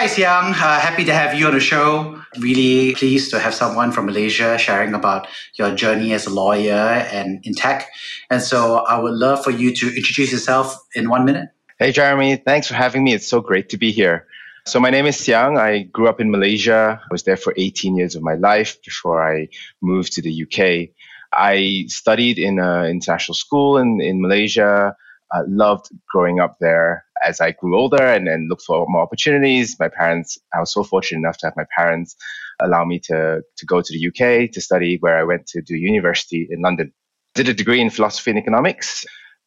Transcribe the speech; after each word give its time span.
Hi, 0.00 0.06
Siang. 0.06 0.54
Uh, 0.54 0.80
happy 0.80 1.04
to 1.04 1.12
have 1.12 1.34
you 1.34 1.46
on 1.46 1.52
the 1.52 1.60
show. 1.60 2.18
Really 2.38 2.94
pleased 2.94 3.28
to 3.32 3.38
have 3.38 3.52
someone 3.52 3.92
from 3.92 4.06
Malaysia 4.06 4.56
sharing 4.56 4.94
about 4.94 5.28
your 5.58 5.74
journey 5.74 6.14
as 6.14 6.24
a 6.24 6.30
lawyer 6.30 7.04
and 7.12 7.44
in 7.44 7.52
tech. 7.52 7.86
And 8.30 8.40
so 8.40 8.76
I 8.76 8.98
would 8.98 9.12
love 9.12 9.44
for 9.44 9.50
you 9.50 9.76
to 9.76 9.94
introduce 9.94 10.32
yourself 10.32 10.74
in 10.94 11.10
one 11.10 11.26
minute. 11.26 11.50
Hey, 11.78 11.92
Jeremy. 11.92 12.36
Thanks 12.36 12.66
for 12.66 12.72
having 12.76 13.04
me. 13.04 13.12
It's 13.12 13.28
so 13.28 13.42
great 13.42 13.68
to 13.68 13.76
be 13.76 13.92
here. 13.92 14.26
So, 14.64 14.80
my 14.80 14.88
name 14.88 15.04
is 15.04 15.18
Siang. 15.18 15.58
I 15.58 15.82
grew 15.92 16.08
up 16.08 16.18
in 16.18 16.30
Malaysia. 16.30 16.98
I 16.98 17.08
was 17.10 17.24
there 17.24 17.36
for 17.36 17.52
18 17.58 17.94
years 17.94 18.16
of 18.16 18.22
my 18.22 18.36
life 18.36 18.80
before 18.82 19.20
I 19.20 19.48
moved 19.82 20.14
to 20.14 20.22
the 20.22 20.32
UK. 20.32 20.96
I 21.30 21.84
studied 21.88 22.38
in 22.38 22.58
an 22.58 22.86
international 22.86 23.34
school 23.34 23.76
in, 23.76 24.00
in 24.00 24.22
Malaysia. 24.22 24.96
I 25.30 25.40
loved 25.46 25.92
growing 26.08 26.40
up 26.40 26.56
there 26.58 27.04
as 27.22 27.40
I 27.40 27.52
grew 27.52 27.78
older 27.78 28.02
and 28.02 28.26
then 28.26 28.48
looked 28.48 28.62
for 28.62 28.86
more 28.88 29.02
opportunities, 29.02 29.76
my 29.78 29.88
parents, 29.88 30.38
I 30.54 30.60
was 30.60 30.72
so 30.72 30.84
fortunate 30.84 31.18
enough 31.18 31.38
to 31.38 31.46
have 31.46 31.56
my 31.56 31.66
parents 31.76 32.16
allow 32.60 32.84
me 32.84 32.98
to, 32.98 33.42
to 33.56 33.66
go 33.66 33.80
to 33.80 33.92
the 33.92 34.08
UK 34.08 34.50
to 34.52 34.60
study, 34.60 34.98
where 35.00 35.18
I 35.18 35.24
went 35.24 35.46
to 35.48 35.62
do 35.62 35.76
university 35.76 36.48
in 36.50 36.60
London. 36.60 36.92
Did 37.34 37.48
a 37.48 37.54
degree 37.54 37.80
in 37.80 37.90
philosophy 37.90 38.30
and 38.30 38.38
economics, 38.38 39.04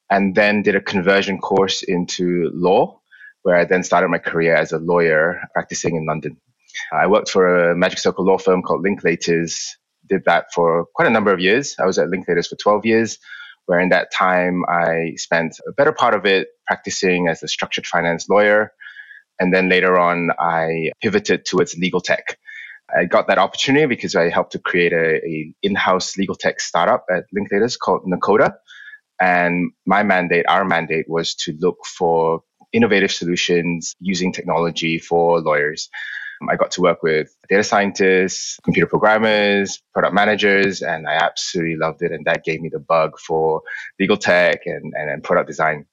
and 0.10 0.36
then 0.36 0.62
did 0.62 0.76
a 0.76 0.82
conversion 0.82 1.40
course 1.40 1.84
into 1.84 2.50
law, 2.54 3.00
where 3.44 3.56
I 3.56 3.66
then 3.66 3.84
started 3.84 4.10
my 4.10 4.18
career 4.18 4.56
as 4.56 4.72
a 4.72 4.80
lawyer 4.80 5.42
practicing 5.54 5.96
in 5.96 6.06
London. 6.06 6.38
I 6.92 7.08
worked 7.08 7.30
for 7.30 7.72
a 7.72 7.76
Magic 7.76 8.00
Circle 8.00 8.26
law 8.26 8.38
firm 8.38 8.62
called 8.62 8.84
Linklaters, 8.84 9.68
did 10.10 10.24
that 10.26 10.48
for 10.54 10.86
quite 10.96 11.08
a 11.08 11.12
number 11.12 11.32
of 11.32 11.40
years. 11.40 11.76
I 11.80 11.86
was 11.86 11.98
at 11.98 12.08
Linklaters 12.08 12.48
for 12.48 12.56
12 12.56 12.86
years 12.86 13.20
where 13.66 13.80
in 13.80 13.90
that 13.90 14.12
time 14.12 14.64
I 14.68 15.14
spent 15.16 15.56
a 15.68 15.72
better 15.72 15.94
part 15.94 16.14
of 16.14 16.26
it 16.26 16.48
practicing 16.74 17.28
as 17.28 17.44
a 17.44 17.48
structured 17.48 17.86
finance 17.86 18.28
lawyer. 18.28 18.72
And 19.40 19.54
then 19.54 19.70
later 19.70 19.94
on, 20.00 20.32
I 20.40 20.92
pivoted 21.04 21.46
towards 21.46 21.78
legal 21.78 22.02
tech. 22.02 22.38
I 22.98 23.06
got 23.06 23.28
that 23.28 23.38
opportunity 23.38 23.86
because 23.86 24.16
I 24.16 24.30
helped 24.30 24.54
to 24.54 24.60
create 24.60 24.94
a, 24.94 25.08
a 25.34 25.54
in-house 25.62 26.18
legal 26.18 26.36
tech 26.36 26.60
startup 26.60 27.06
at 27.16 27.26
Linklaters 27.36 27.78
called 27.78 28.02
Nakhoda. 28.06 28.50
And 29.22 29.72
my 29.86 30.02
mandate, 30.04 30.46
our 30.50 30.66
mandate 30.66 31.08
was 31.08 31.36
to 31.44 31.50
look 31.60 31.78
for 31.98 32.42
innovative 32.72 33.12
solutions 33.12 33.96
using 34.00 34.34
technology 34.34 34.98
for 34.98 35.40
lawyers. 35.42 35.90
I 36.50 36.56
got 36.56 36.72
to 36.72 36.82
work 36.82 37.04
with 37.04 37.28
data 37.50 37.64
scientists, 37.64 38.60
computer 38.64 38.88
programmers, 38.88 39.82
product 39.94 40.14
managers, 40.14 40.82
and 40.82 41.08
I 41.08 41.14
absolutely 41.14 41.78
loved 41.78 42.02
it. 42.02 42.12
And 42.12 42.26
that 42.26 42.44
gave 42.44 42.60
me 42.62 42.70
the 42.70 42.80
bug 42.80 43.12
for 43.20 43.62
legal 44.00 44.18
tech 44.18 44.62
and, 44.66 44.94
and, 44.98 45.10
and 45.12 45.24
product 45.24 45.48
design. 45.48 45.86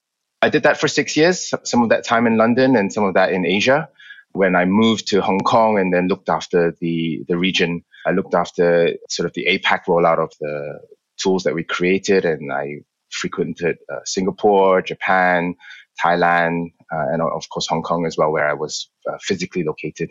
I 0.42 0.48
did 0.48 0.62
that 0.62 0.80
for 0.80 0.88
six 0.88 1.16
years, 1.16 1.52
some 1.64 1.82
of 1.82 1.90
that 1.90 2.04
time 2.04 2.26
in 2.26 2.36
London 2.36 2.76
and 2.76 2.92
some 2.92 3.04
of 3.04 3.14
that 3.14 3.32
in 3.32 3.44
Asia. 3.44 3.88
When 4.32 4.56
I 4.56 4.64
moved 4.64 5.08
to 5.08 5.20
Hong 5.20 5.40
Kong 5.40 5.78
and 5.78 5.92
then 5.92 6.08
looked 6.08 6.28
after 6.28 6.74
the, 6.80 7.24
the 7.28 7.36
region, 7.36 7.84
I 8.06 8.12
looked 8.12 8.34
after 8.34 8.94
sort 9.08 9.26
of 9.26 9.34
the 9.34 9.46
APAC 9.46 9.84
rollout 9.86 10.18
of 10.18 10.32
the 10.40 10.80
tools 11.18 11.42
that 11.42 11.54
we 11.54 11.64
created. 11.64 12.24
And 12.24 12.52
I 12.52 12.76
frequented 13.10 13.78
uh, 13.92 13.98
Singapore, 14.04 14.82
Japan, 14.82 15.56
Thailand, 16.02 16.72
uh, 16.92 17.06
and 17.12 17.20
of 17.20 17.48
course 17.50 17.66
Hong 17.68 17.82
Kong 17.82 18.06
as 18.06 18.16
well, 18.16 18.30
where 18.30 18.48
I 18.48 18.54
was 18.54 18.88
uh, 19.10 19.18
physically 19.20 19.64
located. 19.64 20.10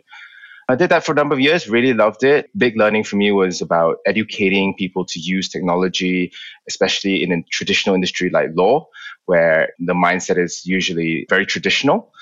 I 0.69 0.75
did 0.75 0.91
that 0.91 1.03
for 1.03 1.13
a 1.13 1.15
number 1.15 1.33
of 1.33 1.39
years, 1.39 1.67
really 1.67 1.95
loved 1.95 2.23
it. 2.23 2.51
Big 2.55 2.77
learning 2.77 3.03
for 3.03 3.15
me 3.15 3.31
was 3.31 3.59
about 3.59 3.97
educating 4.05 4.75
people 4.75 5.03
to 5.03 5.19
use 5.19 5.49
technology, 5.49 6.31
especially 6.67 7.23
in 7.23 7.31
a 7.31 7.41
traditional 7.51 7.95
industry 7.95 8.29
like 8.29 8.51
law, 8.53 8.87
where 9.25 9.73
the 9.79 9.95
mindset 9.95 10.37
is 10.37 10.67
usually 10.67 11.25
very 11.27 11.47
traditional. 11.47 12.13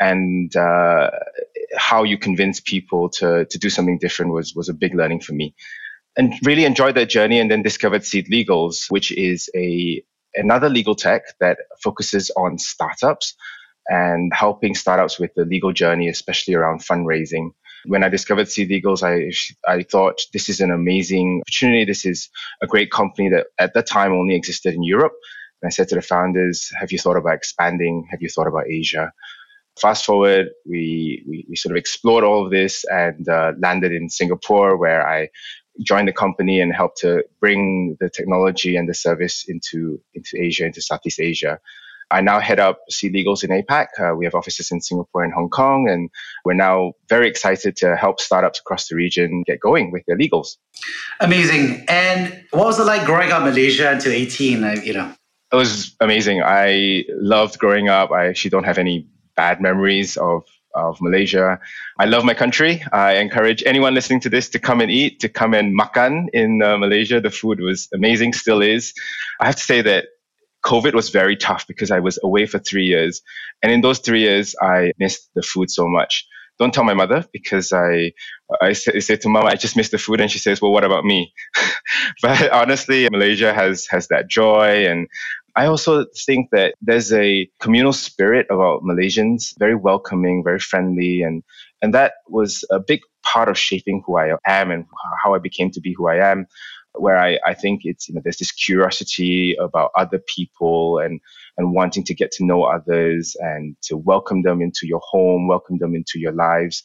And 0.00 0.56
uh, 0.56 1.10
how 1.76 2.02
you 2.04 2.16
convince 2.16 2.58
people 2.58 3.10
to, 3.10 3.44
to 3.44 3.58
do 3.58 3.68
something 3.68 3.98
different 3.98 4.32
was, 4.32 4.54
was 4.54 4.70
a 4.70 4.74
big 4.74 4.94
learning 4.94 5.20
for 5.20 5.34
me. 5.34 5.54
And 6.16 6.32
really 6.42 6.64
enjoyed 6.64 6.94
that 6.94 7.10
journey 7.10 7.38
and 7.38 7.50
then 7.50 7.62
discovered 7.62 8.06
Seed 8.06 8.28
Legals, 8.28 8.90
which 8.90 9.12
is 9.12 9.50
a 9.54 10.02
another 10.34 10.70
legal 10.70 10.94
tech 10.94 11.22
that 11.40 11.58
focuses 11.82 12.30
on 12.30 12.56
startups 12.56 13.34
and 13.88 14.32
helping 14.32 14.74
startups 14.74 15.18
with 15.18 15.32
the 15.34 15.44
legal 15.44 15.72
journey, 15.72 16.08
especially 16.08 16.54
around 16.54 16.80
fundraising. 16.80 17.50
When 17.86 18.04
I 18.04 18.08
discovered 18.08 18.48
Seed 18.48 18.70
Legals, 18.70 19.02
I, 19.02 19.30
I 19.70 19.82
thought 19.82 20.20
this 20.32 20.48
is 20.48 20.60
an 20.60 20.70
amazing 20.70 21.42
opportunity. 21.42 21.84
This 21.84 22.04
is 22.04 22.28
a 22.62 22.66
great 22.66 22.90
company 22.90 23.28
that 23.30 23.46
at 23.58 23.74
that 23.74 23.86
time 23.86 24.12
only 24.12 24.34
existed 24.34 24.74
in 24.74 24.82
Europe. 24.82 25.12
And 25.62 25.68
I 25.68 25.70
said 25.70 25.88
to 25.88 25.94
the 25.94 26.02
founders, 26.02 26.70
have 26.78 26.92
you 26.92 26.98
thought 26.98 27.16
about 27.16 27.34
expanding? 27.34 28.06
Have 28.10 28.22
you 28.22 28.28
thought 28.28 28.46
about 28.46 28.68
Asia? 28.68 29.12
Fast 29.80 30.04
forward, 30.04 30.48
we, 30.66 31.24
we, 31.26 31.46
we 31.48 31.56
sort 31.56 31.72
of 31.72 31.78
explored 31.78 32.24
all 32.24 32.44
of 32.44 32.50
this 32.50 32.84
and 32.84 33.26
uh, 33.28 33.52
landed 33.58 33.92
in 33.92 34.10
Singapore, 34.10 34.76
where 34.76 35.06
I 35.06 35.28
joined 35.82 36.08
the 36.08 36.12
company 36.12 36.60
and 36.60 36.74
helped 36.74 36.98
to 36.98 37.24
bring 37.40 37.96
the 38.00 38.10
technology 38.10 38.76
and 38.76 38.88
the 38.88 38.94
service 38.94 39.44
into, 39.48 40.00
into 40.14 40.36
Asia, 40.36 40.66
into 40.66 40.82
Southeast 40.82 41.20
Asia. 41.20 41.58
I 42.10 42.20
now 42.20 42.40
head 42.40 42.58
up 42.58 42.80
Seed 42.90 43.14
Legals 43.14 43.44
in 43.44 43.50
APAC. 43.50 43.86
Uh, 43.98 44.14
we 44.14 44.24
have 44.24 44.34
offices 44.34 44.70
in 44.70 44.80
Singapore 44.80 45.22
and 45.22 45.32
Hong 45.32 45.48
Kong, 45.48 45.88
and 45.88 46.10
we're 46.44 46.54
now 46.54 46.92
very 47.08 47.28
excited 47.28 47.76
to 47.76 47.96
help 47.96 48.20
startups 48.20 48.58
across 48.60 48.88
the 48.88 48.96
region 48.96 49.42
get 49.46 49.60
going 49.60 49.90
with 49.92 50.04
their 50.06 50.18
legals. 50.18 50.56
Amazing. 51.20 51.84
And 51.88 52.44
what 52.50 52.66
was 52.66 52.80
it 52.80 52.84
like 52.84 53.06
growing 53.06 53.30
up 53.30 53.38
in 53.38 53.44
Malaysia 53.44 53.90
until 53.90 54.12
18? 54.12 54.64
Uh, 54.64 54.76
you 54.82 54.92
know, 54.92 55.12
it 55.52 55.56
was 55.56 55.96
amazing. 56.00 56.42
I 56.42 57.04
loved 57.10 57.58
growing 57.58 57.88
up. 57.88 58.10
I 58.10 58.26
actually 58.26 58.50
don't 58.50 58.64
have 58.64 58.78
any 58.78 59.06
bad 59.36 59.60
memories 59.60 60.16
of 60.16 60.44
of 60.74 61.00
Malaysia. 61.00 61.58
I 61.98 62.04
love 62.04 62.24
my 62.24 62.34
country. 62.34 62.82
I 62.92 63.16
encourage 63.16 63.62
anyone 63.66 63.92
listening 63.92 64.20
to 64.20 64.30
this 64.30 64.48
to 64.50 64.60
come 64.60 64.80
and 64.80 64.90
eat, 64.90 65.18
to 65.20 65.28
come 65.28 65.52
and 65.52 65.74
makan 65.74 66.28
in 66.32 66.62
uh, 66.62 66.78
Malaysia. 66.78 67.20
The 67.20 67.30
food 67.30 67.60
was 67.60 67.88
amazing, 67.92 68.34
still 68.34 68.62
is. 68.62 68.94
I 69.40 69.46
have 69.46 69.56
to 69.56 69.62
say 69.62 69.82
that 69.82 70.06
COVID 70.64 70.94
was 70.94 71.10
very 71.10 71.36
tough 71.36 71.66
because 71.66 71.90
I 71.90 72.00
was 72.00 72.18
away 72.22 72.46
for 72.46 72.58
three 72.58 72.84
years. 72.84 73.22
And 73.62 73.72
in 73.72 73.80
those 73.80 73.98
three 73.98 74.20
years, 74.20 74.54
I 74.60 74.92
missed 74.98 75.30
the 75.34 75.42
food 75.42 75.70
so 75.70 75.88
much. 75.88 76.26
Don't 76.58 76.74
tell 76.74 76.84
my 76.84 76.94
mother 76.94 77.24
because 77.32 77.72
I, 77.72 78.12
I 78.60 78.74
say, 78.74 79.16
to 79.16 79.28
mom, 79.30 79.46
I 79.46 79.54
just 79.54 79.76
missed 79.76 79.92
the 79.92 79.98
food. 79.98 80.20
And 80.20 80.30
she 80.30 80.38
says, 80.38 80.60
well, 80.60 80.72
what 80.72 80.84
about 80.84 81.04
me? 81.04 81.32
but 82.22 82.50
honestly, 82.52 83.08
Malaysia 83.10 83.54
has, 83.54 83.86
has 83.86 84.08
that 84.08 84.28
joy. 84.28 84.86
And 84.86 85.08
I 85.56 85.66
also 85.66 86.04
think 86.26 86.50
that 86.52 86.74
there's 86.82 87.12
a 87.14 87.48
communal 87.60 87.94
spirit 87.94 88.46
about 88.50 88.82
Malaysians, 88.82 89.58
very 89.58 89.74
welcoming, 89.74 90.44
very 90.44 90.60
friendly. 90.60 91.22
And, 91.22 91.42
and 91.80 91.94
that 91.94 92.14
was 92.28 92.62
a 92.70 92.78
big 92.78 93.00
part 93.22 93.48
of 93.48 93.56
shaping 93.56 94.02
who 94.06 94.18
I 94.18 94.36
am 94.46 94.70
and 94.70 94.84
how 95.22 95.34
I 95.34 95.38
became 95.38 95.70
to 95.70 95.80
be 95.80 95.94
who 95.96 96.08
I 96.08 96.16
am 96.30 96.46
where 96.94 97.18
I, 97.18 97.38
I 97.46 97.54
think 97.54 97.82
it's 97.84 98.08
you 98.08 98.14
know 98.14 98.20
there's 98.22 98.38
this 98.38 98.52
curiosity 98.52 99.56
about 99.60 99.90
other 99.96 100.18
people 100.18 100.98
and 100.98 101.20
and 101.56 101.72
wanting 101.72 102.04
to 102.04 102.14
get 102.14 102.32
to 102.32 102.44
know 102.44 102.64
others 102.64 103.36
and 103.40 103.76
to 103.82 103.96
welcome 103.96 104.42
them 104.42 104.60
into 104.60 104.86
your 104.86 105.00
home, 105.04 105.48
welcome 105.48 105.78
them 105.78 105.94
into 105.94 106.18
your 106.18 106.32
lives. 106.32 106.82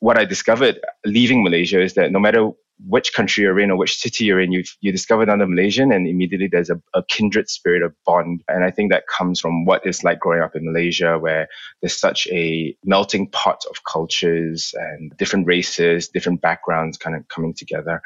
What 0.00 0.18
I 0.18 0.24
discovered 0.24 0.80
leaving 1.06 1.42
Malaysia 1.44 1.80
is 1.80 1.94
that 1.94 2.12
no 2.12 2.18
matter 2.18 2.50
which 2.86 3.14
country 3.14 3.44
you're 3.44 3.60
in 3.60 3.70
or 3.70 3.76
which 3.76 3.96
city 3.96 4.24
you're 4.24 4.40
in, 4.40 4.52
you 4.52 4.64
you 4.80 4.90
discover 4.90 5.22
another 5.22 5.46
Malaysian, 5.46 5.92
and 5.92 6.06
immediately 6.08 6.48
there's 6.48 6.70
a, 6.70 6.80
a 6.92 7.02
kindred 7.04 7.48
spirit 7.48 7.82
of 7.82 7.94
bond. 8.04 8.42
And 8.48 8.64
I 8.64 8.70
think 8.70 8.90
that 8.90 9.06
comes 9.06 9.40
from 9.40 9.64
what 9.64 9.86
it's 9.86 10.02
like 10.02 10.18
growing 10.18 10.42
up 10.42 10.56
in 10.56 10.64
Malaysia, 10.64 11.18
where 11.18 11.48
there's 11.80 11.98
such 11.98 12.26
a 12.30 12.76
melting 12.84 13.30
pot 13.30 13.62
of 13.70 13.84
cultures 13.84 14.74
and 14.76 15.16
different 15.16 15.46
races, 15.46 16.08
different 16.08 16.40
backgrounds, 16.40 16.98
kind 16.98 17.16
of 17.16 17.28
coming 17.28 17.54
together. 17.54 18.02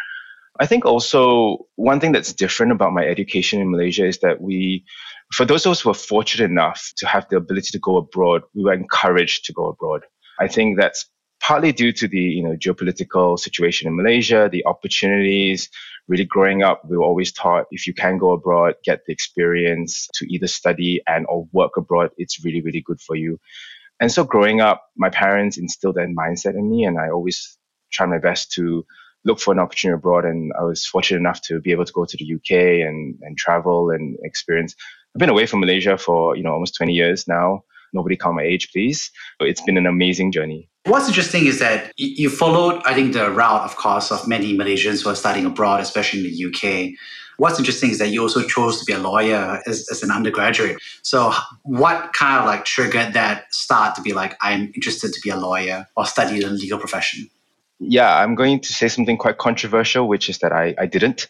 I 0.61 0.67
think 0.67 0.85
also 0.85 1.67
one 1.77 2.01
thing 2.01 2.13
that's 2.13 2.33
different 2.33 2.73
about 2.73 2.93
my 2.93 3.05
education 3.07 3.61
in 3.61 3.71
Malaysia 3.71 4.07
is 4.07 4.19
that 4.19 4.41
we, 4.41 4.85
for 5.33 5.45
those 5.45 5.65
of 5.65 5.73
us 5.73 5.81
who 5.81 5.91
are 5.91 5.95
fortunate 5.95 6.51
enough 6.51 6.93
to 6.97 7.07
have 7.07 7.29
the 7.29 7.37
ability 7.37 7.71
to 7.73 7.79
go 7.79 7.97
abroad, 7.97 8.43
we 8.55 8.65
were 8.65 8.73
encouraged 8.73 9.45
to 9.45 9.53
go 9.53 9.69
abroad. 9.69 10.03
I 10.41 10.49
think 10.49 10.79
that's 10.79 11.07
partly 11.41 11.71
due 11.73 11.93
to 11.93 12.09
the 12.09 12.21
you 12.21 12.43
know 12.43 12.57
geopolitical 12.57 13.39
situation 13.39 13.89
in 13.89 13.97
Malaysia, 13.97 14.49
the 14.51 14.67
opportunities. 14.67 15.69
Really 16.09 16.25
growing 16.25 16.63
up, 16.63 16.83
we 16.89 16.97
were 16.97 17.05
always 17.05 17.33
taught 17.33 17.67
if 17.71 17.87
you 17.87 17.95
can 17.95 18.19
go 18.19 18.33
abroad, 18.33 18.75
get 18.85 19.05
the 19.07 19.13
experience 19.13 20.09
to 20.15 20.27
either 20.33 20.47
study 20.47 21.03
and 21.07 21.27
or 21.29 21.47
work 21.53 21.77
abroad, 21.77 22.11
it's 22.17 22.45
really 22.45 22.63
really 22.63 22.81
good 22.81 23.01
for 23.01 23.15
you. 23.15 23.39
And 24.01 24.11
so 24.11 24.25
growing 24.25 24.61
up, 24.61 24.87
my 24.97 25.11
parents 25.11 25.59
instilled 25.59 25.97
that 25.97 26.09
mindset 26.09 26.55
in 26.55 26.71
me, 26.71 26.85
and 26.85 26.99
I 26.99 27.11
always 27.11 27.59
try 27.93 28.07
my 28.07 28.19
best 28.19 28.53
to 28.53 28.85
look 29.29 29.39
for 29.39 29.53
an 29.53 29.61
opportunity 29.61 29.95
abroad. 29.95 30.25
And 30.25 30.53
I 30.59 30.65
was 30.65 30.85
fortunate 30.85 31.19
enough 31.19 31.41
to 31.43 31.61
be 31.61 31.71
able 31.71 31.85
to 31.85 31.93
go 31.93 32.05
to 32.05 32.17
the 32.17 32.35
UK 32.35 32.87
and, 32.87 33.17
and 33.23 33.37
travel 33.37 33.91
and 33.91 34.17
experience. 34.25 34.75
I've 35.15 35.21
been 35.21 35.29
away 35.29 35.47
from 35.47 35.61
Malaysia 35.61 35.97
for, 35.97 36.37
you 36.37 36.43
know, 36.43 36.53
almost 36.53 36.75
20 36.77 36.93
years 36.93 37.29
now. 37.29 37.63
Nobody 37.93 38.17
call 38.17 38.33
my 38.33 38.43
age, 38.43 38.71
please. 38.73 39.11
But 39.39 39.49
it's 39.49 39.63
been 39.63 39.79
an 39.79 39.87
amazing 39.87 40.33
journey. 40.33 40.69
What's 40.85 41.09
interesting 41.09 41.47
is 41.47 41.59
that 41.61 41.93
you 41.97 42.31
followed, 42.31 42.83
I 42.85 42.95
think, 42.95 43.13
the 43.13 43.31
route, 43.31 43.63
of 43.63 43.77
course, 43.77 44.11
of 44.11 44.27
many 44.27 44.57
Malaysians 44.57 45.05
who 45.05 45.11
are 45.11 45.15
studying 45.15 45.47
abroad, 45.47 45.81
especially 45.81 46.21
in 46.21 46.27
the 46.33 46.37
UK. 46.49 46.95
What's 47.37 47.59
interesting 47.59 47.91
is 47.91 47.99
that 47.99 48.09
you 48.09 48.23
also 48.23 48.43
chose 48.43 48.81
to 48.81 48.85
be 48.85 48.93
a 48.93 48.99
lawyer 48.99 49.63
as, 49.67 49.87
as 49.93 50.03
an 50.03 50.11
undergraduate. 50.11 50.79
So, 51.03 51.33
what 51.63 52.13
kind 52.13 52.41
of 52.41 52.47
like 52.47 52.65
triggered 52.65 53.13
that 53.13 53.55
start 53.55 53.95
to 53.95 54.03
be 54.03 54.13
like, 54.13 54.37
I'm 54.41 54.73
interested 54.75 55.13
to 55.13 55.21
be 55.23 55.31
a 55.31 55.37
lawyer 55.37 55.87
or 55.97 56.05
study 56.05 56.41
the 56.41 56.51
legal 56.51 56.79
profession? 56.79 57.31
Yeah, 57.81 58.17
I'm 58.17 58.35
going 58.35 58.61
to 58.61 58.73
say 58.73 58.89
something 58.89 59.17
quite 59.17 59.39
controversial, 59.39 60.09
which 60.09 60.29
is 60.29 60.39
that 60.39 60.53
I, 60.53 60.75
I 60.79 60.87
didn't. 60.87 61.29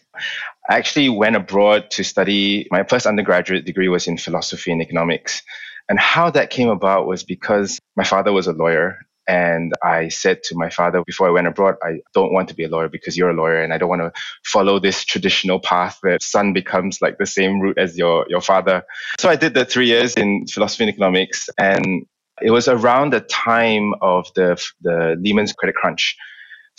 I 0.69 0.77
actually 0.77 1.09
went 1.09 1.35
abroad 1.35 1.91
to 1.91 2.03
study. 2.03 2.67
My 2.71 2.83
first 2.83 3.05
undergraduate 3.05 3.65
degree 3.65 3.87
was 3.87 4.07
in 4.07 4.17
philosophy 4.17 4.71
and 4.71 4.81
economics. 4.81 5.43
And 5.89 5.99
how 5.99 6.29
that 6.31 6.49
came 6.49 6.69
about 6.69 7.07
was 7.07 7.23
because 7.23 7.79
my 7.95 8.03
father 8.03 8.31
was 8.31 8.47
a 8.47 8.53
lawyer 8.53 8.99
and 9.27 9.73
I 9.83 10.07
said 10.07 10.41
to 10.45 10.55
my 10.55 10.71
father 10.71 11.03
before 11.05 11.27
I 11.27 11.31
went 11.31 11.45
abroad, 11.45 11.75
I 11.83 11.99
don't 12.15 12.33
want 12.33 12.49
to 12.49 12.55
be 12.55 12.63
a 12.63 12.67
lawyer 12.67 12.89
because 12.89 13.15
you're 13.15 13.29
a 13.29 13.33
lawyer 13.33 13.61
and 13.61 13.71
I 13.71 13.77
don't 13.77 13.89
want 13.89 14.01
to 14.01 14.11
follow 14.43 14.79
this 14.79 15.05
traditional 15.05 15.59
path 15.59 15.99
that 16.01 16.23
son 16.23 16.51
becomes 16.51 16.99
like 16.99 17.19
the 17.19 17.27
same 17.27 17.59
route 17.59 17.77
as 17.77 17.95
your, 17.95 18.25
your 18.27 18.41
father. 18.41 18.83
So 19.19 19.29
I 19.29 19.35
did 19.35 19.53
the 19.53 19.65
three 19.65 19.85
years 19.85 20.15
in 20.15 20.47
philosophy 20.47 20.85
and 20.85 20.91
economics. 20.91 21.47
And 21.59 22.07
it 22.41 22.49
was 22.49 22.67
around 22.67 23.13
the 23.13 23.21
time 23.21 23.93
of 24.01 24.27
the, 24.35 24.59
the 24.81 25.15
Lehman's 25.19 25.53
credit 25.53 25.75
crunch. 25.75 26.17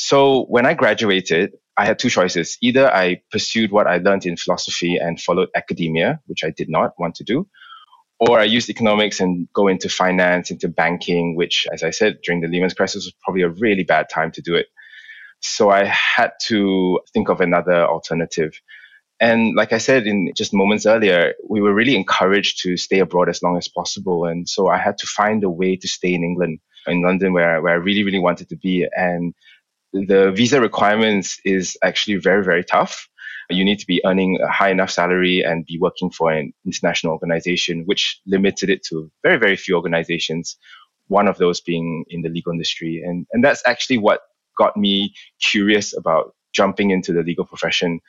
So 0.02 0.46
when 0.46 0.64
I 0.64 0.72
graduated, 0.72 1.52
I 1.76 1.84
had 1.84 1.98
two 1.98 2.08
choices. 2.08 2.56
Either 2.62 2.90
I 2.90 3.20
pursued 3.30 3.70
what 3.70 3.86
I 3.86 3.98
learned 3.98 4.24
in 4.24 4.38
philosophy 4.38 4.96
and 4.96 5.20
followed 5.20 5.50
academia, 5.54 6.20
which 6.24 6.42
I 6.42 6.48
did 6.56 6.70
not 6.70 6.98
want 6.98 7.16
to 7.16 7.24
do, 7.24 7.46
or 8.18 8.38
I 8.38 8.44
used 8.44 8.70
economics 8.70 9.20
and 9.20 9.46
go 9.52 9.68
into 9.68 9.90
finance, 9.90 10.50
into 10.50 10.68
banking, 10.68 11.36
which, 11.36 11.66
as 11.70 11.82
I 11.82 11.90
said, 11.90 12.20
during 12.24 12.40
the 12.40 12.48
Lehman 12.48 12.70
crisis 12.70 13.04
was 13.04 13.12
probably 13.22 13.42
a 13.42 13.50
really 13.50 13.84
bad 13.84 14.08
time 14.08 14.32
to 14.32 14.40
do 14.40 14.54
it. 14.54 14.68
So 15.40 15.68
I 15.68 15.84
had 15.84 16.32
to 16.46 17.00
think 17.12 17.28
of 17.28 17.42
another 17.42 17.84
alternative. 17.84 18.58
And 19.20 19.54
like 19.54 19.74
I 19.74 19.78
said 19.78 20.06
in 20.06 20.32
just 20.34 20.54
moments 20.54 20.86
earlier, 20.86 21.34
we 21.46 21.60
were 21.60 21.74
really 21.74 21.94
encouraged 21.94 22.62
to 22.62 22.78
stay 22.78 23.00
abroad 23.00 23.28
as 23.28 23.42
long 23.42 23.58
as 23.58 23.68
possible. 23.68 24.24
And 24.24 24.48
so 24.48 24.68
I 24.68 24.78
had 24.78 24.96
to 24.96 25.06
find 25.06 25.44
a 25.44 25.50
way 25.50 25.76
to 25.76 25.86
stay 25.86 26.14
in 26.14 26.24
England, 26.24 26.60
in 26.86 27.02
London, 27.02 27.34
where, 27.34 27.60
where 27.60 27.74
I 27.74 27.76
really, 27.76 28.02
really 28.02 28.18
wanted 28.18 28.48
to 28.48 28.56
be. 28.56 28.86
And 28.96 29.34
the 29.92 30.32
visa 30.32 30.60
requirements 30.60 31.40
is 31.44 31.76
actually 31.82 32.16
very, 32.16 32.44
very 32.44 32.64
tough 32.64 33.08
you 33.50 33.64
need 33.64 33.78
to 33.78 33.86
be 33.86 34.00
earning 34.04 34.40
a 34.40 34.48
high 34.48 34.70
enough 34.70 34.90
salary 34.90 35.42
and 35.42 35.66
be 35.66 35.78
working 35.78 36.10
for 36.10 36.30
an 36.30 36.52
international 36.64 37.12
organization, 37.12 37.82
which 37.86 38.20
limited 38.26 38.70
it 38.70 38.82
to 38.84 39.10
very, 39.22 39.38
very 39.38 39.56
few 39.56 39.74
organizations, 39.74 40.56
one 41.08 41.28
of 41.28 41.38
those 41.38 41.60
being 41.60 42.04
in 42.08 42.22
the 42.22 42.28
legal 42.28 42.52
industry. 42.52 43.02
And, 43.04 43.26
and 43.32 43.42
that's 43.42 43.62
actually 43.66 43.98
what 43.98 44.20
got 44.56 44.76
me 44.76 45.14
curious 45.40 45.96
about 45.96 46.34
jumping 46.52 46.90
into 46.90 47.12
the 47.12 47.22
legal 47.22 47.44
profession. 47.44 48.00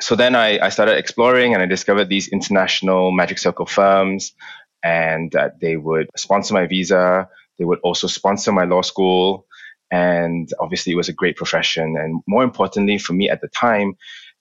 So 0.00 0.16
then 0.16 0.34
I, 0.34 0.58
I 0.58 0.68
started 0.70 0.96
exploring 0.96 1.54
and 1.54 1.62
I 1.62 1.66
discovered 1.66 2.08
these 2.08 2.28
international 2.28 3.12
magic 3.12 3.38
circle 3.38 3.66
firms 3.66 4.32
and 4.82 5.30
that 5.32 5.60
they 5.60 5.76
would 5.76 6.08
sponsor 6.16 6.54
my 6.54 6.66
visa. 6.66 7.28
They 7.58 7.64
would 7.64 7.80
also 7.80 8.06
sponsor 8.08 8.50
my 8.52 8.64
law 8.64 8.82
school. 8.82 9.46
And 9.92 10.48
obviously, 10.58 10.92
it 10.92 10.96
was 10.96 11.10
a 11.10 11.12
great 11.12 11.36
profession. 11.36 11.96
And 11.98 12.22
more 12.26 12.42
importantly, 12.42 12.98
for 12.98 13.12
me 13.12 13.30
at 13.30 13.42
the 13.42 13.48
time, 13.48 13.94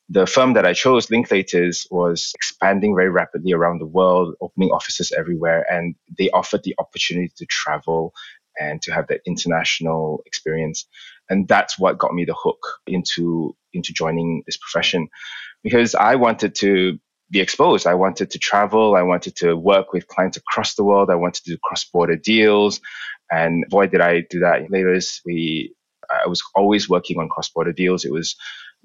the 0.10 0.26
firm 0.26 0.54
that 0.54 0.66
I 0.66 0.74
chose, 0.74 1.08
Linklaters, 1.08 1.86
was 1.92 2.32
expanding 2.36 2.96
very 2.96 3.10
rapidly 3.10 3.54
around 3.54 3.80
the 3.80 3.86
world, 3.86 4.36
opening 4.42 4.70
offices 4.70 5.12
everywhere, 5.12 5.66
and 5.72 5.96
they 6.18 6.30
offered 6.32 6.64
the 6.64 6.76
opportunity 6.80 7.32
to 7.38 7.46
travel 7.46 8.14
and 8.60 8.82
to 8.82 8.94
have 8.94 9.08
that 9.08 9.22
international 9.26 10.24
experience. 10.26 10.88
And 11.30 11.48
that's 11.48 11.78
what 11.78 11.98
got 11.98 12.14
me 12.14 12.26
the 12.26 12.34
hook 12.34 12.62
into 12.88 13.56
into 13.74 13.94
joining 13.94 14.44
this 14.46 14.58
profession, 14.58 15.08
because 15.64 15.96
I 15.96 16.16
wanted 16.16 16.56
to 16.56 16.98
be 17.30 17.40
exposed. 17.40 17.88
I 17.88 17.94
wanted 17.94 18.32
to 18.32 18.40
travel. 18.40 18.96
I 18.96 19.04
wanted 19.04 19.38
to 19.38 19.56
work 19.56 19.94
with 19.94 20.08
clients 20.08 20.38
across 20.38 20.76
the 20.76 20.84
world. 20.84 21.10
I 21.10 21.16
wanted 21.16 21.44
to 21.46 21.52
do 21.52 21.58
cross 21.64 21.86
border 21.86 22.18
deals. 22.18 22.82
And 23.32 23.66
boy, 23.70 23.88
did 23.88 24.02
I 24.02 24.22
do 24.30 24.40
that. 24.40 24.70
Later, 24.70 25.00
we 25.26 25.74
I 26.24 26.28
was 26.28 26.44
always 26.56 26.90
working 26.90 27.20
on 27.20 27.30
cross 27.30 27.50
border 27.50 27.72
deals. 27.72 28.04
It 28.06 28.12
was 28.12 28.36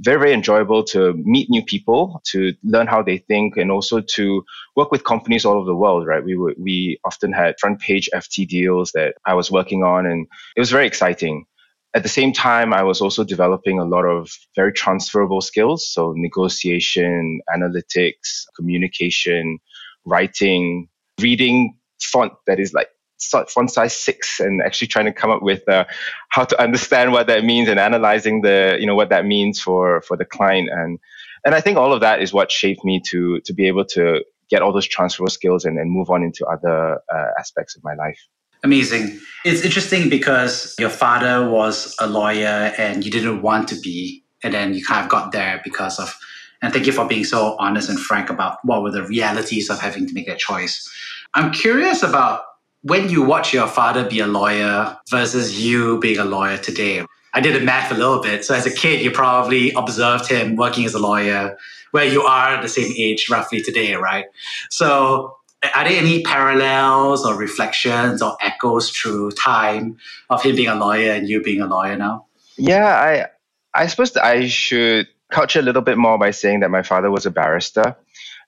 very, 0.01 0.19
very 0.19 0.33
enjoyable 0.33 0.85
to 0.85 1.15
meet 1.15 1.49
new 1.49 1.65
people, 1.65 2.21
to 2.27 2.55
learn 2.63 2.87
how 2.87 3.03
they 3.03 3.19
think, 3.19 3.57
and 3.57 3.71
also 3.71 4.01
to 4.01 4.45
work 4.77 4.93
with 4.93 5.05
companies 5.05 5.45
all 5.45 5.57
over 5.57 5.67
the 5.67 5.75
world, 5.75 6.07
right? 6.07 6.23
We, 6.23 6.37
were, 6.37 6.55
we 6.59 7.01
often 7.05 7.33
had 7.33 7.59
front 7.59 7.81
page 7.81 8.09
FT 8.15 8.47
deals 8.47 8.93
that 8.93 9.15
I 9.25 9.35
was 9.35 9.51
working 9.51 9.83
on, 9.83 10.07
and 10.07 10.27
it 10.55 10.61
was 10.61 10.71
very 10.71 10.87
exciting. 10.87 11.47
At 11.95 12.03
the 12.03 12.11
same 12.11 12.33
time, 12.33 12.75
I 12.75 12.83
was 12.83 13.01
also 13.01 13.25
developing 13.25 13.79
a 13.79 13.87
lot 13.87 14.05
of 14.05 14.31
very 14.55 14.73
transferable 14.73 15.41
skills. 15.41 15.91
So, 15.91 16.13
negotiation, 16.15 17.41
analytics, 17.55 18.45
communication, 18.55 19.59
writing, 20.05 20.89
reading 21.21 21.79
font 22.03 22.35
that 22.47 22.61
is 22.61 22.75
like 22.75 22.89
font 23.19 23.71
size 23.71 23.97
six 23.97 24.41
and 24.41 24.63
actually 24.63 24.87
trying 24.87 25.07
to 25.07 25.13
come 25.13 25.31
up 25.31 25.43
with 25.43 25.67
uh, 25.69 25.85
how 26.29 26.45
to 26.45 26.61
understand 26.61 27.13
what 27.13 27.27
that 27.27 27.45
means 27.45 27.69
and 27.69 27.81
analyzing 27.81 28.43
the 28.43 28.77
you 28.79 28.87
know 28.87 28.95
what 28.95 29.09
that 29.09 29.25
means 29.25 29.61
for 29.61 30.03
for 30.03 30.17
the 30.17 30.25
client 30.25 30.69
and 30.71 30.99
and 31.45 31.55
I 31.55 31.61
think 31.61 31.79
all 31.79 31.93
of 31.93 32.01
that 32.01 32.21
is 32.21 32.33
what 32.33 32.51
shaped 32.51 32.85
me 32.85 33.01
to 33.11 33.41
to 33.41 33.55
be 33.55 33.67
able 33.69 33.85
to 33.87 34.25
get 34.51 34.63
all 34.63 34.73
those 34.73 34.87
transferable 34.87 35.31
skills 35.31 35.65
and, 35.65 35.79
and 35.79 35.91
move 35.91 36.11
on 36.11 36.23
into 36.23 36.45
other 36.47 37.01
uh, 37.13 37.27
aspects 37.39 37.77
of 37.77 37.83
my 37.83 37.95
life. 37.95 38.19
Amazing. 38.63 39.19
It's 39.45 39.65
interesting 39.65 40.09
because 40.09 40.75
your 40.79 40.91
father 40.91 41.49
was 41.49 41.95
a 42.01 42.07
lawyer 42.07 42.73
and 42.79 43.05
you 43.05 43.11
didn't 43.11 43.43
want 43.43 43.69
to 43.69 43.81
be, 43.81 44.25
and 44.43 44.55
then 44.55 44.75
you 44.75 44.85
kind 44.85 45.05
of 45.05 45.11
got 45.11 45.33
there 45.33 45.61
because 45.65 45.99
of. 45.99 46.17
And 46.63 46.73
thank 46.73 46.87
you 46.87 46.93
for 46.93 47.07
being 47.07 47.25
so 47.25 47.55
honest 47.59 47.91
and 47.91 48.01
frank 48.01 48.31
about 48.31 48.59
what 48.65 48.83
were 48.83 48.91
the 48.91 49.05
realities 49.05 49.69
of 49.69 49.79
having 49.79 50.07
to 50.07 50.15
make 50.15 50.27
that 50.27 50.39
choice. 50.39 50.91
I'm 51.35 51.53
curious 51.53 52.03
about 52.03 52.43
when 52.83 53.09
you 53.09 53.23
watch 53.23 53.53
your 53.53 53.67
father 53.67 54.09
be 54.09 54.21
a 54.21 54.27
lawyer 54.27 54.97
versus 55.11 55.65
you 55.65 55.99
being 56.01 56.19
a 56.19 56.25
lawyer 56.25 56.59
today, 56.59 57.05
I 57.35 57.41
did 57.41 57.55
the 57.55 57.65
math 57.65 57.91
a 57.91 57.95
little 57.95 58.23
bit. 58.23 58.45
So 58.45 58.55
as 58.55 58.67
a 58.67 58.71
kid, 58.71 59.03
you 59.03 59.11
probably 59.11 59.73
observed 59.73 60.29
him 60.29 60.57
working 60.57 60.85
as 60.85 60.95
a 60.95 60.99
lawyer 60.99 61.57
where 61.91 62.05
you 62.05 62.23
are 62.23 62.61
the 62.63 62.69
same 62.69 62.93
age 62.97 63.29
roughly 63.31 63.61
today, 63.61 63.95
right? 63.95 64.27
So 64.71 65.37
are 65.75 65.89
there 65.89 65.99
any 65.99 66.23
parallels 66.23 67.25
or 67.25 67.37
reflections 67.37 68.23
or 68.23 68.37
echoes 68.41 68.91
through 68.91 69.33
time 69.33 69.99
of 70.31 70.43
him 70.43 70.57
being 70.57 70.69
a 70.69 70.75
lawyer 70.75 71.13
and 71.13 71.29
you 71.29 71.43
being 71.43 71.61
a 71.61 71.67
lawyer 71.67 71.97
now? 71.97 72.27
Yeah, 72.57 72.87
I 72.87 73.27
I 73.75 73.87
suppose 73.87 74.17
I 74.17 74.47
should 74.47 75.09
couch 75.31 75.57
a 75.57 75.63
little 75.63 75.83
bit 75.83 75.99
more 75.99 76.19
by 76.19 76.31
saying 76.31 76.61
that 76.61 76.71
my 76.71 76.83
father 76.83 77.11
was 77.11 77.27
a 77.27 77.31
barrister 77.31 77.97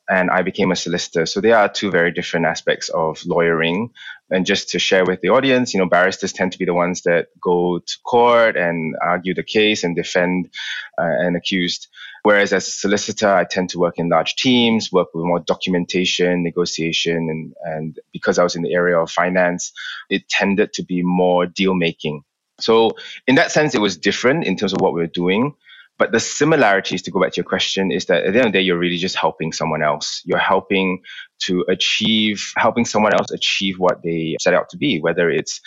and 0.08 0.30
I 0.30 0.42
became 0.42 0.72
a 0.72 0.76
solicitor. 0.76 1.26
So 1.26 1.40
there 1.40 1.56
are 1.56 1.68
two 1.68 1.90
very 1.90 2.10
different 2.12 2.46
aspects 2.46 2.88
of 2.88 3.24
lawyering. 3.26 3.90
And 4.30 4.44
just 4.44 4.68
to 4.70 4.78
share 4.78 5.04
with 5.04 5.20
the 5.22 5.30
audience, 5.30 5.72
you 5.72 5.80
know, 5.80 5.88
barristers 5.88 6.32
tend 6.32 6.52
to 6.52 6.58
be 6.58 6.66
the 6.66 6.74
ones 6.74 7.02
that 7.02 7.28
go 7.40 7.78
to 7.78 7.98
court 8.04 8.56
and 8.56 8.94
argue 9.00 9.34
the 9.34 9.42
case 9.42 9.84
and 9.84 9.96
defend 9.96 10.50
uh, 10.98 11.04
an 11.04 11.34
accused. 11.34 11.88
Whereas 12.24 12.52
as 12.52 12.68
a 12.68 12.70
solicitor, 12.70 13.28
I 13.28 13.44
tend 13.44 13.70
to 13.70 13.78
work 13.78 13.98
in 13.98 14.10
large 14.10 14.36
teams, 14.36 14.92
work 14.92 15.08
with 15.14 15.24
more 15.24 15.40
documentation, 15.40 16.42
negotiation, 16.42 17.16
and, 17.16 17.54
and 17.64 17.98
because 18.12 18.38
I 18.38 18.42
was 18.42 18.54
in 18.54 18.62
the 18.62 18.74
area 18.74 18.98
of 18.98 19.10
finance, 19.10 19.72
it 20.10 20.28
tended 20.28 20.74
to 20.74 20.82
be 20.82 21.02
more 21.02 21.46
deal 21.46 21.74
making. 21.74 22.24
So 22.60 22.90
in 23.26 23.36
that 23.36 23.50
sense, 23.52 23.74
it 23.74 23.80
was 23.80 23.96
different 23.96 24.44
in 24.44 24.56
terms 24.56 24.72
of 24.72 24.80
what 24.80 24.92
we 24.92 25.00
were 25.00 25.06
doing. 25.06 25.54
But 25.98 26.12
the 26.12 26.20
similarities, 26.20 27.02
to 27.02 27.10
go 27.10 27.20
back 27.20 27.32
to 27.32 27.38
your 27.38 27.44
question, 27.44 27.90
is 27.90 28.06
that 28.06 28.24
at 28.24 28.32
the 28.32 28.38
end 28.38 28.46
of 28.46 28.52
the 28.52 28.58
day, 28.58 28.62
you're 28.62 28.78
really 28.78 28.98
just 28.98 29.16
helping 29.16 29.52
someone 29.52 29.82
else. 29.82 30.22
You're 30.24 30.38
helping 30.38 31.00
to 31.40 31.64
achieve, 31.68 32.52
helping 32.56 32.84
someone 32.84 33.14
else 33.14 33.30
achieve 33.32 33.78
what 33.78 34.02
they 34.02 34.36
set 34.40 34.54
out 34.54 34.68
to 34.70 34.76
be, 34.76 35.00
whether 35.00 35.28
it's 35.28 35.60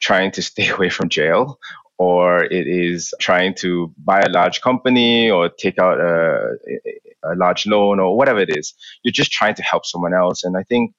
trying 0.00 0.30
to 0.32 0.42
stay 0.50 0.68
away 0.68 0.88
from 0.88 1.08
jail 1.08 1.58
or 1.98 2.44
it 2.44 2.66
is 2.66 3.14
trying 3.20 3.54
to 3.54 3.92
buy 4.04 4.20
a 4.20 4.28
large 4.28 4.60
company 4.60 5.30
or 5.30 5.48
take 5.48 5.78
out 5.78 5.98
a, 5.98 6.56
a 7.24 7.34
large 7.36 7.66
loan 7.66 8.00
or 8.00 8.16
whatever 8.16 8.40
it 8.40 8.54
is. 8.56 8.74
You're 9.02 9.12
just 9.12 9.32
trying 9.32 9.54
to 9.54 9.62
help 9.62 9.86
someone 9.86 10.12
else. 10.12 10.44
And 10.44 10.56
I 10.56 10.62
think 10.62 10.94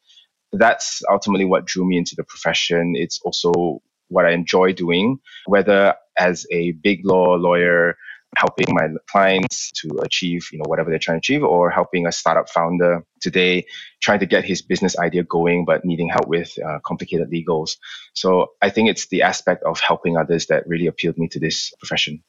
that's 0.53 1.01
ultimately 1.11 1.45
what 1.45 1.65
drew 1.65 1.85
me 1.85 1.97
into 1.97 2.15
the 2.15 2.23
profession. 2.23 2.93
It's 2.95 3.19
also 3.23 3.81
what 4.09 4.25
I 4.25 4.31
enjoy 4.31 4.73
doing, 4.73 5.19
whether 5.45 5.93
as 6.17 6.47
a 6.51 6.71
big 6.71 7.05
law 7.05 7.35
lawyer 7.35 7.95
helping 8.35 8.67
my 8.69 8.89
clients 9.09 9.71
to 9.71 9.99
achieve, 10.01 10.47
you 10.51 10.59
know, 10.59 10.65
whatever 10.67 10.89
they're 10.89 10.99
trying 10.99 11.15
to 11.15 11.19
achieve, 11.19 11.43
or 11.43 11.69
helping 11.69 12.05
a 12.05 12.11
startup 12.11 12.49
founder 12.49 13.03
today 13.21 13.65
trying 14.01 14.19
to 14.19 14.25
get 14.25 14.43
his 14.43 14.61
business 14.61 14.97
idea 14.97 15.23
going, 15.23 15.65
but 15.65 15.85
needing 15.85 16.09
help 16.09 16.27
with 16.27 16.57
uh, 16.63 16.79
complicated 16.85 17.29
legals. 17.31 17.77
So 18.13 18.51
I 18.61 18.69
think 18.69 18.89
it's 18.89 19.07
the 19.07 19.21
aspect 19.21 19.63
of 19.63 19.79
helping 19.79 20.17
others 20.17 20.47
that 20.47 20.67
really 20.67 20.87
appealed 20.87 21.17
me 21.17 21.27
to 21.29 21.39
this 21.39 21.73
profession. 21.79 22.23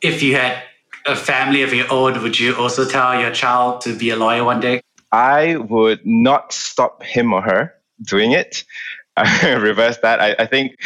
If 0.00 0.22
you 0.22 0.34
had 0.34 0.62
a 1.06 1.14
family 1.14 1.62
of 1.62 1.72
your 1.72 1.90
own, 1.92 2.22
would 2.22 2.38
you 2.38 2.56
also 2.56 2.88
tell 2.88 3.20
your 3.20 3.30
child 3.30 3.82
to 3.82 3.96
be 3.96 4.10
a 4.10 4.16
lawyer 4.16 4.44
one 4.44 4.60
day? 4.60 4.80
I 5.12 5.56
would 5.56 6.00
not 6.06 6.52
stop 6.52 7.02
him 7.02 7.32
or 7.32 7.42
her 7.42 7.74
doing 8.02 8.32
it. 8.32 8.64
reverse 9.42 9.98
that. 9.98 10.20
I, 10.20 10.34
I, 10.38 10.46
think 10.46 10.76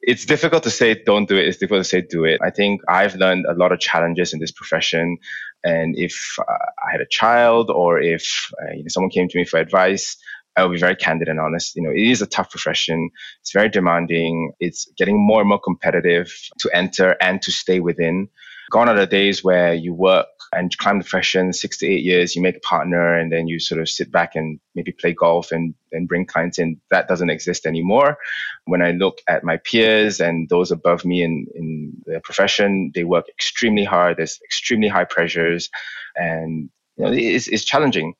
it's 0.00 0.24
difficult 0.24 0.62
to 0.62 0.70
say 0.70 1.02
don't 1.04 1.28
do 1.28 1.36
it. 1.36 1.46
It's 1.46 1.58
difficult 1.58 1.84
to 1.84 1.88
say 1.88 2.00
do 2.02 2.24
it. 2.24 2.40
I 2.42 2.50
think 2.50 2.80
I've 2.88 3.16
learned 3.16 3.46
a 3.46 3.54
lot 3.54 3.72
of 3.72 3.80
challenges 3.80 4.32
in 4.32 4.40
this 4.40 4.52
profession. 4.52 5.18
And 5.64 5.96
if 5.98 6.36
uh, 6.38 6.44
I 6.86 6.92
had 6.92 7.00
a 7.00 7.06
child 7.10 7.70
or 7.70 8.00
if 8.00 8.50
uh, 8.62 8.72
you 8.74 8.82
know, 8.84 8.88
someone 8.88 9.10
came 9.10 9.28
to 9.28 9.38
me 9.38 9.44
for 9.44 9.58
advice, 9.58 10.16
I 10.56 10.64
will 10.64 10.72
be 10.72 10.78
very 10.78 10.96
candid 10.96 11.28
and 11.28 11.40
honest. 11.40 11.76
You 11.76 11.82
know, 11.82 11.90
it 11.90 12.00
is 12.00 12.22
a 12.22 12.26
tough 12.26 12.50
profession. 12.50 13.10
It's 13.40 13.52
very 13.52 13.68
demanding. 13.68 14.52
It's 14.60 14.90
getting 14.96 15.16
more 15.18 15.40
and 15.40 15.48
more 15.48 15.60
competitive 15.60 16.32
to 16.60 16.70
enter 16.76 17.16
and 17.20 17.40
to 17.42 17.52
stay 17.52 17.80
within. 17.80 18.28
Gone 18.70 18.88
are 18.88 18.96
the 18.96 19.06
days 19.06 19.42
where 19.42 19.74
you 19.74 19.94
work 19.94 20.26
and 20.52 20.76
climb 20.78 20.98
the 20.98 21.04
profession 21.04 21.52
six 21.52 21.78
to 21.78 21.86
eight 21.86 22.04
years, 22.04 22.34
you 22.34 22.42
make 22.42 22.56
a 22.56 22.60
partner, 22.60 23.18
and 23.18 23.30
then 23.30 23.48
you 23.48 23.58
sort 23.58 23.80
of 23.80 23.88
sit 23.88 24.10
back 24.10 24.34
and 24.34 24.60
maybe 24.74 24.92
play 24.92 25.12
golf 25.12 25.52
and, 25.52 25.74
and 25.92 26.08
bring 26.08 26.26
clients 26.26 26.58
in. 26.58 26.80
That 26.90 27.08
doesn't 27.08 27.30
exist 27.30 27.66
anymore. 27.66 28.18
When 28.64 28.82
I 28.82 28.92
look 28.92 29.20
at 29.28 29.44
my 29.44 29.58
peers 29.58 30.20
and 30.20 30.48
those 30.48 30.70
above 30.70 31.04
me 31.04 31.22
in, 31.22 31.46
in 31.54 31.92
the 32.06 32.20
profession, 32.20 32.92
they 32.94 33.04
work 33.04 33.28
extremely 33.28 33.84
hard. 33.84 34.16
There's 34.16 34.38
extremely 34.44 34.88
high 34.88 35.04
pressures, 35.04 35.70
and 36.16 36.70
you 36.96 37.04
know, 37.04 37.12
it's, 37.12 37.48
it's 37.48 37.64
challenging. 37.64 38.14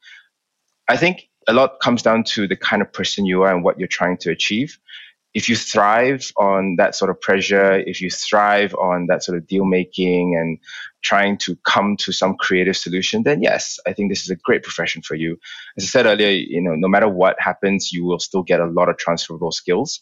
I 0.89 0.97
think 0.97 1.29
a 1.47 1.53
lot 1.53 1.81
comes 1.81 2.03
down 2.03 2.25
to 2.25 2.47
the 2.47 2.57
kind 2.57 2.83
of 2.83 2.93
person 2.93 3.25
you 3.25 3.43
are 3.43 3.55
and 3.55 3.65
what 3.65 3.79
you're 3.79 3.89
trying 3.89 4.19
to 4.19 4.31
achieve 4.31 4.79
if 5.35 5.49
you 5.49 5.57
thrive 5.57 6.31
on 6.39 6.77
that 6.77 6.95
sort 6.95 7.11
of 7.11 7.21
pressure, 7.21 7.79
if 7.79 8.01
you 8.01 8.11
thrive 8.11 8.75
on 8.75 9.07
that 9.09 9.23
sort 9.23 9.37
of 9.39 9.47
deal 9.47 9.65
making 9.65 10.37
and 10.37 10.59
trying 11.03 11.37
to 11.39 11.57
come 11.67 11.97
to 11.99 12.13
some 12.13 12.35
creative 12.37 12.77
solution, 12.77 13.23
then 13.23 13.43
yes, 13.43 13.79
I 13.87 13.93
think 13.93 14.11
this 14.11 14.23
is 14.23 14.31
a 14.31 14.37
great 14.37 14.63
profession 14.63 15.03
for 15.03 15.15
you. 15.15 15.39
As 15.77 15.85
I 15.85 15.87
said 15.87 16.07
earlier, 16.07 16.31
you 16.31 16.63
know, 16.63 16.75
no 16.75 16.89
matter 16.89 17.09
what 17.09 17.37
happens, 17.39 17.93
you 17.93 18.05
will 18.05 18.19
still 18.19 18.43
get 18.43 18.61
a 18.61 18.67
lot 18.67 18.89
of 18.89 18.97
transferable 18.97 19.53
skills 19.53 20.01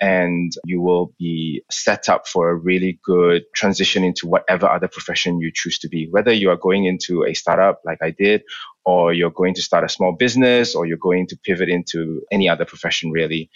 and 0.00 0.52
you 0.64 0.80
will 0.80 1.12
be 1.18 1.62
set 1.70 2.08
up 2.08 2.26
for 2.26 2.48
a 2.48 2.54
really 2.54 2.98
good 3.04 3.42
transition 3.54 4.02
into 4.02 4.26
whatever 4.26 4.66
other 4.66 4.88
profession 4.88 5.40
you 5.40 5.50
choose 5.54 5.78
to 5.78 5.88
be. 5.88 6.08
Whether 6.10 6.32
you 6.32 6.48
are 6.48 6.56
going 6.56 6.86
into 6.86 7.24
a 7.24 7.34
startup 7.34 7.82
like 7.84 7.98
I 8.02 8.10
did, 8.10 8.42
or 8.86 9.12
you're 9.12 9.30
going 9.30 9.54
to 9.54 9.62
start 9.62 9.84
a 9.84 9.90
small 9.90 10.12
business, 10.12 10.74
or 10.74 10.86
you're 10.86 10.96
going 10.96 11.26
to 11.26 11.36
pivot 11.44 11.68
into 11.68 12.22
any 12.32 12.48
other 12.48 12.64
profession 12.64 13.10
really. 13.10 13.50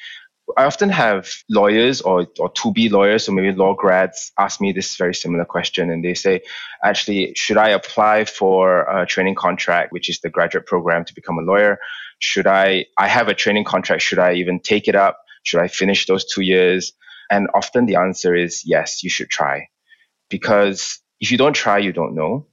I 0.57 0.65
often 0.65 0.91
have 0.91 1.31
lawyers 1.49 2.01
or, 2.03 2.27
or 2.39 2.51
to 2.51 2.73
be 2.73 2.89
lawyers, 2.89 3.29
or 3.29 3.33
maybe 3.33 3.57
law 3.57 3.75
grads, 3.75 4.31
ask 4.39 4.61
me 4.61 4.73
this 4.73 4.97
very 4.97 5.15
similar 5.15 5.45
question. 5.45 5.91
And 5.91 6.05
they 6.05 6.15
say, 6.15 6.43
actually, 6.85 7.33
should 7.35 7.57
I 7.57 7.71
apply 7.71 8.27
for 8.27 8.83
a 8.83 9.07
training 9.07 9.37
contract, 9.37 9.93
which 9.93 10.09
is 10.09 10.21
the 10.21 10.31
graduate 10.31 10.67
program 10.67 11.05
to 11.07 11.15
become 11.15 11.39
a 11.39 11.43
lawyer? 11.43 11.79
Should 12.19 12.47
I, 12.47 12.87
I 12.99 13.09
have 13.09 13.29
a 13.29 13.35
training 13.35 13.65
contract, 13.65 14.03
should 14.03 14.19
I 14.19 14.35
even 14.35 14.61
take 14.61 14.87
it 14.87 14.95
up? 14.95 15.19
Should 15.45 15.61
I 15.61 15.69
finish 15.69 16.07
those 16.07 16.25
two 16.25 16.43
years? 16.43 16.93
And 17.31 17.49
often 17.55 17.87
the 17.87 17.97
answer 17.97 18.35
is 18.35 18.63
yes, 18.65 19.03
you 19.03 19.11
should 19.11 19.31
try. 19.31 19.69
Because 20.29 21.01
if 21.21 21.33
you 21.33 21.39
don't 21.39 21.55
try, 21.55 21.79
you 21.79 21.93
don't 21.93 22.15
know 22.15 22.47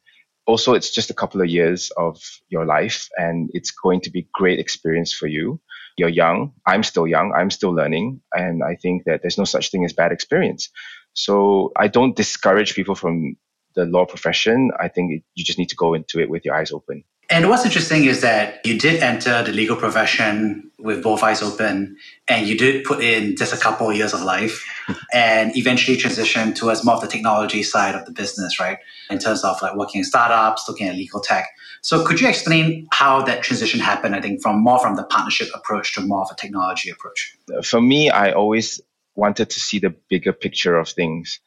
also 0.46 0.74
it's 0.74 0.92
just 0.92 1.10
a 1.10 1.14
couple 1.14 1.42
of 1.42 1.48
years 1.48 1.92
of 1.98 2.20
your 2.50 2.66
life 2.66 3.08
and 3.18 3.50
it's 3.54 3.72
going 3.72 4.02
to 4.02 4.10
be 4.10 4.28
great 4.34 4.60
experience 4.60 5.14
for 5.14 5.28
you 5.28 5.60
you're 5.98 6.10
young. 6.10 6.54
I'm 6.66 6.84
still 6.84 7.08
young. 7.08 7.34
I'm 7.34 7.50
still 7.50 7.72
learning. 7.72 8.22
And 8.34 8.64
I 8.64 8.76
think 8.76 9.04
that 9.06 9.22
there's 9.22 9.38
no 9.38 9.44
such 9.46 9.72
thing 9.72 9.86
as 9.86 9.94
bad 9.94 10.12
experience. 10.12 10.70
So 11.14 11.72
I 11.78 11.88
don't 11.88 12.16
discourage 12.16 12.76
people 12.76 12.96
from 12.96 13.36
the 13.76 13.86
law 13.86 14.06
profession. 14.06 14.72
I 14.80 14.88
think 14.88 15.24
you 15.36 15.44
just 15.44 15.60
need 15.60 15.70
to 15.70 15.76
go 15.76 15.94
into 15.94 16.20
it 16.20 16.30
with 16.30 16.46
your 16.46 16.56
eyes 16.56 16.72
open. 16.72 17.04
And 17.30 17.48
what's 17.48 17.66
interesting 17.66 18.06
is 18.06 18.22
that 18.22 18.66
you 18.66 18.78
did 18.78 19.02
enter 19.02 19.42
the 19.44 19.54
legal 19.54 19.78
profession 19.78 20.71
with 20.82 21.04
both 21.04 21.24
eyes 21.24 21.42
open 21.42 21.96
and 22.28 22.48
you 22.48 22.58
did 22.58 22.84
put 22.84 23.04
in 23.04 23.36
just 23.36 23.54
a 23.54 23.58
couple 23.58 23.90
of 23.90 23.96
years 23.96 24.14
of 24.14 24.22
life 24.22 24.66
and 25.14 25.56
eventually 25.56 25.98
transition 25.98 26.54
towards 26.54 26.84
more 26.84 26.96
of 26.96 27.02
the 27.02 27.08
technology 27.08 27.64
side 27.64 27.96
of 27.96 28.06
the 28.06 28.12
business, 28.12 28.60
right? 28.60 28.78
In 29.10 29.20
terms 29.20 29.44
of 29.44 29.62
like 29.62 29.76
working 29.76 30.00
in 30.00 30.06
startups, 30.06 30.66
looking 30.68 30.88
at 30.88 30.96
legal 30.96 31.22
tech. 31.22 31.48
So 31.82 32.06
could 32.06 32.22
you 32.22 32.28
explain 32.28 32.88
how 32.92 33.24
that 33.24 33.44
transition 33.44 33.80
happened, 33.80 34.16
I 34.16 34.22
think, 34.22 34.42
from 34.42 34.62
more 34.62 34.80
from 34.80 34.96
the 34.96 35.04
partnership 35.04 35.50
approach 35.54 35.96
to 35.96 36.02
more 36.02 36.22
of 36.22 36.30
a 36.32 36.36
technology 36.36 36.90
approach? 36.90 37.36
For 37.64 37.82
me, 37.82 38.10
I 38.10 38.32
always 38.32 38.80
wanted 39.16 39.50
to 39.50 39.60
see 39.60 39.80
the 39.80 39.94
bigger 40.10 40.32
picture 40.32 40.76
of 40.78 40.90
things 40.90 41.40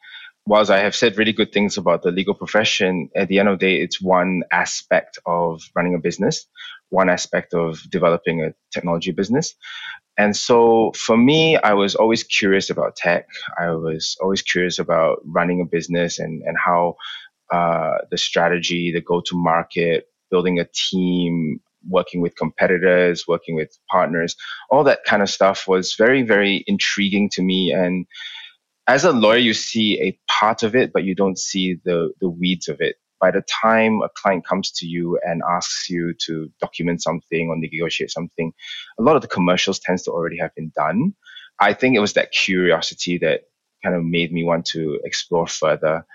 whilst 0.45 0.71
I 0.71 0.79
have 0.79 0.95
said 0.95 1.17
really 1.17 1.33
good 1.33 1.51
things 1.51 1.77
about 1.77 2.03
the 2.03 2.11
legal 2.11 2.33
profession, 2.33 3.09
at 3.15 3.27
the 3.27 3.39
end 3.39 3.49
of 3.49 3.59
the 3.59 3.65
day, 3.65 3.81
it's 3.81 4.01
one 4.01 4.43
aspect 4.51 5.17
of 5.25 5.61
running 5.75 5.95
a 5.95 5.99
business, 5.99 6.45
one 7.01 7.09
aspect 7.09 7.53
of 7.53 7.79
developing 7.97 8.37
a 8.41 8.53
technology 8.73 9.11
business. 9.11 9.55
And 10.17 10.35
so 10.35 10.91
for 10.95 11.17
me, 11.17 11.57
I 11.57 11.73
was 11.73 11.95
always 11.95 12.23
curious 12.23 12.69
about 12.69 12.95
tech. 12.95 13.27
I 13.59 13.71
was 13.71 14.15
always 14.21 14.41
curious 14.41 14.79
about 14.79 15.19
running 15.25 15.59
a 15.61 15.65
business 15.77 16.19
and, 16.19 16.41
and 16.47 16.57
how 16.57 16.95
uh, 17.51 17.95
the 18.11 18.17
strategy, 18.17 18.91
the 18.91 19.01
go 19.01 19.21
to 19.21 19.35
market, 19.35 20.07
building 20.31 20.59
a 20.59 20.67
team, 20.89 21.59
working 21.87 22.21
with 22.21 22.35
competitors, 22.35 23.25
working 23.27 23.55
with 23.55 23.77
partners, 23.91 24.35
all 24.71 24.83
that 24.83 25.03
kind 25.05 25.21
of 25.21 25.29
stuff 25.29 25.67
was 25.67 25.95
very, 25.97 26.23
very 26.23 26.63
intriguing 26.65 27.29
to 27.29 27.41
me. 27.41 27.71
And 27.71 28.05
as 28.87 29.03
a 29.05 29.11
lawyer, 29.11 29.37
you 29.37 29.53
see 29.53 30.01
a 30.01 30.17
part 30.31 30.63
of 30.63 30.75
it, 30.75 30.91
but 30.93 31.03
you 31.03 31.15
don't 31.15 31.37
see 31.37 31.77
the, 31.83 32.11
the 32.21 32.29
weeds 32.29 32.67
of 32.67 32.81
it. 32.81 32.95
By 33.25 33.31
the 33.31 33.41
time 33.41 34.03
a 34.03 34.09
client 34.09 34.45
comes 34.45 34.69
to 34.73 34.85
you 34.85 35.17
and 35.25 35.41
asks 35.49 35.89
you 35.89 36.13
to 36.25 36.51
document 36.59 37.01
something 37.01 37.49
or 37.49 37.55
negotiate 37.57 38.11
something, 38.11 38.53
a 38.99 39.01
lot 39.01 39.15
of 39.15 39.23
the 39.23 39.27
commercials 39.27 39.79
tends 39.79 40.03
to 40.03 40.11
already 40.11 40.37
have 40.37 40.53
been 40.53 40.71
done. 40.75 41.15
I 41.59 41.73
think 41.73 41.95
it 41.95 42.01
was 42.01 42.13
that 42.13 42.31
curiosity 42.31 43.17
that 43.17 43.45
kind 43.83 43.95
of 43.95 44.03
made 44.03 44.31
me 44.31 44.43
want 44.43 44.67
to 44.67 44.99
explore 45.03 45.47
further. 45.47 46.05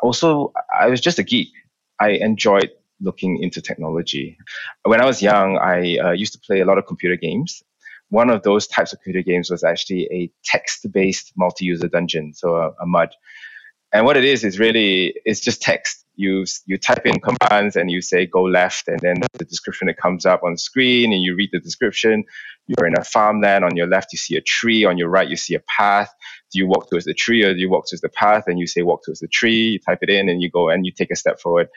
Also, 0.00 0.52
I 0.80 0.86
was 0.86 1.00
just 1.00 1.18
a 1.18 1.24
geek. 1.24 1.48
I 1.98 2.10
enjoyed 2.10 2.70
looking 3.00 3.42
into 3.42 3.60
technology. 3.60 4.38
When 4.84 5.00
I 5.00 5.04
was 5.04 5.20
young, 5.20 5.58
I 5.58 5.98
uh, 5.98 6.12
used 6.12 6.34
to 6.34 6.38
play 6.38 6.60
a 6.60 6.64
lot 6.64 6.78
of 6.78 6.86
computer 6.86 7.16
games 7.16 7.64
one 8.10 8.30
of 8.30 8.44
those 8.44 8.68
types 8.68 8.92
of 8.92 9.00
computer 9.00 9.28
games 9.28 9.50
was 9.50 9.64
actually 9.64 10.04
a 10.12 10.30
text-based 10.44 11.32
multi-user 11.36 11.88
dungeon, 11.88 12.34
so 12.34 12.54
a, 12.54 12.68
a 12.80 12.86
MUD. 12.86 13.10
And 13.92 14.04
what 14.04 14.16
it 14.16 14.24
is 14.24 14.44
is 14.44 14.60
really 14.60 15.14
it's 15.24 15.40
just 15.40 15.60
text. 15.60 16.05
You 16.16 16.44
you 16.66 16.78
type 16.78 17.06
in 17.06 17.20
commands 17.20 17.76
and 17.76 17.90
you 17.90 18.00
say 18.00 18.26
go 18.26 18.42
left, 18.42 18.88
and 18.88 18.98
then 19.00 19.16
the 19.34 19.44
description 19.44 19.86
that 19.86 19.98
comes 19.98 20.26
up 20.26 20.42
on 20.42 20.52
the 20.52 20.58
screen, 20.58 21.12
and 21.12 21.22
you 21.22 21.34
read 21.34 21.50
the 21.52 21.60
description. 21.60 22.24
You're 22.66 22.86
in 22.88 22.98
a 22.98 23.04
farmland. 23.04 23.64
On 23.64 23.76
your 23.76 23.86
left, 23.86 24.12
you 24.12 24.18
see 24.18 24.36
a 24.36 24.40
tree. 24.40 24.84
On 24.84 24.98
your 24.98 25.08
right, 25.08 25.28
you 25.28 25.36
see 25.36 25.54
a 25.54 25.62
path. 25.78 26.12
Do 26.52 26.58
you 26.58 26.66
walk 26.66 26.90
towards 26.90 27.04
the 27.04 27.14
tree 27.14 27.44
or 27.44 27.54
do 27.54 27.60
you 27.60 27.70
walk 27.70 27.86
towards 27.88 28.00
the 28.00 28.08
path? 28.08 28.44
And 28.48 28.58
you 28.58 28.66
say 28.66 28.82
walk 28.82 29.04
towards 29.04 29.20
the 29.20 29.28
tree. 29.28 29.68
You 29.68 29.78
type 29.78 29.98
it 30.02 30.10
in, 30.10 30.28
and 30.28 30.42
you 30.42 30.50
go 30.50 30.68
and 30.68 30.84
you 30.84 30.92
take 30.92 31.10
a 31.10 31.16
step 31.16 31.38
forward. 31.40 31.68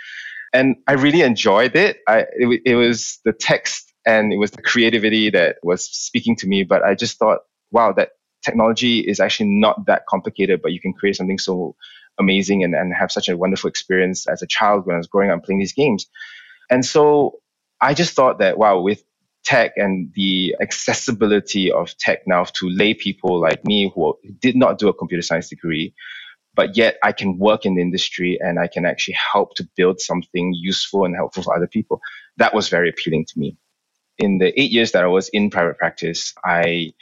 And 0.54 0.78
I 0.88 0.94
really 0.94 1.22
enjoyed 1.22 1.76
it. 1.76 2.00
I 2.08 2.26
it, 2.38 2.62
it 2.66 2.76
was 2.76 3.20
the 3.26 3.34
text 3.34 3.94
and 4.06 4.34
it 4.34 4.38
was 4.38 4.52
the 4.52 4.62
creativity 4.62 5.30
that 5.30 5.58
was 5.64 5.84
speaking 5.86 6.36
to 6.38 6.48
me. 6.48 6.64
But 6.64 6.84
I 6.84 6.96
just 6.96 7.20
thought, 7.20 7.40
wow, 7.72 7.92
that 7.94 8.10
technology 8.44 9.00
is 9.00 9.20
actually 9.20 9.50
not 9.50 9.86
that 9.86 10.04
complicated, 10.08 10.62
but 10.62 10.72
you 10.72 10.80
can 10.80 10.94
create 10.94 11.16
something 11.16 11.38
so 11.38 11.76
amazing 12.20 12.64
and, 12.64 12.76
and 12.76 12.94
have 12.94 13.12
such 13.12 13.30
a 13.30 13.38
wonderful 13.38 13.70
experience 13.70 14.28
as 14.28 14.42
a 14.42 14.48
child 14.48 14.86
when 14.86 14.96
I 14.96 15.00
was 15.00 15.08
growing 15.08 15.32
up 15.32 15.44
playing 15.46 15.60
these 15.60 15.74
games. 15.74 16.08
And 16.70 16.86
so 16.86 17.40
I 17.82 17.94
just 17.96 18.16
thought 18.16 18.40
that, 18.40 18.58
wow, 18.58 18.82
with 18.82 19.04
tech 19.46 19.74
and 19.78 20.12
the 20.16 20.56
accessibility 20.62 21.72
of 21.72 21.98
tech 21.98 22.28
now 22.28 22.46
to 22.46 22.70
lay 22.70 22.94
people 22.94 23.42
like 23.42 23.66
me 23.66 23.92
who 23.96 24.18
did 24.42 24.56
not 24.56 24.80
do 24.80 24.90
a 24.90 24.94
computer 24.94 25.24
science 25.24 25.50
degree, 25.50 25.94
but 26.56 26.78
yet 26.78 26.98
I 27.04 27.14
can 27.14 27.40
work 27.40 27.66
in 27.66 27.76
the 27.76 27.82
industry 27.82 28.40
and 28.42 28.60
I 28.60 28.68
can 28.68 28.86
actually 28.86 29.18
help 29.34 29.56
to 29.56 29.70
build 29.78 30.02
something 30.02 30.54
useful 30.56 31.06
and 31.06 31.16
helpful 31.16 31.44
for 31.44 31.56
other 31.56 31.68
people. 31.68 32.02
That 32.38 32.54
was 32.56 32.70
very 32.70 32.90
appealing 32.90 33.26
to 33.28 33.40
me 33.40 33.54
in 34.18 34.38
the 34.38 34.60
eight 34.60 34.72
years 34.72 34.92
that 34.94 35.04
I 35.04 35.08
was 35.08 35.30
in 35.30 35.50
private 35.50 35.78
practice, 35.78 36.34
I 36.44 36.94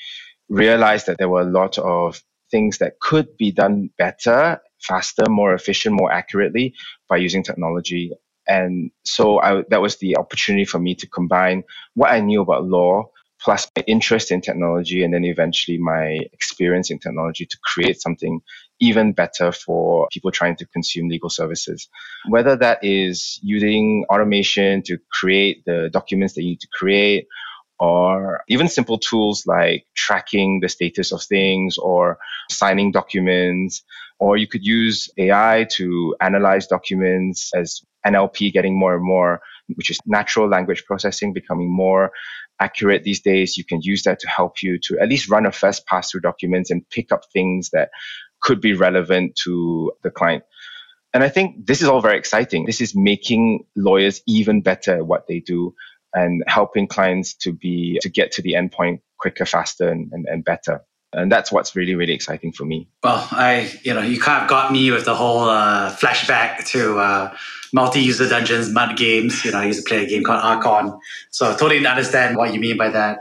realized 0.49 1.07
that 1.07 1.17
there 1.17 1.29
were 1.29 1.41
a 1.41 1.45
lot 1.51 1.77
of 1.77 2.21
things 2.51 2.79
that 2.79 2.99
could 2.99 3.37
be 3.37 3.51
done 3.51 3.89
better, 3.97 4.61
faster, 4.81 5.23
more 5.29 5.53
efficient, 5.53 5.95
more 5.95 6.11
accurately 6.11 6.73
by 7.09 7.17
using 7.17 7.43
technology. 7.43 8.11
And 8.47 8.91
so 9.03 9.41
I, 9.41 9.63
that 9.69 9.81
was 9.81 9.97
the 9.97 10.17
opportunity 10.17 10.65
for 10.65 10.79
me 10.79 10.95
to 10.95 11.07
combine 11.07 11.63
what 11.95 12.11
I 12.11 12.21
knew 12.21 12.41
about 12.41 12.65
law 12.65 13.09
plus 13.39 13.69
my 13.75 13.83
interest 13.87 14.31
in 14.31 14.41
technology 14.41 15.03
and 15.03 15.13
then 15.13 15.23
eventually 15.23 15.77
my 15.77 16.19
experience 16.33 16.89
in 16.89 16.99
technology 16.99 17.45
to 17.45 17.57
create 17.63 18.01
something 18.01 18.41
even 18.79 19.13
better 19.13 19.51
for 19.51 20.07
people 20.11 20.31
trying 20.31 20.55
to 20.55 20.65
consume 20.67 21.07
legal 21.07 21.29
services. 21.29 21.87
Whether 22.29 22.55
that 22.57 22.83
is 22.83 23.39
using 23.43 24.05
automation 24.09 24.81
to 24.83 24.97
create 25.11 25.63
the 25.65 25.89
documents 25.91 26.33
that 26.35 26.43
you 26.43 26.49
need 26.49 26.61
to 26.61 26.67
create, 26.73 27.27
or 27.79 28.43
even 28.47 28.67
simple 28.67 28.97
tools 28.97 29.45
like 29.45 29.85
tracking 29.95 30.59
the 30.59 30.69
status 30.69 31.11
of 31.11 31.21
things 31.23 31.77
or 31.77 32.17
signing 32.49 32.91
documents, 32.91 33.83
or 34.19 34.37
you 34.37 34.47
could 34.47 34.65
use 34.65 35.09
AI 35.17 35.67
to 35.71 36.15
analyze 36.19 36.67
documents 36.67 37.51
as 37.53 37.81
NLP 38.05 38.51
getting 38.51 38.77
more 38.77 38.95
and 38.95 39.03
more, 39.05 39.41
which 39.75 39.89
is 39.89 39.99
natural 40.05 40.47
language 40.47 40.85
processing 40.85 41.33
becoming 41.33 41.69
more 41.69 42.11
accurate 42.59 43.03
these 43.03 43.21
days. 43.21 43.57
You 43.57 43.65
can 43.65 43.81
use 43.81 44.03
that 44.03 44.19
to 44.19 44.27
help 44.27 44.63
you 44.63 44.79
to 44.83 44.97
at 44.99 45.09
least 45.09 45.29
run 45.29 45.45
a 45.45 45.51
first 45.51 45.85
pass 45.85 46.09
through 46.09 46.21
documents 46.21 46.71
and 46.71 46.89
pick 46.89 47.11
up 47.11 47.23
things 47.31 47.69
that 47.71 47.89
could 48.41 48.61
be 48.61 48.73
relevant 48.73 49.35
to 49.43 49.91
the 50.03 50.09
client. 50.09 50.43
And 51.13 51.23
I 51.23 51.29
think 51.29 51.65
this 51.65 51.81
is 51.81 51.87
all 51.87 52.01
very 52.01 52.17
exciting. 52.17 52.65
This 52.65 52.81
is 52.81 52.95
making 52.95 53.65
lawyers 53.75 54.21
even 54.27 54.61
better 54.61 54.97
at 54.97 55.05
what 55.05 55.27
they 55.27 55.39
do 55.39 55.73
and 56.13 56.43
helping 56.47 56.87
clients 56.87 57.33
to 57.35 57.51
be 57.51 57.99
to 58.01 58.09
get 58.09 58.31
to 58.33 58.41
the 58.41 58.53
endpoint 58.53 59.01
quicker, 59.17 59.45
faster, 59.45 59.89
and, 59.89 60.11
and, 60.11 60.25
and 60.27 60.45
better. 60.45 60.81
And 61.13 61.31
that's 61.31 61.51
what's 61.51 61.75
really 61.75 61.95
really 61.95 62.13
exciting 62.13 62.51
for 62.51 62.65
me. 62.65 62.89
Well 63.01 63.25
i 63.31 63.71
you 63.83 63.93
know 63.93 64.01
you 64.01 64.19
kind 64.19 64.43
of 64.43 64.49
got 64.49 64.71
me 64.71 64.91
with 64.91 65.05
the 65.05 65.15
whole 65.15 65.49
uh, 65.49 65.95
flashback 65.95 66.67
to 66.67 66.99
uh, 66.99 67.35
multi-user 67.73 68.27
dungeons 68.27 68.69
mud 68.69 68.97
games. 68.97 69.43
You 69.45 69.51
know 69.51 69.59
i 69.59 69.65
used 69.65 69.83
to 69.83 69.87
play 69.87 70.03
a 70.03 70.07
game 70.07 70.23
called 70.23 70.43
archon. 70.43 70.99
So 71.31 71.49
I 71.49 71.55
totally 71.55 71.85
understand 71.85 72.37
what 72.37 72.53
you 72.53 72.59
mean 72.59 72.77
by 72.77 72.89
that. 72.89 73.19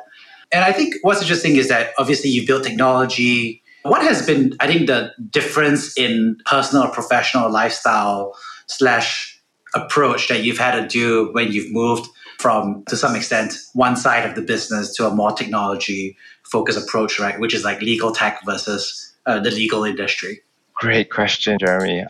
And 0.51 0.65
i 0.65 0.73
think 0.73 0.97
what's 1.03 1.23
interesting 1.23 1.57
is 1.57 1.69
that 1.69 1.93
obviously 1.99 2.31
you 2.31 2.47
built 2.47 2.65
technology. 2.65 3.63
What 3.85 4.03
has 4.03 4.27
been 4.27 4.57
i 4.59 4.67
think 4.67 4.89
the 4.89 5.13
difference 5.31 5.97
in 5.97 6.39
personal 6.45 6.89
professional 6.91 7.51
lifestyle 7.51 8.35
slash 8.67 9.41
approach 9.77 10.27
that 10.29 10.43
you've 10.43 10.59
had 10.59 10.81
to 10.81 10.89
do 10.89 11.31
when 11.33 11.53
you've 11.53 11.73
moved 11.73 12.09
from 12.39 12.85
to 12.89 12.97
some 12.97 13.17
extent 13.17 13.55
one 13.73 13.97
side 13.97 14.29
of 14.29 14.35
the 14.35 14.43
business 14.43 14.95
to 14.97 15.07
a 15.07 15.15
more 15.15 15.33
technology 15.33 16.17
focused 16.45 16.79
approach, 16.79 17.19
right? 17.19 17.39
Which 17.41 17.55
is 17.55 17.65
like 17.65 17.81
legal 17.81 18.13
tech 18.13 18.41
versus 18.45 19.15
uh, 19.27 19.41
the 19.41 19.51
legal 19.51 19.85
industry? 19.85 20.43
Great 20.75 21.11
question, 21.11 21.59
Jeremy. 21.59 22.05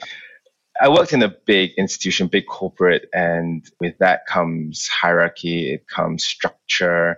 I 0.80 0.88
worked 0.88 1.12
in 1.12 1.23
a 1.23 1.35
big 1.47 1.71
institution, 1.78 2.26
big 2.26 2.47
corporate, 2.47 3.09
and 3.14 3.64
with 3.80 3.97
that 3.99 4.26
comes 4.26 4.88
hierarchy, 4.88 5.73
it 5.73 5.88
comes 5.88 6.25
structure, 6.25 7.16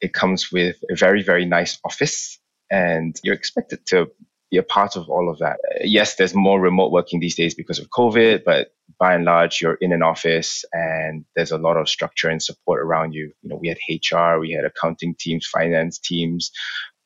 it 0.00 0.12
comes 0.12 0.52
with 0.52 0.76
a 0.90 0.96
very, 0.96 1.22
very 1.22 1.46
nice 1.46 1.78
office, 1.84 2.38
and 2.70 3.18
you're 3.22 3.34
expected 3.34 3.86
to 3.86 4.10
be 4.50 4.58
a 4.58 4.62
part 4.62 4.96
of 4.96 5.08
all 5.08 5.30
of 5.30 5.38
that. 5.38 5.58
Yes, 5.82 6.16
there's 6.16 6.34
more 6.34 6.60
remote 6.60 6.92
working 6.92 7.20
these 7.20 7.36
days 7.36 7.54
because 7.54 7.78
of 7.78 7.88
COVID, 7.88 8.44
but 8.44 8.74
by 9.00 9.14
and 9.14 9.24
large, 9.24 9.60
you're 9.60 9.78
in 9.80 9.92
an 9.92 10.02
office 10.02 10.62
and 10.74 11.24
there's 11.34 11.50
a 11.50 11.58
lot 11.58 11.78
of 11.78 11.88
structure 11.88 12.28
and 12.28 12.42
support 12.42 12.82
around 12.82 13.14
you. 13.14 13.32
You 13.42 13.48
know, 13.48 13.56
we 13.56 13.68
had 13.68 13.78
HR, 13.88 14.38
we 14.38 14.52
had 14.52 14.66
accounting 14.66 15.16
teams, 15.18 15.46
finance 15.46 15.98
teams. 15.98 16.52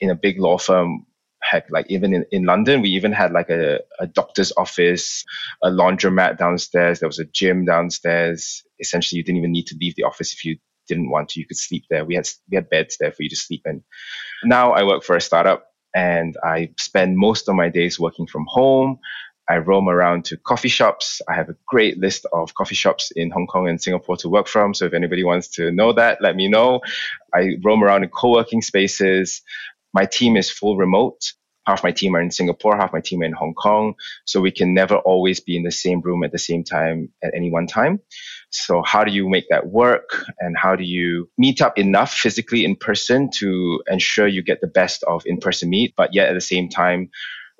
In 0.01 0.11
a 0.11 0.17
big 0.17 0.41
law 0.41 0.59
firm, 0.59 1.07
heck, 1.41 1.71
like 1.71 1.87
even 1.89 2.13
in, 2.13 2.27
in 2.33 2.45
London, 2.45 2.83
we 2.83 2.89
even 2.91 3.13
had 3.13 3.33
like 3.33 3.49
a, 3.49 3.79
a 4.01 4.09
doctor's 4.09 4.53
office, 4.57 5.25
a 5.63 5.71
laundromat 5.71 6.37
downstairs, 6.37 6.99
there 6.99 7.09
was 7.09 7.21
a 7.21 7.25
gym 7.27 7.65
downstairs. 7.65 8.65
Essentially, 8.81 9.19
you 9.19 9.25
didn't 9.25 9.39
even 9.39 9.53
need 9.53 9.69
to 9.69 9.77
leave 9.81 9.95
the 9.95 10.03
office 10.03 10.33
if 10.33 10.45
you 10.45 10.59
didn't 10.89 11.11
want 11.11 11.29
to. 11.31 11.41
You 11.41 11.47
could 11.47 11.57
sleep 11.57 11.85
there. 11.91 12.05
We 12.05 12.17
had 12.17 12.29
we 12.51 12.57
had 12.57 12.69
beds 12.69 12.97
there 12.99 13.13
for 13.13 13.23
you 13.23 13.29
to 13.29 13.37
sleep 13.37 13.63
in. 13.67 13.85
Now 14.43 14.73
I 14.73 14.83
work 14.83 15.05
for 15.05 15.17
a 15.17 15.21
startup 15.21 15.69
and 15.95 16.37
I 16.43 16.71
spend 16.79 17.17
most 17.17 17.49
of 17.49 17.55
my 17.55 17.69
days 17.69 18.01
working 18.01 18.27
from 18.27 18.47
home. 18.49 18.99
I 19.49 19.59
roam 19.59 19.89
around 19.89 20.25
to 20.27 20.37
coffee 20.37 20.69
shops. 20.69 21.21
I 21.29 21.35
have 21.35 21.49
a 21.49 21.57
great 21.67 21.99
list 21.99 22.27
of 22.33 22.55
coffee 22.55 22.75
shops 22.75 23.11
in 23.15 23.31
Hong 23.31 23.47
Kong 23.47 23.69
and 23.69 23.81
Singapore 23.81 24.17
to 24.19 24.29
work 24.29 24.49
from. 24.49 24.75
So 24.75 24.87
if 24.87 24.95
anybody 24.95 25.25
wants 25.25 25.49
to 25.57 25.71
know 25.71 25.93
that, 25.93 26.23
let 26.23 26.35
me 26.37 26.49
know. 26.49 26.81
I 27.35 27.57
roam 27.63 27.85
around 27.85 28.05
in 28.05 28.11
co-working 28.11 28.63
spaces. 28.63 29.43
My 29.93 30.07
team 30.07 30.37
is 30.37 30.51
full 30.51 30.77
remote. 30.77 31.33
Half 31.67 31.83
my 31.83 31.93
team 31.93 32.15
are 32.15 32.21
in 32.21 32.31
Singapore, 32.31 32.77
half 32.77 32.93
my 32.93 33.01
team 33.01 33.23
are 33.23 33.25
in 33.25 33.33
Hong 33.33 33.55
Kong. 33.55 33.95
So 34.27 34.41
we 34.41 34.51
can 34.51 34.75
never 34.75 34.97
always 34.97 35.41
be 35.41 35.57
in 35.57 35.63
the 35.63 35.73
same 35.73 36.03
room 36.03 36.23
at 36.23 36.31
the 36.31 36.39
same 36.39 36.63
time 36.63 37.11
at 37.23 37.33
any 37.35 37.51
one 37.51 37.67
time. 37.67 38.01
So 38.51 38.83
how 38.83 39.03
do 39.03 39.11
you 39.11 39.29
make 39.29 39.49
that 39.49 39.69
work? 39.69 40.27
And 40.41 40.57
how 40.57 40.77
do 40.77 40.85
you 40.85 41.31
meet 41.39 41.63
up 41.63 41.79
enough 41.79 42.13
physically 42.13 42.65
in 42.65 42.77
person 42.77 43.31
to 43.39 43.83
ensure 43.91 44.29
you 44.29 44.43
get 44.43 44.61
the 44.61 44.67
best 44.67 45.03
of 45.05 45.23
in-person 45.27 45.71
meet, 45.71 45.95
but 45.97 46.13
yet 46.13 46.29
at 46.29 46.35
the 46.35 46.41
same 46.41 46.69
time, 46.69 47.11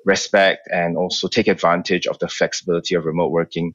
respect 0.05 0.67
and 0.71 0.97
also 0.97 1.27
take 1.27 1.47
advantage 1.47 2.07
of 2.07 2.19
the 2.19 2.27
flexibility 2.27 2.95
of 2.95 3.05
remote 3.05 3.31
working. 3.31 3.73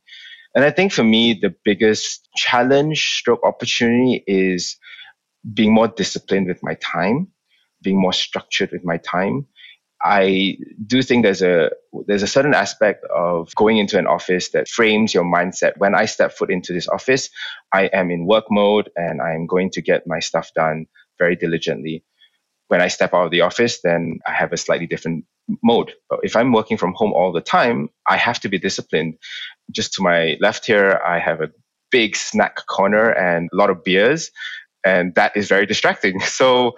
And 0.55 0.65
I 0.65 0.71
think 0.71 0.93
for 0.93 1.05
me, 1.05 1.35
the 1.35 1.55
biggest 1.65 2.29
challenge 2.37 3.19
stroke 3.19 3.45
opportunity 3.45 4.25
is 4.27 4.77
being 5.55 5.73
more 5.73 5.89
disciplined 5.89 6.47
with 6.47 6.63
my 6.63 6.75
time, 6.75 7.29
being 7.83 8.01
more 8.01 8.13
structured 8.13 8.71
with 8.73 8.85
my 8.85 8.97
time. 8.99 9.47
I 10.03 10.57
do 10.87 11.03
think 11.03 11.25
there's 11.25 11.43
a 11.43 11.71
there's 12.07 12.23
a 12.23 12.27
certain 12.27 12.55
aspect 12.55 13.05
of 13.15 13.55
going 13.55 13.77
into 13.77 13.99
an 13.99 14.07
office 14.07 14.51
that 14.51 14.67
frames 14.67 15.13
your 15.13 15.25
mindset. 15.25 15.77
When 15.77 15.95
I 15.95 16.07
step 16.07 16.33
foot 16.33 16.51
into 16.51 16.73
this 16.73 16.89
office, 16.89 17.29
I 17.73 17.85
am 17.93 18.11
in 18.11 18.27
work 18.27 18.47
mode 18.51 18.91
and 18.97 19.21
I 19.21 19.35
am 19.35 19.47
going 19.47 19.71
to 19.73 19.83
get 19.83 20.07
my 20.07 20.19
stuff 20.21 20.53
done 20.55 20.87
very 21.19 21.37
diligently. 21.37 22.03
When 22.71 22.81
I 22.81 22.89
step 22.89 23.15
out 23.15 23.25
of 23.25 23.31
the 23.33 23.41
office, 23.41 23.81
then 23.83 24.21
I 24.29 24.33
have 24.33 24.53
a 24.53 24.57
slightly 24.57 24.87
different 24.87 25.25
mode. 25.65 25.93
But 26.09 26.21
if 26.23 26.37
I'm 26.37 26.53
working 26.53 26.77
from 26.77 26.95
home 26.95 27.13
all 27.13 27.33
the 27.33 27.41
time, 27.41 27.89
I 28.09 28.17
have 28.17 28.39
to 28.41 28.49
be 28.49 28.59
disciplined. 28.59 29.15
Just 29.73 29.93
to 29.95 30.03
my 30.03 30.37
left 30.41 30.67
here, 30.67 31.01
I 31.05 31.19
have 31.19 31.41
a 31.41 31.51
big 31.91 32.15
snack 32.15 32.65
corner 32.69 33.11
and 33.11 33.49
a 33.53 33.57
lot 33.57 33.71
of 33.71 33.83
beers, 33.83 34.31
and 34.87 35.13
that 35.17 35.37
is 35.37 35.49
very 35.49 35.67
distracting. 35.67 36.21
So, 36.41 36.77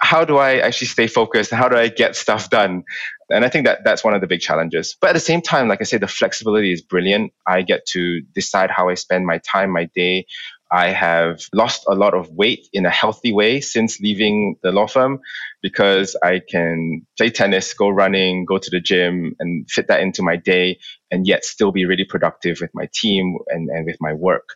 how 0.00 0.24
do 0.24 0.36
I 0.36 0.58
actually 0.58 0.88
stay 0.88 1.06
focused? 1.06 1.50
How 1.50 1.68
do 1.68 1.76
I 1.76 1.88
get 1.88 2.16
stuff 2.16 2.50
done? 2.50 2.84
And 3.30 3.44
I 3.44 3.48
think 3.48 3.66
that 3.66 3.84
that's 3.84 4.04
one 4.04 4.14
of 4.14 4.20
the 4.20 4.26
big 4.26 4.40
challenges. 4.40 4.96
But 5.00 5.10
at 5.10 5.12
the 5.14 5.20
same 5.20 5.40
time, 5.40 5.68
like 5.68 5.80
I 5.80 5.84
said, 5.84 6.02
the 6.02 6.08
flexibility 6.08 6.72
is 6.72 6.82
brilliant. 6.82 7.32
I 7.46 7.62
get 7.62 7.86
to 7.92 8.20
decide 8.34 8.70
how 8.70 8.88
I 8.90 8.94
spend 8.94 9.26
my 9.26 9.38
time, 9.38 9.70
my 9.70 9.88
day. 9.94 10.26
I 10.74 10.90
have 10.90 11.40
lost 11.52 11.84
a 11.86 11.94
lot 11.94 12.14
of 12.14 12.30
weight 12.30 12.68
in 12.72 12.84
a 12.84 12.90
healthy 12.90 13.32
way 13.32 13.60
since 13.60 14.00
leaving 14.00 14.56
the 14.64 14.72
law 14.72 14.88
firm 14.88 15.20
because 15.62 16.16
I 16.20 16.40
can 16.40 17.06
play 17.16 17.30
tennis, 17.30 17.72
go 17.74 17.88
running, 17.88 18.44
go 18.44 18.58
to 18.58 18.70
the 18.70 18.80
gym, 18.80 19.36
and 19.38 19.70
fit 19.70 19.86
that 19.86 20.00
into 20.00 20.24
my 20.24 20.34
day, 20.34 20.80
and 21.12 21.28
yet 21.28 21.44
still 21.44 21.70
be 21.70 21.84
really 21.84 22.04
productive 22.04 22.58
with 22.60 22.72
my 22.74 22.88
team 22.92 23.38
and, 23.46 23.70
and 23.70 23.86
with 23.86 23.98
my 24.00 24.14
work. 24.14 24.48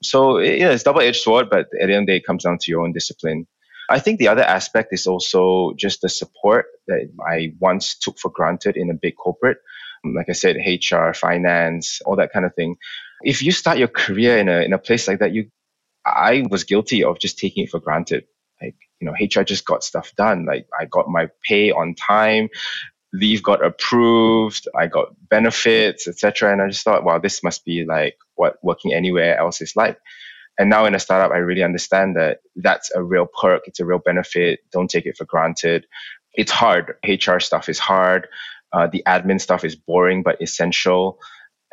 So 0.00 0.38
yeah, 0.38 0.70
it's 0.70 0.84
double 0.84 1.00
edged 1.00 1.22
sword, 1.22 1.50
but 1.50 1.62
at 1.62 1.70
the 1.72 1.82
end 1.82 1.92
of 1.92 2.06
the 2.06 2.12
day, 2.12 2.16
it 2.18 2.26
comes 2.26 2.44
down 2.44 2.58
to 2.58 2.70
your 2.70 2.82
own 2.82 2.92
discipline. 2.92 3.48
I 3.90 3.98
think 3.98 4.20
the 4.20 4.28
other 4.28 4.44
aspect 4.44 4.92
is 4.92 5.08
also 5.08 5.72
just 5.76 6.02
the 6.02 6.08
support 6.08 6.66
that 6.86 7.10
I 7.26 7.52
once 7.58 7.98
took 7.98 8.20
for 8.20 8.30
granted 8.30 8.76
in 8.76 8.90
a 8.90 8.94
big 8.94 9.16
corporate. 9.16 9.58
Like 10.04 10.28
I 10.28 10.34
said, 10.34 10.56
HR, 10.56 11.14
finance, 11.14 12.00
all 12.06 12.14
that 12.16 12.32
kind 12.32 12.46
of 12.46 12.54
thing. 12.54 12.76
If 13.22 13.42
you 13.42 13.50
start 13.50 13.78
your 13.78 13.88
career 13.88 14.38
in 14.38 14.48
a, 14.48 14.60
in 14.60 14.72
a 14.72 14.78
place 14.78 15.08
like 15.08 15.18
that, 15.18 15.32
you 15.32 15.50
I 16.06 16.44
was 16.50 16.64
guilty 16.64 17.04
of 17.04 17.18
just 17.18 17.38
taking 17.38 17.64
it 17.64 17.70
for 17.70 17.80
granted. 17.80 18.24
Like, 18.60 18.76
you 19.00 19.06
know, 19.06 19.14
HR 19.20 19.44
just 19.44 19.66
got 19.66 19.84
stuff 19.84 20.14
done. 20.16 20.46
Like 20.46 20.66
I 20.78 20.86
got 20.86 21.08
my 21.08 21.28
pay 21.48 21.70
on 21.72 21.94
time, 21.94 22.48
leave 23.12 23.42
got 23.42 23.64
approved, 23.64 24.68
I 24.76 24.86
got 24.86 25.08
benefits, 25.28 26.08
etc. 26.08 26.52
And 26.52 26.62
I 26.62 26.68
just 26.68 26.84
thought, 26.84 27.04
wow, 27.04 27.18
this 27.18 27.42
must 27.42 27.64
be 27.64 27.84
like 27.84 28.16
what 28.34 28.56
working 28.62 28.92
anywhere 28.94 29.38
else 29.38 29.60
is 29.60 29.76
like. 29.76 29.98
And 30.58 30.70
now 30.70 30.84
in 30.86 30.94
a 30.94 31.00
startup, 31.00 31.32
I 31.32 31.38
really 31.38 31.62
understand 31.64 32.16
that 32.16 32.40
that's 32.56 32.90
a 32.94 33.02
real 33.02 33.26
perk. 33.26 33.62
It's 33.66 33.80
a 33.80 33.84
real 33.84 33.98
benefit. 33.98 34.60
Don't 34.72 34.88
take 34.90 35.06
it 35.06 35.16
for 35.16 35.24
granted. 35.24 35.86
It's 36.34 36.52
hard. 36.52 36.94
HR 37.06 37.40
stuff 37.40 37.68
is 37.68 37.78
hard. 37.78 38.28
Uh, 38.72 38.86
the 38.88 39.02
admin 39.06 39.40
stuff 39.40 39.64
is 39.64 39.76
boring 39.76 40.22
but 40.22 40.40
essential. 40.42 41.18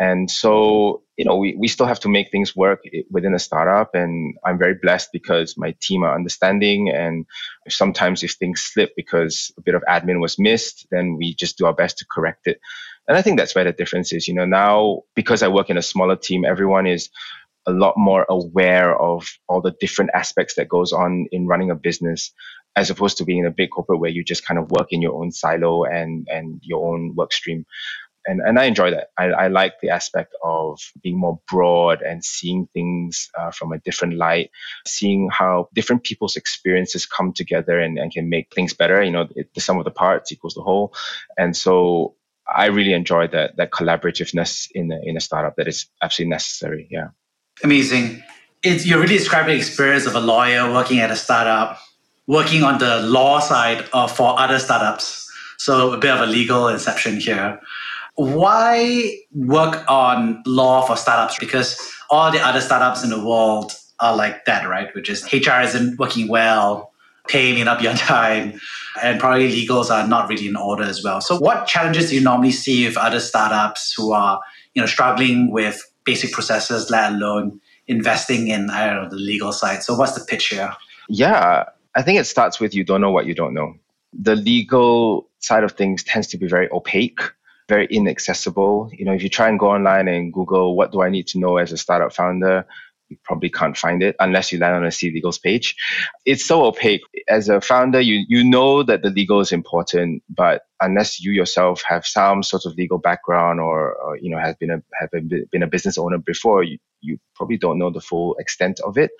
And 0.02 0.32
so, 0.32 1.04
you 1.16 1.26
know, 1.26 1.36
we, 1.36 1.56
we 1.56 1.68
still 1.68 1.86
have 1.86 2.00
to 2.00 2.10
make 2.10 2.32
things 2.32 2.56
work 2.56 2.82
within 3.12 3.36
a 3.36 3.40
startup. 3.40 3.94
And 3.94 4.36
I'm 4.44 4.58
very 4.58 4.74
blessed 4.74 5.10
because 5.14 5.56
my 5.58 5.76
team 5.80 6.02
are 6.04 6.16
understanding. 6.16 6.90
And 6.90 7.28
sometimes 7.70 8.24
if 8.24 8.32
things 8.32 8.62
slip 8.62 8.94
because 8.96 9.52
a 9.60 9.62
bit 9.62 9.76
of 9.76 9.84
admin 9.88 10.20
was 10.20 10.40
missed, 10.40 10.88
then 10.90 11.18
we 11.18 11.36
just 11.36 11.60
do 11.60 11.68
our 11.68 11.74
best 11.76 12.00
to 12.00 12.06
correct 12.12 12.48
it. 12.48 12.60
And 13.08 13.16
I 13.16 13.22
think 13.22 13.38
that's 13.38 13.54
where 13.54 13.64
the 13.64 13.74
difference 13.74 14.12
is. 14.12 14.28
You 14.28 14.34
know, 14.34 14.46
now 14.46 15.02
because 15.16 15.44
I 15.44 15.50
work 15.50 15.70
in 15.70 15.78
a 15.78 15.84
smaller 15.84 16.16
team, 16.16 16.46
everyone 16.46 16.88
is 16.88 17.12
a 17.68 17.72
lot 17.72 17.94
more 17.96 18.26
aware 18.28 19.00
of 19.00 19.30
all 19.48 19.62
the 19.62 19.76
different 19.80 20.10
aspects 20.16 20.56
that 20.56 20.68
goes 20.68 20.94
on 20.94 21.28
in 21.32 21.46
running 21.46 21.70
a 21.70 21.76
business 21.76 22.34
as 22.76 22.90
opposed 22.90 23.18
to 23.18 23.26
being 23.26 23.40
in 23.40 23.46
a 23.46 23.52
big 23.52 23.70
corporate 23.70 24.00
where 24.00 24.10
you 24.10 24.24
just 24.24 24.48
kind 24.48 24.58
of 24.58 24.72
work 24.72 24.88
in 24.90 25.00
your 25.02 25.14
own 25.14 25.32
silo 25.32 25.84
and 25.84 26.28
and 26.32 26.60
your 26.64 26.92
own 26.92 27.14
work 27.16 27.32
stream 27.32 27.66
and, 28.26 28.42
and 28.42 28.60
I 28.60 28.66
enjoy 28.66 28.92
that. 28.92 29.08
I, 29.18 29.26
I 29.26 29.48
like 29.48 29.74
the 29.82 29.90
aspect 29.90 30.36
of 30.44 30.80
being 31.02 31.20
more 31.20 31.40
broad 31.50 32.02
and 32.02 32.24
seeing 32.24 32.68
things 32.74 33.30
uh, 33.38 33.52
from 33.52 33.72
a 33.72 33.80
different 33.80 34.16
light, 34.16 34.52
seeing 34.86 35.30
how 35.32 35.70
different 35.74 36.04
people's 36.04 36.36
experiences 36.36 37.06
come 37.06 37.34
together 37.34 37.80
and, 37.80 37.98
and 37.98 38.12
can 38.12 38.30
make 38.30 38.54
things 38.54 38.74
better. 38.74 39.02
You 39.02 39.12
know, 39.12 39.28
it, 39.36 39.54
the 39.54 39.62
sum 39.62 39.78
of 39.78 39.86
the 39.86 39.92
parts 39.92 40.32
equals 40.32 40.54
the 40.54 40.62
whole. 40.62 40.94
And 41.38 41.56
so 41.56 42.16
I 42.54 42.68
really 42.68 42.94
enjoy 42.94 43.28
that 43.28 43.58
that 43.58 43.72
collaborativeness 43.72 44.68
in 44.74 44.92
a, 44.92 45.00
in 45.04 45.18
a 45.18 45.22
startup 45.22 45.56
that 45.56 45.68
is 45.68 45.88
absolutely 46.02 46.32
necessary. 46.32 46.88
Yeah. 46.92 47.10
Amazing. 47.64 48.24
It's, 48.64 48.86
you're 48.86 49.00
really 49.00 49.18
describing 49.18 49.56
the 49.56 49.58
experience 49.58 50.06
of 50.06 50.16
a 50.16 50.20
lawyer 50.20 50.72
working 50.72 51.00
at 51.00 51.10
a 51.10 51.16
startup, 51.16 51.80
working 52.28 52.64
on 52.64 52.78
the 52.78 53.02
law 53.02 53.40
side 53.40 53.86
of, 53.94 54.16
for 54.16 54.40
other 54.40 54.60
startups. 54.60 55.30
So 55.58 55.94
a 55.94 55.98
bit 55.98 56.12
of 56.12 56.22
a 56.22 56.26
legal 56.26 56.68
inception 56.68 57.20
here. 57.20 57.60
Why 58.16 59.18
work 59.34 59.84
on 59.90 60.44
law 60.46 60.82
for 60.86 60.96
startups? 60.96 61.40
Because 61.40 61.80
all 62.10 62.32
the 62.32 62.40
other 62.40 62.62
startups 62.62 63.04
in 63.04 63.10
the 63.10 63.24
world 63.24 63.74
are 64.00 64.16
like 64.16 64.46
that, 64.46 64.68
right? 64.68 64.94
Which 64.94 65.10
is 65.10 65.24
HR 65.32 65.62
isn't 65.62 65.98
working 65.98 66.28
well, 66.28 66.92
pay 67.28 67.54
may 67.54 67.64
not 67.64 67.80
be 67.80 67.88
on 67.88 67.96
time, 67.96 68.60
and 69.02 69.20
probably 69.20 69.50
legals 69.50 69.90
are 69.90 70.08
not 70.08 70.28
really 70.30 70.48
in 70.48 70.56
order 70.56 70.84
as 70.84 71.04
well. 71.04 71.22
So 71.22 71.38
what 71.38 71.68
challenges 71.68 72.10
do 72.10 72.16
you 72.16 72.22
normally 72.22 72.52
see 72.52 72.86
with 72.86 72.98
other 72.98 73.20
startups 73.20 73.94
who 73.96 74.12
are, 74.12 74.40
you 74.74 74.82
know, 74.82 74.86
struggling 74.88 75.52
with 75.52 75.82
basic 76.04 76.32
processes, 76.32 76.90
let 76.90 77.14
alone 77.14 77.62
investing 77.88 78.48
in, 78.48 78.70
I 78.70 78.88
don't 78.88 79.04
know, 79.04 79.10
the 79.10 79.16
legal 79.16 79.52
side? 79.52 79.84
So 79.84 79.96
what's 79.96 80.14
the 80.14 80.26
pitch 80.26 80.48
here? 80.48 80.74
Yeah, 81.08 81.66
I 81.96 82.02
think 82.02 82.20
it 82.20 82.26
starts 82.26 82.60
with 82.60 82.74
you 82.74 82.84
don't 82.84 83.02
know 83.02 83.12
what 83.12 83.26
you 83.26 83.36
don't 83.36 83.54
know. 83.54 83.76
The 84.14 84.36
legal 84.36 85.30
side 85.40 85.64
of 85.64 85.74
things 85.74 86.04
tends 86.04 86.28
to 86.28 86.38
be 86.38 86.48
very 86.48 86.70
opaque 86.72 87.22
very 87.72 87.88
inaccessible. 88.00 88.90
You 88.92 89.06
know, 89.06 89.14
if 89.14 89.24
you 89.24 89.30
try 89.30 89.48
and 89.50 89.58
go 89.58 89.70
online 89.72 90.08
and 90.10 90.34
Google 90.34 90.76
what 90.76 90.92
do 90.92 91.02
I 91.02 91.10
need 91.10 91.28
to 91.28 91.40
know 91.40 91.56
as 91.58 91.72
a 91.72 91.78
startup 91.78 92.14
founder, 92.14 92.66
you 93.08 93.18
probably 93.24 93.50
can't 93.50 93.78
find 93.78 94.04
it 94.04 94.16
unless 94.20 94.52
you 94.52 94.60
land 94.60 94.76
on 94.76 94.86
a 94.86 94.92
Seed 94.92 95.14
Legals' 95.16 95.42
page. 95.42 95.76
It's 96.26 96.46
so 96.46 96.66
opaque. 96.66 97.02
As 97.30 97.50
a 97.50 97.62
founder, 97.62 98.02
you 98.10 98.26
you 98.28 98.42
know 98.56 98.84
that 98.84 99.02
the 99.04 99.10
legal 99.10 99.40
is 99.40 99.52
important, 99.52 100.24
but 100.42 100.58
unless 100.88 101.10
you 101.24 101.32
yourself 101.32 101.84
have 101.88 102.06
some 102.06 102.44
sort 102.44 102.66
of 102.66 102.76
legal 102.76 103.00
background 103.10 103.60
or, 103.60 103.80
or 104.04 104.18
you 104.24 104.30
know 104.32 104.40
has 104.48 104.56
been 104.62 104.72
a 104.78 104.80
have 105.00 105.10
been 105.54 105.64
a 105.64 105.74
business 105.76 105.98
owner 105.98 106.18
before, 106.34 106.64
you, 106.64 106.78
you 107.02 107.18
probably 107.36 107.58
don't 107.58 107.80
know 107.80 107.92
the 107.92 108.08
full 108.10 108.36
extent 108.44 108.80
of 108.82 108.98
it. 108.98 109.12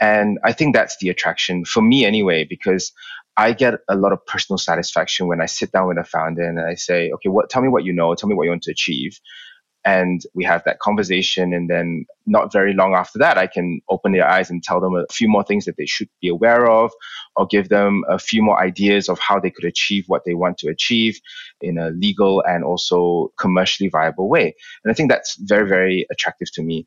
And 0.00 0.38
I 0.42 0.52
think 0.54 0.74
that's 0.74 0.96
the 0.96 1.10
attraction 1.10 1.64
for 1.66 1.82
me 1.82 2.06
anyway, 2.06 2.44
because 2.44 2.92
I 3.36 3.52
get 3.52 3.74
a 3.88 3.96
lot 3.96 4.12
of 4.12 4.24
personal 4.26 4.58
satisfaction 4.58 5.26
when 5.26 5.40
I 5.40 5.46
sit 5.46 5.72
down 5.72 5.88
with 5.88 5.98
a 5.98 6.04
founder 6.04 6.42
and 6.42 6.60
I 6.60 6.74
say, 6.74 7.10
okay, 7.12 7.28
what 7.28 7.48
tell 7.48 7.62
me 7.62 7.68
what 7.68 7.84
you 7.84 7.92
know, 7.92 8.14
tell 8.14 8.28
me 8.28 8.34
what 8.34 8.44
you 8.44 8.50
want 8.50 8.62
to 8.64 8.70
achieve. 8.70 9.18
And 9.84 10.20
we 10.34 10.44
have 10.44 10.62
that 10.64 10.78
conversation 10.78 11.54
and 11.54 11.70
then 11.70 12.04
not 12.26 12.52
very 12.52 12.74
long 12.74 12.94
after 12.94 13.18
that 13.18 13.38
i 13.38 13.46
can 13.46 13.80
open 13.88 14.12
their 14.12 14.28
eyes 14.28 14.50
and 14.50 14.62
tell 14.62 14.80
them 14.80 14.94
a 14.94 15.06
few 15.10 15.28
more 15.28 15.42
things 15.42 15.64
that 15.64 15.76
they 15.76 15.86
should 15.86 16.08
be 16.20 16.28
aware 16.28 16.70
of 16.70 16.92
or 17.36 17.46
give 17.46 17.70
them 17.70 18.04
a 18.08 18.18
few 18.18 18.42
more 18.42 18.60
ideas 18.60 19.08
of 19.08 19.18
how 19.18 19.40
they 19.40 19.50
could 19.50 19.64
achieve 19.64 20.04
what 20.06 20.24
they 20.24 20.34
want 20.34 20.58
to 20.58 20.68
achieve 20.68 21.18
in 21.62 21.78
a 21.78 21.90
legal 21.90 22.42
and 22.46 22.62
also 22.62 23.32
commercially 23.38 23.88
viable 23.88 24.28
way. 24.28 24.54
And 24.84 24.90
i 24.90 24.94
think 24.94 25.10
that's 25.10 25.36
very 25.36 25.68
very 25.68 26.06
attractive 26.10 26.52
to 26.52 26.62
me. 26.62 26.86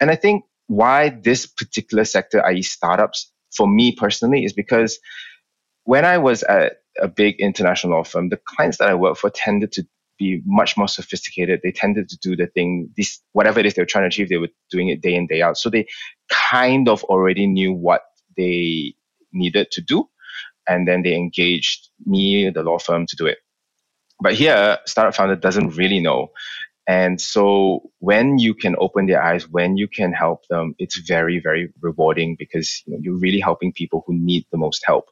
And 0.00 0.10
i 0.10 0.16
think 0.16 0.44
why 0.66 1.10
this 1.10 1.46
particular 1.46 2.04
sector 2.04 2.44
i.e 2.46 2.62
startups 2.62 3.30
for 3.54 3.68
me 3.68 3.92
personally 3.94 4.44
is 4.44 4.52
because 4.52 4.98
when 5.90 6.04
i 6.04 6.16
was 6.18 6.42
at 6.44 6.68
a 7.00 7.08
big 7.08 7.34
international 7.38 7.92
law 7.94 8.04
firm 8.04 8.28
the 8.28 8.40
clients 8.52 8.78
that 8.78 8.88
i 8.88 8.94
worked 8.94 9.18
for 9.18 9.30
tended 9.30 9.70
to 9.72 9.82
be 10.20 10.42
much 10.44 10.76
more 10.76 10.86
sophisticated. 10.86 11.60
They 11.64 11.72
tended 11.72 12.08
to 12.10 12.18
do 12.18 12.36
the 12.36 12.46
thing, 12.46 12.90
this 12.96 13.20
whatever 13.32 13.58
it 13.58 13.66
is 13.66 13.74
they 13.74 13.82
were 13.82 13.86
trying 13.86 14.04
to 14.04 14.08
achieve, 14.08 14.28
they 14.28 14.36
were 14.36 14.50
doing 14.70 14.88
it 14.90 15.00
day 15.00 15.14
in 15.16 15.26
day 15.26 15.42
out. 15.42 15.56
So 15.56 15.70
they 15.70 15.86
kind 16.28 16.88
of 16.88 17.02
already 17.04 17.46
knew 17.46 17.72
what 17.72 18.02
they 18.36 18.94
needed 19.32 19.70
to 19.72 19.80
do, 19.80 20.08
and 20.68 20.86
then 20.86 21.02
they 21.02 21.16
engaged 21.16 21.88
me, 22.06 22.50
the 22.50 22.62
law 22.62 22.78
firm, 22.78 23.06
to 23.06 23.16
do 23.16 23.26
it. 23.26 23.38
But 24.22 24.34
here, 24.34 24.78
startup 24.84 25.16
founder 25.16 25.36
doesn't 25.36 25.76
really 25.76 26.00
know. 26.00 26.30
And 26.86 27.20
so 27.20 27.90
when 28.00 28.38
you 28.38 28.52
can 28.52 28.74
open 28.78 29.06
their 29.06 29.22
eyes, 29.22 29.48
when 29.48 29.76
you 29.76 29.88
can 29.88 30.12
help 30.12 30.46
them, 30.48 30.74
it's 30.78 30.98
very, 30.98 31.38
very 31.38 31.72
rewarding 31.80 32.36
because 32.38 32.82
you 32.84 32.92
know, 32.92 32.98
you're 33.02 33.18
really 33.18 33.40
helping 33.40 33.72
people 33.72 34.02
who 34.06 34.14
need 34.14 34.44
the 34.50 34.58
most 34.58 34.82
help. 34.84 35.06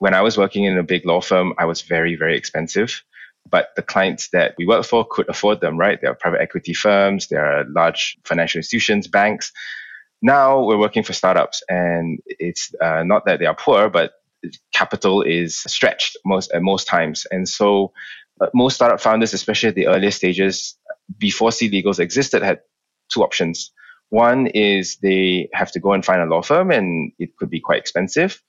When 0.00 0.14
I 0.14 0.20
was 0.20 0.36
working 0.36 0.64
in 0.64 0.76
a 0.76 0.82
big 0.82 1.06
law 1.06 1.20
firm, 1.20 1.54
I 1.58 1.64
was 1.64 1.82
very, 1.82 2.16
very 2.16 2.36
expensive 2.36 3.02
but 3.48 3.70
the 3.76 3.82
clients 3.82 4.28
that 4.30 4.54
we 4.58 4.66
work 4.66 4.84
for 4.84 5.06
could 5.08 5.28
afford 5.28 5.60
them, 5.60 5.78
right? 5.78 6.00
There 6.00 6.10
are 6.10 6.14
private 6.14 6.40
equity 6.40 6.74
firms, 6.74 7.28
there 7.28 7.44
are 7.44 7.64
large 7.68 8.18
financial 8.24 8.58
institutions, 8.58 9.08
banks. 9.08 9.52
Now 10.22 10.62
we're 10.62 10.78
working 10.78 11.02
for 11.02 11.12
startups, 11.12 11.62
and 11.68 12.20
it's 12.26 12.72
uh, 12.80 13.02
not 13.04 13.24
that 13.24 13.38
they 13.38 13.46
are 13.46 13.54
poor, 13.54 13.88
but 13.88 14.12
capital 14.72 15.22
is 15.22 15.58
stretched 15.58 16.16
most 16.24 16.50
at 16.52 16.62
most 16.62 16.86
times, 16.86 17.26
and 17.30 17.48
so 17.48 17.92
uh, 18.40 18.46
most 18.54 18.74
startup 18.74 19.00
founders, 19.00 19.32
especially 19.32 19.70
at 19.70 19.74
the 19.74 19.86
earlier 19.86 20.10
stages, 20.10 20.76
before 21.18 21.52
Seed 21.52 21.72
Legals 21.72 21.98
existed, 21.98 22.42
had 22.42 22.60
two 23.12 23.22
options. 23.22 23.72
One 24.10 24.48
is 24.48 24.96
they 24.96 25.48
have 25.52 25.72
to 25.72 25.80
go 25.80 25.92
and 25.92 26.04
find 26.04 26.20
a 26.20 26.26
law 26.26 26.42
firm, 26.42 26.70
and 26.70 27.12
it 27.18 27.36
could 27.36 27.50
be 27.50 27.60
quite 27.60 27.78
expensive. 27.78 28.42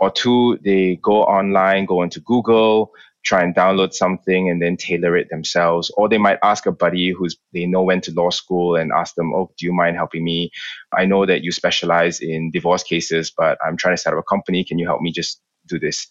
Or 0.00 0.10
two, 0.10 0.58
they 0.64 0.96
go 1.02 1.24
online, 1.24 1.86
go 1.86 2.02
into 2.02 2.20
Google, 2.20 2.92
try 3.24 3.42
and 3.42 3.54
download 3.54 3.92
something 3.92 4.48
and 4.48 4.62
then 4.62 4.76
tailor 4.76 5.16
it 5.16 5.28
themselves. 5.28 5.90
Or 5.96 6.08
they 6.08 6.18
might 6.18 6.38
ask 6.42 6.66
a 6.66 6.72
buddy 6.72 7.10
who's 7.10 7.36
they 7.52 7.66
know 7.66 7.82
went 7.82 8.04
to 8.04 8.12
law 8.12 8.30
school 8.30 8.76
and 8.76 8.92
ask 8.92 9.14
them, 9.16 9.34
"Oh, 9.34 9.50
do 9.58 9.66
you 9.66 9.72
mind 9.72 9.96
helping 9.96 10.24
me? 10.24 10.50
I 10.96 11.04
know 11.04 11.26
that 11.26 11.42
you 11.42 11.52
specialize 11.52 12.20
in 12.20 12.50
divorce 12.52 12.84
cases, 12.84 13.32
but 13.36 13.58
I'm 13.64 13.76
trying 13.76 13.96
to 13.96 14.02
set 14.02 14.12
up 14.12 14.20
a 14.20 14.22
company. 14.22 14.64
Can 14.64 14.78
you 14.78 14.86
help 14.86 15.00
me 15.00 15.12
just 15.12 15.40
do 15.66 15.78
this?" 15.78 16.06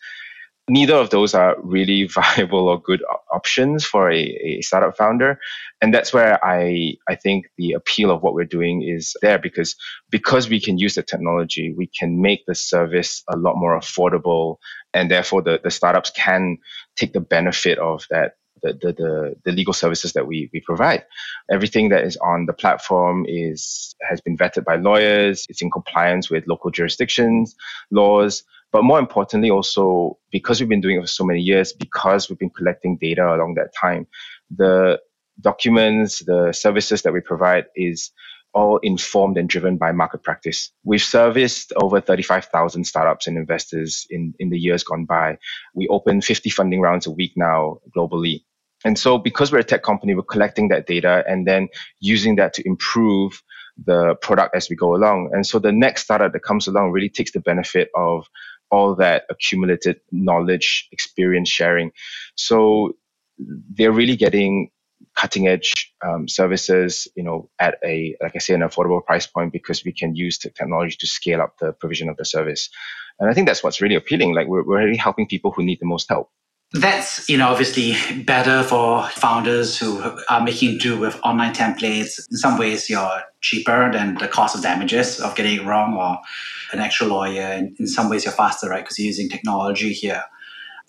Neither 0.69 0.95
of 0.95 1.09
those 1.09 1.33
are 1.33 1.55
really 1.61 2.07
viable 2.13 2.67
or 2.67 2.81
good 2.81 3.03
options 3.31 3.85
for 3.85 4.11
a, 4.11 4.19
a, 4.19 4.61
startup 4.61 4.97
founder 4.97 5.39
and 5.81 5.93
that's 5.93 6.13
where 6.13 6.43
i 6.43 6.93
i 7.07 7.15
think 7.15 7.45
the 7.57 7.73
appeal 7.73 8.11
of 8.11 8.21
what 8.21 8.33
we're 8.33 8.45
doing 8.45 8.81
is 8.81 9.15
there 9.21 9.37
because 9.37 9.75
because 10.09 10.49
we 10.49 10.59
can 10.59 10.77
use 10.77 10.95
the 10.95 11.03
technology 11.03 11.73
we 11.73 11.87
can 11.87 12.21
make 12.21 12.45
the 12.45 12.55
service 12.55 13.23
a 13.29 13.37
lot 13.37 13.55
more 13.55 13.77
affordable 13.77 14.57
and 14.93 15.11
therefore 15.11 15.41
the, 15.41 15.59
the 15.63 15.71
startups 15.71 16.11
can 16.11 16.57
take 16.95 17.13
the 17.13 17.21
benefit 17.21 17.77
of 17.77 18.05
that 18.09 18.33
the, 18.63 18.73
the, 18.73 18.93
the, 18.93 19.35
the 19.45 19.51
legal 19.51 19.73
services 19.73 20.13
that 20.13 20.25
we, 20.25 20.49
we 20.51 20.61
provide. 20.61 21.05
Everything 21.51 21.89
that 21.89 22.03
is 22.03 22.17
on 22.17 22.47
the 22.47 22.53
platform 22.53 23.23
is 23.27 23.95
has 24.09 24.19
been 24.19 24.35
vetted 24.35 24.63
by 24.65 24.77
lawyers. 24.77 25.45
It's 25.47 25.61
in 25.61 25.69
compliance 25.69 26.31
with 26.31 26.47
local 26.47 26.71
jurisdictions, 26.71 27.55
laws, 27.91 28.43
but 28.71 28.83
more 28.83 28.99
importantly, 28.99 29.49
also 29.49 30.17
because 30.31 30.59
we've 30.59 30.69
been 30.69 30.81
doing 30.81 30.97
it 30.97 31.01
for 31.01 31.07
so 31.07 31.25
many 31.25 31.41
years, 31.41 31.73
because 31.73 32.29
we've 32.29 32.39
been 32.39 32.49
collecting 32.49 32.97
data 32.97 33.25
along 33.35 33.55
that 33.55 33.73
time, 33.73 34.07
the 34.55 34.99
documents, 35.41 36.23
the 36.25 36.51
services 36.51 37.01
that 37.03 37.13
we 37.13 37.21
provide 37.21 37.65
is 37.75 38.11
all 38.53 38.77
informed 38.77 39.37
and 39.37 39.49
driven 39.49 39.77
by 39.77 39.91
market 39.91 40.23
practice. 40.23 40.71
We've 40.83 41.01
serviced 41.01 41.73
over 41.75 42.01
35,000 42.01 42.85
startups 42.85 43.27
and 43.27 43.37
investors 43.37 44.07
in, 44.09 44.33
in 44.39 44.49
the 44.49 44.57
years 44.57 44.83
gone 44.83 45.05
by. 45.05 45.37
We 45.75 45.87
open 45.89 46.21
50 46.21 46.49
funding 46.49 46.81
rounds 46.81 47.05
a 47.05 47.11
week 47.11 47.33
now 47.35 47.79
globally. 47.95 48.43
And 48.85 48.97
so, 48.97 49.17
because 49.17 49.51
we're 49.51 49.59
a 49.59 49.63
tech 49.63 49.83
company, 49.83 50.15
we're 50.15 50.23
collecting 50.23 50.67
that 50.69 50.87
data 50.87 51.23
and 51.27 51.47
then 51.47 51.67
using 51.99 52.35
that 52.35 52.53
to 52.53 52.67
improve 52.67 53.41
the 53.85 54.15
product 54.21 54.55
as 54.55 54.69
we 54.69 54.75
go 54.75 54.95
along. 54.95 55.31
And 55.33 55.45
so, 55.45 55.59
the 55.59 55.71
next 55.71 56.03
startup 56.03 56.31
that 56.33 56.43
comes 56.43 56.67
along 56.67 56.91
really 56.91 57.09
takes 57.09 57.31
the 57.31 57.39
benefit 57.39 57.89
of 57.95 58.27
all 58.71 58.95
that 58.95 59.23
accumulated 59.29 59.99
knowledge, 60.11 60.87
experience 60.91 61.49
sharing. 61.49 61.91
So 62.35 62.93
they're 63.37 63.91
really 63.91 64.15
getting 64.15 64.71
cutting 65.15 65.47
edge 65.47 65.93
um, 66.05 66.27
services, 66.27 67.07
you 67.15 67.23
know, 67.23 67.49
at 67.59 67.75
a 67.83 68.15
like 68.21 68.33
I 68.35 68.39
say, 68.39 68.53
an 68.53 68.61
affordable 68.61 69.03
price 69.03 69.27
point 69.27 69.51
because 69.51 69.83
we 69.83 69.91
can 69.91 70.15
use 70.15 70.37
the 70.39 70.49
technology 70.49 70.95
to 70.99 71.07
scale 71.07 71.41
up 71.41 71.57
the 71.59 71.73
provision 71.73 72.09
of 72.09 72.17
the 72.17 72.25
service. 72.25 72.69
And 73.19 73.29
I 73.29 73.33
think 73.33 73.47
that's 73.47 73.63
what's 73.63 73.81
really 73.81 73.95
appealing. 73.95 74.33
Like 74.33 74.47
we're, 74.47 74.63
we're 74.63 74.83
really 74.85 74.97
helping 74.97 75.27
people 75.27 75.51
who 75.51 75.63
need 75.63 75.79
the 75.79 75.87
most 75.87 76.07
help. 76.09 76.29
That's, 76.73 77.29
you 77.29 77.37
know, 77.37 77.47
obviously 77.47 77.95
better 78.23 78.61
for 78.61 79.07
founders 79.09 79.77
who 79.77 80.01
are 80.29 80.43
making 80.43 80.79
do 80.79 80.99
with 80.99 81.17
online 81.23 81.53
templates. 81.53 82.19
In 82.29 82.37
some 82.37 82.57
ways, 82.57 82.89
you're 82.89 83.21
cheaper 83.39 83.89
than 83.91 84.15
the 84.15 84.27
cost 84.27 84.55
of 84.55 84.61
damages 84.61 85.21
of 85.21 85.33
getting 85.35 85.59
it 85.59 85.65
wrong 85.65 85.95
or 85.95 86.19
an 86.73 86.79
extra 86.79 87.07
lawyer. 87.07 87.41
And 87.41 87.73
in 87.79 87.87
some 87.87 88.09
ways, 88.09 88.25
you're 88.25 88.33
faster, 88.33 88.67
right? 88.67 88.83
Because 88.83 88.99
you're 88.99 89.07
using 89.07 89.29
technology 89.29 89.93
here. 89.93 90.23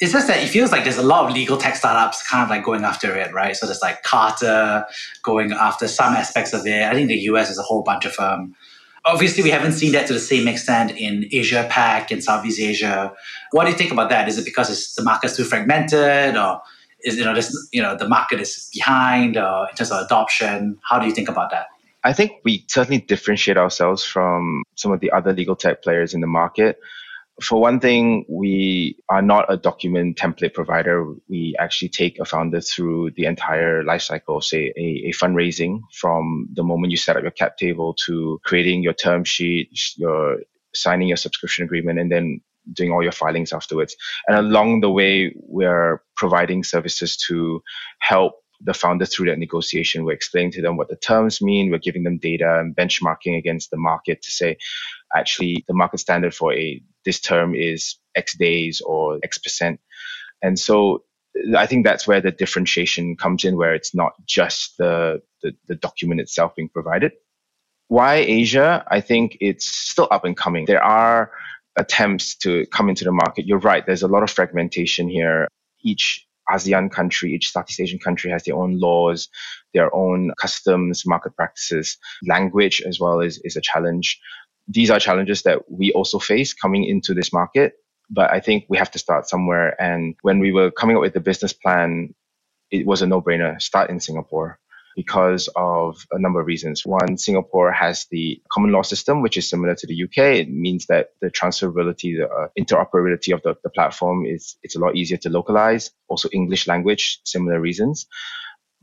It's 0.00 0.12
just 0.12 0.26
that 0.26 0.42
it 0.42 0.48
feels 0.48 0.72
like 0.72 0.82
there's 0.82 0.98
a 0.98 1.02
lot 1.02 1.28
of 1.28 1.34
legal 1.34 1.56
tech 1.56 1.76
startups 1.76 2.28
kind 2.28 2.42
of 2.42 2.50
like 2.50 2.64
going 2.64 2.84
after 2.84 3.16
it, 3.16 3.32
right? 3.32 3.54
So 3.56 3.66
there's 3.66 3.82
like 3.82 4.02
Carta 4.02 4.86
going 5.22 5.52
after 5.52 5.86
some 5.86 6.14
aspects 6.14 6.52
of 6.52 6.66
it. 6.66 6.82
I 6.82 6.94
think 6.94 7.08
the 7.08 7.18
US 7.30 7.50
is 7.50 7.58
a 7.58 7.62
whole 7.62 7.82
bunch 7.82 8.04
of 8.04 8.16
them. 8.16 8.28
Um, 8.28 8.54
Obviously, 9.08 9.42
we 9.42 9.48
haven't 9.48 9.72
seen 9.72 9.92
that 9.92 10.06
to 10.08 10.12
the 10.12 10.20
same 10.20 10.46
extent 10.46 10.90
in 10.90 11.26
Asia 11.32 11.66
Pac 11.70 12.10
and 12.10 12.22
Southeast 12.22 12.60
Asia. 12.60 13.10
What 13.52 13.64
do 13.64 13.70
you 13.70 13.76
think 13.76 13.90
about 13.90 14.10
that? 14.10 14.28
Is 14.28 14.36
it 14.36 14.44
because 14.44 14.94
the 14.96 15.02
market's 15.02 15.34
too 15.34 15.44
fragmented, 15.44 16.36
or 16.36 16.60
is 17.02 17.16
you 17.16 17.24
know 17.24 17.34
this 17.34 17.48
you 17.72 17.80
know 17.80 17.96
the 17.96 18.06
market 18.06 18.38
is 18.38 18.68
behind 18.74 19.36
in 19.36 19.76
terms 19.76 19.90
of 19.90 20.04
adoption? 20.04 20.78
How 20.88 20.98
do 20.98 21.06
you 21.06 21.14
think 21.14 21.30
about 21.30 21.50
that? 21.52 21.68
I 22.04 22.12
think 22.12 22.32
we 22.44 22.64
certainly 22.68 23.00
differentiate 23.00 23.56
ourselves 23.56 24.04
from 24.04 24.62
some 24.74 24.92
of 24.92 25.00
the 25.00 25.10
other 25.10 25.32
legal 25.32 25.56
tech 25.56 25.82
players 25.82 26.12
in 26.12 26.20
the 26.20 26.26
market. 26.26 26.78
For 27.42 27.60
one 27.60 27.78
thing, 27.78 28.24
we 28.28 28.98
are 29.08 29.22
not 29.22 29.46
a 29.48 29.56
document 29.56 30.16
template 30.16 30.54
provider. 30.54 31.14
We 31.28 31.54
actually 31.58 31.90
take 31.90 32.18
a 32.18 32.24
founder 32.24 32.60
through 32.60 33.12
the 33.12 33.26
entire 33.26 33.84
life 33.84 34.02
cycle, 34.02 34.40
say 34.40 34.72
a, 34.76 35.08
a 35.08 35.12
fundraising 35.12 35.82
from 35.94 36.48
the 36.52 36.64
moment 36.64 36.90
you 36.90 36.96
set 36.96 37.16
up 37.16 37.22
your 37.22 37.30
cap 37.30 37.56
table 37.56 37.94
to 38.06 38.40
creating 38.44 38.82
your 38.82 38.92
term 38.92 39.22
sheet, 39.22 39.70
your 39.96 40.38
signing 40.74 41.08
your 41.08 41.16
subscription 41.16 41.64
agreement, 41.64 42.00
and 42.00 42.10
then 42.10 42.40
doing 42.72 42.90
all 42.90 43.02
your 43.02 43.12
filings 43.12 43.52
afterwards. 43.52 43.96
And 44.26 44.36
along 44.36 44.80
the 44.80 44.90
way, 44.90 45.32
we're 45.36 46.02
providing 46.16 46.64
services 46.64 47.16
to 47.28 47.62
help 48.00 48.34
the 48.60 48.74
founder 48.74 49.06
through 49.06 49.26
that 49.26 49.38
negotiation. 49.38 50.04
We're 50.04 50.12
explaining 50.12 50.52
to 50.52 50.62
them 50.62 50.76
what 50.76 50.88
the 50.88 50.96
terms 50.96 51.40
mean. 51.40 51.70
We're 51.70 51.78
giving 51.78 52.02
them 52.02 52.18
data 52.18 52.58
and 52.58 52.74
benchmarking 52.74 53.38
against 53.38 53.70
the 53.70 53.76
market 53.76 54.22
to 54.22 54.30
say, 54.30 54.58
actually, 55.14 55.64
the 55.68 55.74
market 55.74 55.98
standard 55.98 56.34
for 56.34 56.52
a 56.52 56.82
this 57.04 57.20
term 57.20 57.54
is 57.54 57.96
X 58.14 58.36
days 58.36 58.80
or 58.80 59.18
X 59.22 59.38
percent. 59.38 59.80
And 60.42 60.58
so 60.58 61.04
I 61.56 61.66
think 61.66 61.86
that's 61.86 62.06
where 62.06 62.20
the 62.20 62.32
differentiation 62.32 63.16
comes 63.16 63.44
in, 63.44 63.56
where 63.56 63.74
it's 63.74 63.94
not 63.94 64.12
just 64.26 64.76
the, 64.78 65.22
the, 65.42 65.54
the 65.68 65.76
document 65.76 66.20
itself 66.20 66.56
being 66.56 66.68
provided. 66.68 67.12
Why 67.86 68.16
Asia? 68.16 68.84
I 68.90 69.00
think 69.00 69.38
it's 69.40 69.66
still 69.66 70.08
up 70.10 70.24
and 70.24 70.36
coming. 70.36 70.66
There 70.66 70.82
are 70.82 71.30
attempts 71.76 72.36
to 72.38 72.66
come 72.66 72.88
into 72.88 73.04
the 73.04 73.12
market. 73.12 73.46
You're 73.46 73.60
right, 73.60 73.86
there's 73.86 74.02
a 74.02 74.08
lot 74.08 74.22
of 74.22 74.30
fragmentation 74.30 75.08
here. 75.08 75.48
Each 75.80 76.26
ASEAN 76.50 76.90
country, 76.90 77.34
each 77.34 77.50
Southeast 77.50 77.80
Asian 77.80 77.98
country 77.98 78.30
has 78.30 78.44
their 78.44 78.56
own 78.56 78.78
laws, 78.78 79.28
their 79.74 79.94
own 79.94 80.32
customs, 80.40 81.04
market 81.06 81.36
practices, 81.36 81.98
language 82.26 82.82
as 82.86 82.98
well 83.00 83.20
is, 83.20 83.40
is 83.44 83.56
a 83.56 83.60
challenge. 83.60 84.20
These 84.66 84.90
are 84.90 85.00
challenges 85.00 85.42
that 85.42 85.70
we 85.70 85.92
also 85.92 86.18
face 86.18 86.52
coming 86.54 86.84
into 86.84 87.14
this 87.14 87.32
market. 87.32 87.74
But 88.10 88.30
I 88.30 88.40
think 88.40 88.64
we 88.68 88.78
have 88.78 88.90
to 88.92 88.98
start 88.98 89.28
somewhere. 89.28 89.80
And 89.80 90.14
when 90.22 90.38
we 90.38 90.52
were 90.52 90.70
coming 90.70 90.96
up 90.96 91.02
with 91.02 91.12
the 91.12 91.20
business 91.20 91.52
plan, 91.52 92.14
it 92.70 92.86
was 92.86 93.02
a 93.02 93.06
no 93.06 93.20
brainer 93.20 93.60
start 93.60 93.90
in 93.90 94.00
Singapore 94.00 94.58
because 94.96 95.48
of 95.56 95.96
a 96.12 96.18
number 96.18 96.40
of 96.40 96.46
reasons. 96.46 96.84
One, 96.84 97.16
Singapore 97.16 97.72
has 97.72 98.06
the 98.10 98.40
common 98.52 98.72
law 98.72 98.82
system, 98.82 99.22
which 99.22 99.36
is 99.36 99.48
similar 99.48 99.74
to 99.74 99.86
the 99.86 100.04
UK. 100.04 100.40
It 100.40 100.50
means 100.50 100.86
that 100.86 101.10
the 101.20 101.30
transferability, 101.30 102.16
the 102.18 102.28
uh, 102.28 102.48
interoperability 102.58 103.32
of 103.32 103.42
the, 103.42 103.56
the 103.62 103.70
platform 103.70 104.26
is 104.26 104.56
it's 104.62 104.76
a 104.76 104.80
lot 104.80 104.96
easier 104.96 105.18
to 105.18 105.30
localize. 105.30 105.90
Also, 106.08 106.28
English 106.32 106.66
language, 106.66 107.20
similar 107.24 107.60
reasons. 107.60 108.06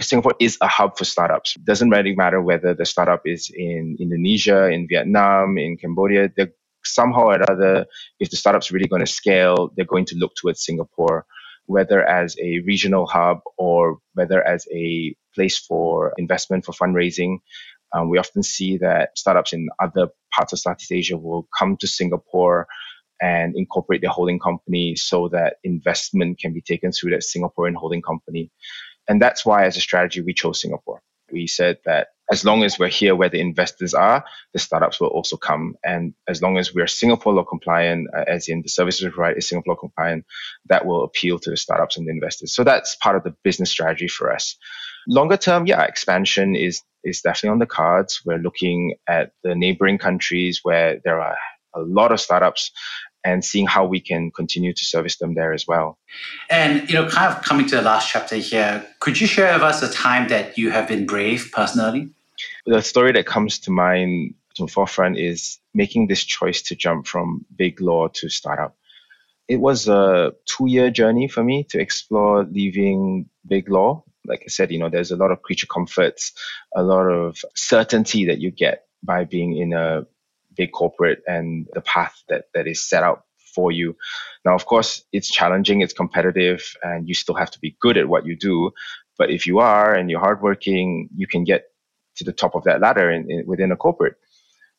Singapore 0.01 0.35
is 0.39 0.57
a 0.61 0.67
hub 0.67 0.97
for 0.97 1.05
startups. 1.05 1.55
It 1.55 1.65
doesn't 1.65 1.89
really 1.89 2.15
matter 2.15 2.41
whether 2.41 2.73
the 2.73 2.85
startup 2.85 3.21
is 3.25 3.49
in 3.55 3.95
Indonesia, 3.99 4.69
in 4.69 4.87
Vietnam, 4.87 5.57
in 5.57 5.77
Cambodia. 5.77 6.29
They're 6.35 6.51
somehow 6.83 7.27
or 7.27 7.49
other, 7.49 7.85
if 8.19 8.29
the 8.29 8.37
startup's 8.37 8.71
really 8.71 8.87
going 8.87 9.05
to 9.05 9.11
scale, 9.11 9.71
they're 9.75 9.85
going 9.85 10.05
to 10.05 10.15
look 10.17 10.33
towards 10.35 10.63
Singapore 10.65 11.25
whether 11.67 12.03
as 12.07 12.35
a 12.41 12.59
regional 12.59 13.07
hub 13.07 13.39
or 13.57 13.97
whether 14.13 14.45
as 14.45 14.67
a 14.71 15.15
place 15.35 15.57
for 15.57 16.13
investment 16.17 16.65
for 16.65 16.71
fundraising. 16.71 17.37
Um, 17.93 18.09
we 18.09 18.17
often 18.17 18.43
see 18.43 18.77
that 18.77 19.17
startups 19.17 19.53
in 19.53 19.67
other 19.81 20.07
parts 20.33 20.53
of 20.53 20.59
Southeast 20.59 20.91
Asia 20.91 21.17
will 21.17 21.47
come 21.57 21.77
to 21.77 21.87
Singapore 21.87 22.67
and 23.21 23.55
incorporate 23.55 24.01
their 24.01 24.09
holding 24.09 24.39
company 24.39 24.95
so 24.95 25.29
that 25.29 25.57
investment 25.63 26.39
can 26.39 26.53
be 26.53 26.61
taken 26.61 26.91
through 26.91 27.11
that 27.11 27.21
Singaporean 27.21 27.75
holding 27.75 28.01
company. 28.01 28.51
And 29.07 29.21
that's 29.21 29.45
why, 29.45 29.65
as 29.65 29.77
a 29.77 29.81
strategy, 29.81 30.21
we 30.21 30.33
chose 30.33 30.61
Singapore. 30.61 31.01
We 31.31 31.47
said 31.47 31.77
that 31.85 32.07
as 32.31 32.43
long 32.43 32.63
as 32.63 32.79
we're 32.79 32.87
here 32.87 33.15
where 33.15 33.29
the 33.29 33.39
investors 33.39 33.93
are, 33.93 34.25
the 34.53 34.59
startups 34.59 34.99
will 34.99 35.07
also 35.07 35.37
come. 35.37 35.75
And 35.83 36.13
as 36.27 36.41
long 36.41 36.57
as 36.57 36.73
we're 36.73 36.87
Singapore 36.87 37.33
law 37.33 37.43
compliant, 37.43 38.07
uh, 38.15 38.25
as 38.27 38.47
in 38.47 38.61
the 38.61 38.69
services 38.69 39.03
we 39.03 39.11
provide 39.11 39.37
is 39.37 39.47
Singapore 39.47 39.75
law 39.75 39.79
compliant, 39.79 40.25
that 40.67 40.85
will 40.85 41.03
appeal 41.03 41.39
to 41.39 41.49
the 41.49 41.57
startups 41.57 41.97
and 41.97 42.07
the 42.07 42.11
investors. 42.11 42.53
So 42.53 42.63
that's 42.63 42.95
part 42.95 43.15
of 43.15 43.23
the 43.23 43.35
business 43.43 43.69
strategy 43.69 44.07
for 44.07 44.33
us. 44.33 44.57
Longer 45.07 45.37
term, 45.37 45.67
yeah, 45.67 45.83
expansion 45.83 46.55
is 46.55 46.81
is 47.03 47.21
definitely 47.21 47.49
on 47.49 47.59
the 47.59 47.67
cards. 47.67 48.21
We're 48.25 48.39
looking 48.39 48.95
at 49.07 49.33
the 49.43 49.53
neighboring 49.55 49.99
countries 49.99 50.61
where 50.63 50.99
there 51.03 51.21
are 51.21 51.37
a 51.75 51.81
lot 51.81 52.11
of 52.11 52.19
startups 52.19 52.71
and 53.23 53.43
seeing 53.43 53.67
how 53.67 53.85
we 53.85 53.99
can 53.99 54.31
continue 54.31 54.73
to 54.73 54.85
service 54.85 55.17
them 55.17 55.33
there 55.33 55.53
as 55.53 55.67
well. 55.67 55.97
And 56.49 56.87
you 56.89 56.95
know, 56.95 57.07
kind 57.09 57.33
of 57.33 57.43
coming 57.43 57.67
to 57.67 57.75
the 57.75 57.81
last 57.81 58.09
chapter 58.09 58.35
here, 58.35 58.85
could 58.99 59.19
you 59.19 59.27
share 59.27 59.53
with 59.53 59.63
us 59.63 59.81
a 59.81 59.91
time 59.91 60.27
that 60.29 60.57
you 60.57 60.71
have 60.71 60.87
been 60.87 61.05
brave 61.05 61.49
personally? 61.51 62.09
The 62.65 62.81
story 62.81 63.11
that 63.13 63.25
comes 63.25 63.59
to 63.59 63.71
mind 63.71 64.35
to 64.55 64.65
the 64.65 64.71
forefront 64.71 65.17
is 65.17 65.59
making 65.73 66.07
this 66.07 66.23
choice 66.23 66.61
to 66.63 66.75
jump 66.75 67.07
from 67.07 67.45
big 67.55 67.81
law 67.81 68.07
to 68.07 68.29
startup. 68.29 68.75
It 69.47 69.57
was 69.57 69.87
a 69.87 70.33
two-year 70.45 70.89
journey 70.89 71.27
for 71.27 71.43
me 71.43 71.65
to 71.69 71.79
explore 71.79 72.45
leaving 72.45 73.29
big 73.47 73.69
law. 73.69 74.03
Like 74.27 74.43
I 74.45 74.49
said, 74.49 74.71
you 74.71 74.79
know, 74.79 74.89
there's 74.89 75.11
a 75.11 75.15
lot 75.15 75.31
of 75.31 75.41
creature 75.41 75.67
comforts, 75.67 76.33
a 76.75 76.83
lot 76.83 77.07
of 77.07 77.37
certainty 77.55 78.25
that 78.25 78.39
you 78.39 78.51
get 78.51 78.85
by 79.03 79.23
being 79.23 79.57
in 79.57 79.73
a 79.73 80.05
big 80.55 80.71
corporate 80.71 81.21
and 81.27 81.67
the 81.73 81.81
path 81.81 82.23
that, 82.29 82.45
that 82.53 82.67
is 82.67 82.81
set 82.87 83.03
out 83.03 83.23
for 83.53 83.71
you. 83.71 83.95
Now, 84.43 84.53
of 84.53 84.65
course, 84.65 85.03
it's 85.11 85.31
challenging, 85.31 85.81
it's 85.81 85.93
competitive, 85.93 86.75
and 86.83 87.07
you 87.07 87.13
still 87.13 87.35
have 87.35 87.51
to 87.51 87.59
be 87.59 87.77
good 87.79 87.97
at 87.97 88.09
what 88.09 88.25
you 88.25 88.35
do. 88.35 88.71
But 89.17 89.31
if 89.31 89.47
you 89.47 89.59
are 89.59 89.93
and 89.93 90.09
you're 90.09 90.19
hardworking, 90.19 91.09
you 91.15 91.27
can 91.27 91.45
get 91.45 91.65
to 92.17 92.23
the 92.23 92.33
top 92.33 92.55
of 92.55 92.63
that 92.65 92.81
ladder 92.81 93.09
in, 93.09 93.29
in, 93.31 93.45
within 93.47 93.71
a 93.71 93.77
corporate. 93.77 94.15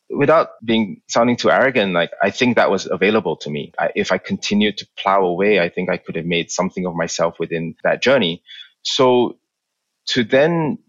Without 0.09 0.49
being 0.63 1.01
sounding 1.07 1.35
too 1.35 1.51
arrogant, 1.51 1.93
like 1.93 2.11
I 2.23 2.29
think 2.29 2.55
that 2.55 2.71
was 2.71 2.87
available 2.89 3.35
to 3.37 3.49
me. 3.49 3.73
I, 3.77 3.91
if 3.95 4.11
I 4.11 4.17
continued 4.17 4.77
to 4.77 4.87
plow 4.97 5.23
away, 5.25 5.59
I 5.59 5.69
think 5.69 5.89
I 5.89 5.97
could 5.97 6.15
have 6.15 6.25
made 6.25 6.49
something 6.49 6.85
of 6.85 6.95
myself 6.95 7.39
within 7.39 7.75
that 7.83 8.01
journey. 8.01 8.41
So 8.83 9.37
to 10.07 10.23
then 10.23 10.79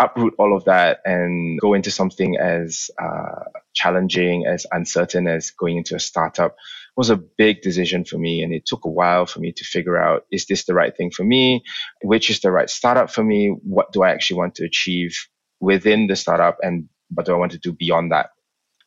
uproot 0.00 0.34
all 0.38 0.56
of 0.56 0.64
that 0.64 1.00
and 1.04 1.60
go 1.60 1.74
into 1.74 1.90
something 1.90 2.36
as 2.38 2.90
uh, 3.00 3.44
challenging, 3.74 4.46
as 4.46 4.66
uncertain 4.72 5.28
as 5.28 5.50
going 5.50 5.76
into 5.76 5.94
a 5.94 6.00
startup 6.00 6.56
was 6.96 7.10
a 7.10 7.16
big 7.16 7.60
decision 7.60 8.04
for 8.04 8.18
me. 8.18 8.42
And 8.42 8.52
it 8.52 8.66
took 8.66 8.84
a 8.84 8.90
while 8.90 9.26
for 9.26 9.40
me 9.40 9.52
to 9.52 9.64
figure 9.64 9.98
out 9.98 10.24
is 10.32 10.46
this 10.46 10.64
the 10.64 10.74
right 10.74 10.96
thing 10.96 11.10
for 11.10 11.22
me? 11.22 11.62
Which 12.02 12.30
is 12.30 12.40
the 12.40 12.50
right 12.50 12.70
startup 12.70 13.10
for 13.10 13.22
me? 13.22 13.48
What 13.62 13.92
do 13.92 14.02
I 14.02 14.10
actually 14.10 14.38
want 14.38 14.54
to 14.56 14.64
achieve 14.64 15.16
within 15.60 16.06
the 16.06 16.16
startup? 16.16 16.58
And 16.62 16.88
what 17.10 17.26
do 17.26 17.34
I 17.34 17.38
want 17.38 17.52
to 17.52 17.58
do 17.58 17.72
beyond 17.72 18.12
that? 18.12 18.30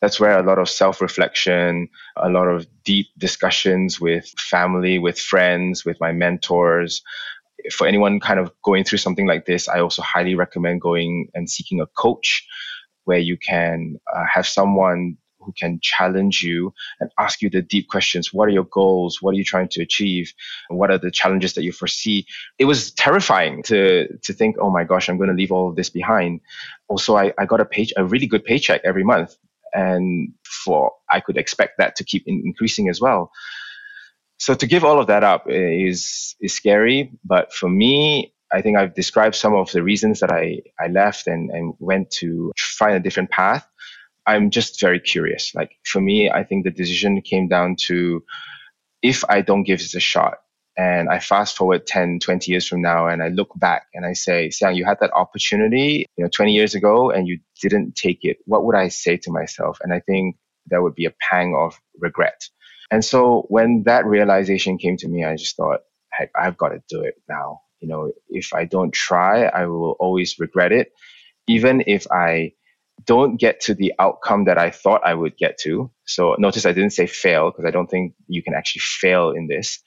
That's 0.02 0.20
where 0.20 0.38
a 0.38 0.44
lot 0.44 0.60
of 0.60 0.68
self 0.68 1.00
reflection, 1.00 1.88
a 2.18 2.30
lot 2.30 2.48
of 2.48 2.68
deep 2.84 3.08
discussions 3.18 4.02
with 4.02 4.28
family, 4.38 5.00
with 5.00 5.18
friends, 5.18 5.86
with 5.86 5.98
my 6.02 6.12
mentors, 6.12 7.02
for 7.72 7.88
anyone 7.88 8.20
kind 8.20 8.40
of 8.40 8.52
going 8.64 8.84
through 8.84 9.00
something 9.00 9.28
like 9.28 9.46
this, 9.46 9.68
I 9.68 9.80
also 9.80 10.02
highly 10.02 10.36
recommend 10.36 10.82
going 10.82 11.30
and 11.34 11.50
seeking 11.50 11.82
a 11.82 11.88
coach 11.88 12.46
where 13.06 13.20
you 13.20 13.38
can 13.38 13.98
uh, 14.14 14.26
have 14.32 14.48
someone 14.48 15.18
who 15.40 15.54
can 15.54 15.80
challenge 15.82 16.42
you 16.42 16.74
and 17.00 17.12
ask 17.20 17.42
you 17.42 17.50
the 17.50 17.62
deep 17.62 17.90
questions. 17.90 18.34
What 18.34 18.48
are 18.48 18.52
your 18.52 18.64
goals? 18.64 19.22
What 19.22 19.32
are 19.32 19.38
you 19.38 19.44
trying 19.44 19.68
to 19.70 19.82
achieve? 19.82 20.34
What 20.70 20.90
are 20.90 20.98
the 20.98 21.12
challenges 21.12 21.54
that 21.54 21.64
you 21.64 21.72
foresee? 21.72 22.26
It 22.58 22.66
was 22.66 22.92
terrifying 22.92 23.64
to 23.64 24.08
to 24.18 24.34
think, 24.34 24.56
oh 24.60 24.70
my 24.70 24.84
gosh, 24.84 25.10
I'm 25.10 25.18
going 25.18 25.30
to 25.30 25.36
leave 25.36 25.52
all 25.52 25.70
of 25.70 25.76
this 25.76 25.90
behind. 25.90 26.42
Also, 26.88 27.18
I, 27.18 27.34
I 27.38 27.46
got 27.46 27.60
a 27.60 27.66
page, 27.66 27.94
a 27.98 28.06
really 28.06 28.28
good 28.28 28.46
paycheck 28.46 28.82
every 28.84 29.04
month. 29.04 29.36
And 29.74 30.34
for 30.44 30.92
I 31.10 31.20
could 31.20 31.38
expect 31.38 31.78
that 31.80 31.96
to 31.98 32.04
keep 32.04 32.24
in, 32.28 32.42
increasing 32.46 32.90
as 32.90 33.02
well 33.02 33.32
so 34.44 34.54
to 34.56 34.68
give 34.68 34.84
all 34.84 35.00
of 35.00 35.08
that 35.08 35.24
up 35.24 35.46
eh, 35.50 35.88
is 35.90 36.36
is 36.42 36.54
scary 36.56 37.12
but 37.24 37.54
for 37.54 37.70
me 37.70 38.34
i 38.52 38.62
think 38.62 38.78
i've 38.78 38.94
described 38.96 39.36
some 39.36 39.56
of 39.56 39.72
the 39.72 39.84
reasons 39.84 40.20
that 40.20 40.32
i 40.32 40.62
i 40.80 40.88
left 40.88 41.28
and 41.28 41.50
and 41.52 41.74
went 41.80 42.12
to 42.12 42.52
find 42.58 42.96
a 42.96 43.00
different 43.00 43.32
path. 43.32 43.66
I'm 44.28 44.52
just 44.52 44.80
very 44.80 45.02
curious. 45.02 45.54
Like 45.56 45.72
for 45.92 46.02
me 46.02 46.30
i 46.40 46.44
think 46.44 46.66
the 46.66 46.72
decision 46.84 47.22
came 47.22 47.48
down 47.48 47.78
to 47.88 48.24
if 49.02 49.24
i 49.30 49.42
don't 49.42 49.64
give 49.64 49.80
this 49.80 49.96
a 49.96 50.02
shot. 50.14 50.36
And 50.78 51.10
i 51.16 51.20
fast 51.20 51.58
forward 51.58 51.88
10 51.88 52.20
20 52.20 52.52
years 52.54 52.68
from 52.70 52.82
now 52.82 53.02
and 53.12 53.20
i 53.24 53.30
look 53.40 53.52
back 53.68 53.84
and 53.96 54.06
i 54.12 54.14
say 54.14 54.50
Siang, 54.50 54.76
you 54.76 54.86
had 54.92 55.00
that 55.02 55.14
opportunity 55.24 56.08
you 56.18 56.24
know 56.24 56.32
20 56.36 56.54
years 56.60 56.74
ago 56.76 56.96
and 57.12 57.28
you 57.30 57.40
didn't 57.64 57.96
take 58.06 58.22
it. 58.32 58.38
What 58.52 58.66
would 58.66 58.76
i 58.86 58.88
say 58.90 59.18
to 59.26 59.32
myself? 59.40 59.80
And 59.84 59.94
i 59.98 60.02
think 60.10 60.38
that 60.72 60.82
would 60.84 60.96
be 60.96 61.08
a 61.08 61.16
pang 61.30 61.56
of 61.64 61.80
regret 62.08 62.40
and 62.94 63.04
so 63.06 63.48
when 63.50 63.84
that 63.86 64.06
realization 64.06 64.78
came 64.78 64.98
to 65.00 65.10
me, 65.10 65.26
I 65.26 65.38
just 65.38 65.58
thought, 65.58 65.82
heck, 66.12 66.32
I've 66.40 66.58
got 66.58 66.70
to 66.70 66.84
do 66.90 67.02
it 67.02 67.16
now. 67.28 67.62
You 67.82 67.90
know, 67.90 68.14
if 68.30 68.54
I 68.54 68.66
don't 68.66 68.94
try, 68.94 69.46
I 69.46 69.66
will 69.68 69.98
always 70.00 70.40
regret 70.40 70.74
it. 70.74 70.92
Even 71.48 71.84
if 71.88 72.08
I 72.12 72.54
don't 73.06 73.38
get 73.38 73.62
to 73.62 73.76
the 73.76 73.94
outcome 74.00 74.46
that 74.46 74.60
I 74.60 74.72
thought 74.72 75.02
I 75.06 75.16
would 75.16 75.38
get 75.38 75.60
to. 75.62 75.92
So 76.06 76.36
notice 76.40 76.68
I 76.68 76.74
didn't 76.74 76.92
say 76.94 77.08
fail 77.08 77.52
because 77.52 77.66
I 77.66 77.72
don't 77.72 77.90
think 77.90 78.14
you 78.28 78.44
can 78.44 78.56
actually 78.56 78.82
fail 78.82 79.32
in 79.32 79.48
this. 79.48 79.82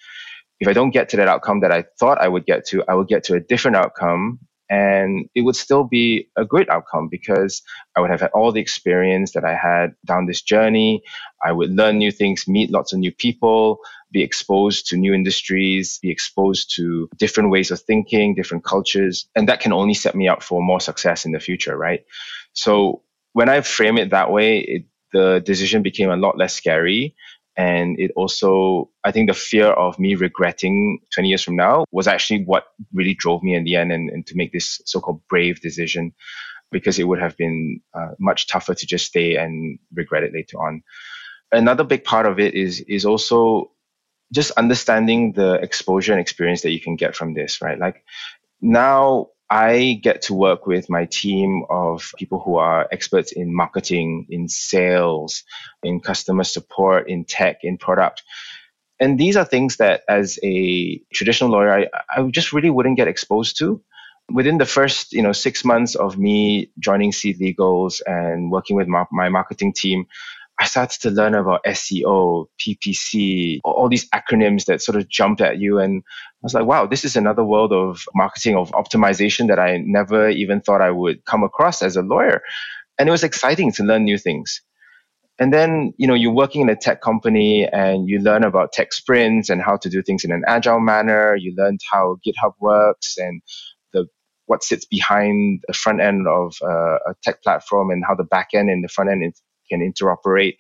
If 0.61 0.69
I 0.69 0.75
don't 0.75 0.91
get 0.91 1.11
to 1.11 1.19
that 1.19 1.29
outcome 1.29 1.61
that 1.61 1.73
I 1.73 1.85
thought 2.01 2.21
I 2.21 2.29
would 2.29 2.47
get 2.47 2.67
to, 2.69 2.85
I 2.89 2.95
will 2.95 3.05
get 3.05 3.25
to 3.27 3.35
a 3.37 3.41
different 3.41 3.79
outcome 3.79 4.41
And 4.69 5.29
it 5.35 5.43
would 5.43 5.57
still 5.57 5.85
be 5.85 6.29
a 6.37 6.45
great 6.45 6.69
outcome 6.69 7.09
because 7.09 7.63
I 7.97 8.01
would 8.01 8.11
have 8.11 8.21
had 8.21 8.33
all 8.35 8.51
the 8.53 8.61
experience 8.61 9.33
that 9.33 9.45
I 9.45 9.55
had 9.55 9.95
down 10.05 10.27
this 10.27 10.43
journey. 10.43 11.03
I 11.43 11.53
would 11.53 11.71
learn 11.71 11.99
new 11.99 12.11
things, 12.11 12.49
meet 12.49 12.71
lots 12.71 12.93
of 12.93 12.99
new 12.99 13.13
people, 13.13 13.79
be 14.11 14.23
exposed 14.23 14.89
to 14.89 14.97
new 14.97 15.15
industries, 15.15 15.99
be 16.03 16.11
exposed 16.11 16.75
to 16.77 17.09
different 17.17 17.51
ways 17.51 17.71
of 17.71 17.81
thinking, 17.81 18.35
different 18.35 18.65
cultures. 18.65 19.29
And 19.37 19.49
that 19.49 19.61
can 19.61 19.73
only 19.73 19.95
set 19.95 20.15
me 20.15 20.29
up 20.29 20.43
for 20.43 20.63
more 20.63 20.81
success 20.81 21.25
in 21.25 21.33
the 21.33 21.41
future, 21.41 21.77
right? 21.77 22.05
So 22.53 23.03
when 23.33 23.49
I 23.49 23.61
frame 23.61 23.99
it 23.99 24.11
that 24.11 24.33
way, 24.33 24.59
it, 24.61 24.85
the 25.13 25.41
decision 25.45 25.83
became 25.83 26.11
a 26.11 26.17
lot 26.17 26.37
less 26.37 26.55
scary 26.55 27.15
and 27.57 27.99
it 27.99 28.11
also, 28.17 28.91
I 29.05 29.13
think 29.13 29.29
the 29.31 29.35
fear 29.35 29.67
of 29.67 29.99
me 29.99 30.15
regretting 30.15 31.01
20 31.15 31.29
years 31.29 31.43
from 31.43 31.57
now 31.57 31.87
was 31.91 32.07
actually 32.07 32.45
what 32.45 32.67
really 32.93 33.15
drove 33.15 33.43
me 33.43 33.55
in 33.55 33.65
the 33.65 33.77
end 33.77 33.93
and, 33.93 34.11
and 34.11 34.27
to 34.27 34.37
make 34.37 34.53
this 34.53 34.83
so 34.85 35.01
called 35.01 35.23
brave 35.29 35.61
decision 35.61 36.13
because 36.71 36.99
it 36.99 37.05
would 37.05 37.21
have 37.21 37.37
been 37.37 37.81
uh, 37.95 38.11
much 38.19 38.47
tougher 38.47 38.75
to 38.75 38.87
just 38.87 39.07
stay 39.07 39.37
and 39.37 39.79
regret 39.95 40.23
it 40.23 40.35
later 40.35 40.59
on. 40.61 40.83
Another 41.51 41.85
big 41.85 42.05
part 42.05 42.27
of 42.27 42.39
it 42.39 42.55
is 42.55 42.81
is 42.81 43.07
also 43.07 43.71
just 44.35 44.51
understanding 44.53 45.33
the 45.33 45.55
exposure 45.55 46.13
and 46.13 46.21
experience 46.21 46.63
that 46.63 46.73
you 46.73 46.81
can 46.81 46.97
get 46.97 47.15
from 47.15 47.33
this, 47.33 47.63
right? 47.63 47.79
Like 47.79 48.05
now 48.61 49.29
I 49.49 50.01
get 50.03 50.23
to 50.23 50.35
work 50.35 50.67
with 50.67 50.91
my 50.91 51.05
team 51.05 51.65
of 51.71 52.13
people 52.19 52.41
who 52.41 52.57
are 52.57 52.89
experts 52.91 53.33
in 53.33 53.55
marketing, 53.55 54.27
in 54.29 54.49
sales, 54.49 55.45
in 55.83 56.01
customer 56.01 56.45
support, 56.45 57.09
in 57.09 57.25
tech, 57.25 57.59
in 57.63 57.79
product. 57.79 58.25
And 58.99 59.21
these 59.21 59.37
are 59.37 59.45
things 59.45 59.77
that, 59.77 60.03
as 60.09 60.39
a 60.43 60.99
traditional 61.13 61.51
lawyer, 61.51 61.73
I, 61.73 61.89
I 62.17 62.29
just 62.31 62.53
really 62.53 62.71
wouldn't 62.71 62.97
get 62.97 63.09
exposed 63.09 63.59
to. 63.59 63.83
Within 64.33 64.59
the 64.59 64.67
first, 64.67 65.13
you 65.13 65.23
know, 65.23 65.33
six 65.33 65.65
months 65.65 65.95
of 65.95 66.19
me 66.19 66.73
joining 66.81 67.13
Seed 67.13 67.39
Legals 67.39 68.01
and 68.07 68.51
working 68.51 68.75
with 68.75 68.89
my, 68.89 69.05
my 69.13 69.29
marketing 69.29 69.73
team, 69.73 70.07
I 70.59 70.65
started 70.65 71.01
to 71.03 71.11
learn 71.11 71.35
about 71.35 71.65
SEO, 71.65 72.47
PPC, 72.59 73.61
all 73.63 73.89
these 73.91 74.09
acronyms 74.11 74.65
that 74.67 74.81
sort 74.81 74.97
of 74.97 75.09
jumped 75.09 75.43
at 75.43 75.59
you. 75.59 75.79
And 75.79 76.03
I 76.07 76.39
was 76.43 76.55
like, 76.55 76.65
wow, 76.65 76.87
this 76.87 77.05
is 77.05 77.15
another 77.15 77.45
world 77.45 77.73
of 77.73 78.05
marketing, 78.15 78.57
of 78.57 78.71
optimization 78.73 79.49
that 79.49 79.59
I 79.59 79.79
never 79.85 80.31
even 80.31 80.63
thought 80.63 80.81
I 80.81 80.91
would 80.91 81.25
come 81.27 81.45
across 81.45 81.83
as 81.83 81.97
a 81.97 82.03
lawyer. 82.03 82.43
And 82.99 83.09
it 83.09 83.13
was 83.13 83.23
exciting 83.23 83.73
to 83.73 83.85
learn 83.85 84.05
new 84.05 84.17
things. 84.17 84.63
And 85.39 85.53
then, 85.53 85.93
you 85.99 86.07
know, 86.07 86.15
you're 86.15 86.33
working 86.33 86.63
in 86.63 86.71
a 86.71 86.77
tech 86.77 87.03
company 87.03 87.69
and 87.69 88.09
you 88.09 88.21
learn 88.21 88.43
about 88.43 88.73
tech 88.73 88.95
sprints 88.95 89.51
and 89.51 89.61
how 89.61 89.77
to 89.77 89.91
do 89.91 90.03
things 90.03 90.25
in 90.25 90.33
an 90.33 90.43
agile 90.47 90.81
manner. 90.81 91.37
You 91.37 91.55
learned 91.55 91.81
how 91.93 92.17
GitHub 92.27 92.53
works 92.59 93.17
and 93.19 93.43
the 93.93 94.07
what 94.47 94.65
sits 94.65 94.87
behind 94.87 95.63
the 95.67 95.75
front 95.75 96.01
end 96.01 96.27
of 96.27 96.55
uh, 96.63 96.99
a 97.07 97.15
tech 97.23 97.43
platform 97.43 97.91
and 97.91 98.03
how 98.07 98.15
the 98.15 98.25
back 98.25 98.49
end 98.55 98.71
and 98.71 98.83
the 98.83 98.89
front 98.89 99.11
end 99.11 99.35
can 99.69 99.81
interoperate. 99.81 100.57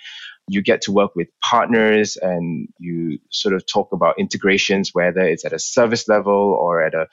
You 0.49 0.62
get 0.62 0.83
to 0.83 0.92
work 0.92 1.16
with 1.16 1.29
partners 1.42 2.16
and 2.16 2.69
you 2.79 3.19
sort 3.31 3.55
of 3.55 3.66
talk 3.66 3.92
about 3.92 4.19
integrations, 4.19 4.90
whether 4.92 5.21
it's 5.21 5.45
at 5.45 5.53
a 5.53 5.59
service 5.59 6.09
level 6.09 6.33
or 6.33 6.83
at 6.83 6.95
a, 6.95 7.07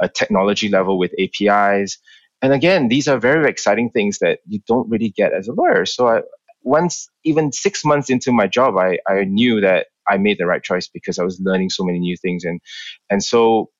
a 0.00 0.08
technology 0.08 0.68
level 0.68 0.98
with 0.98 1.12
APIs. 1.18 1.98
And 2.42 2.52
again, 2.52 2.88
these 2.88 3.06
are 3.06 3.18
very 3.18 3.48
exciting 3.48 3.90
things 3.90 4.18
that 4.20 4.40
you 4.46 4.60
don't 4.66 4.88
really 4.88 5.10
get 5.10 5.32
as 5.32 5.46
a 5.46 5.52
lawyer. 5.52 5.86
So 5.86 6.08
I, 6.08 6.22
once, 6.62 7.08
even 7.24 7.52
six 7.52 7.84
months 7.84 8.10
into 8.10 8.32
my 8.32 8.46
job, 8.46 8.76
I, 8.76 8.98
I 9.08 9.24
knew 9.24 9.60
that 9.60 9.86
I 10.08 10.16
made 10.16 10.38
the 10.38 10.46
right 10.46 10.62
choice 10.62 10.88
because 10.88 11.18
I 11.18 11.24
was 11.24 11.40
learning 11.40 11.70
so 11.70 11.84
many 11.84 11.98
new 11.98 12.16
things. 12.16 12.44
And, 12.44 12.60
and 13.08 13.22
so 13.22 13.70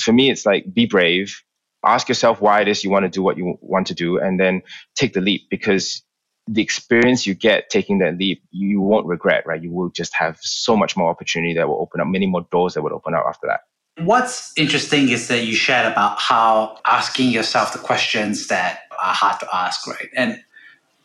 for 0.00 0.12
me, 0.12 0.30
it's 0.30 0.46
like 0.46 0.64
be 0.72 0.86
brave, 0.86 1.42
ask 1.84 2.08
yourself 2.08 2.40
why 2.40 2.60
it 2.60 2.68
is 2.68 2.84
you 2.84 2.90
want 2.90 3.04
to 3.04 3.10
do 3.10 3.22
what 3.22 3.36
you 3.36 3.58
want 3.60 3.88
to 3.88 3.94
do, 3.94 4.18
and 4.18 4.38
then 4.38 4.62
take 4.94 5.12
the 5.12 5.20
leap 5.20 5.42
because 5.50 6.02
the 6.48 6.62
experience 6.62 7.26
you 7.26 7.34
get 7.34 7.68
taking 7.68 7.98
that 7.98 8.16
leap, 8.16 8.42
you 8.50 8.80
won't 8.80 9.06
regret, 9.06 9.44
right? 9.46 9.62
You 9.62 9.70
will 9.70 9.90
just 9.90 10.14
have 10.14 10.38
so 10.40 10.76
much 10.76 10.96
more 10.96 11.10
opportunity 11.10 11.54
that 11.54 11.68
will 11.68 11.80
open 11.80 12.00
up 12.00 12.06
many 12.06 12.26
more 12.26 12.46
doors 12.50 12.74
that 12.74 12.82
would 12.82 12.92
open 12.92 13.14
up 13.14 13.24
after 13.28 13.46
that. 13.46 13.60
What's 14.04 14.52
interesting 14.56 15.08
is 15.10 15.28
that 15.28 15.44
you 15.44 15.54
shared 15.54 15.90
about 15.90 16.20
how 16.20 16.78
asking 16.86 17.30
yourself 17.30 17.72
the 17.72 17.78
questions 17.78 18.46
that 18.46 18.80
are 19.02 19.14
hard 19.14 19.40
to 19.40 19.48
ask, 19.52 19.86
right? 19.86 20.08
And 20.16 20.42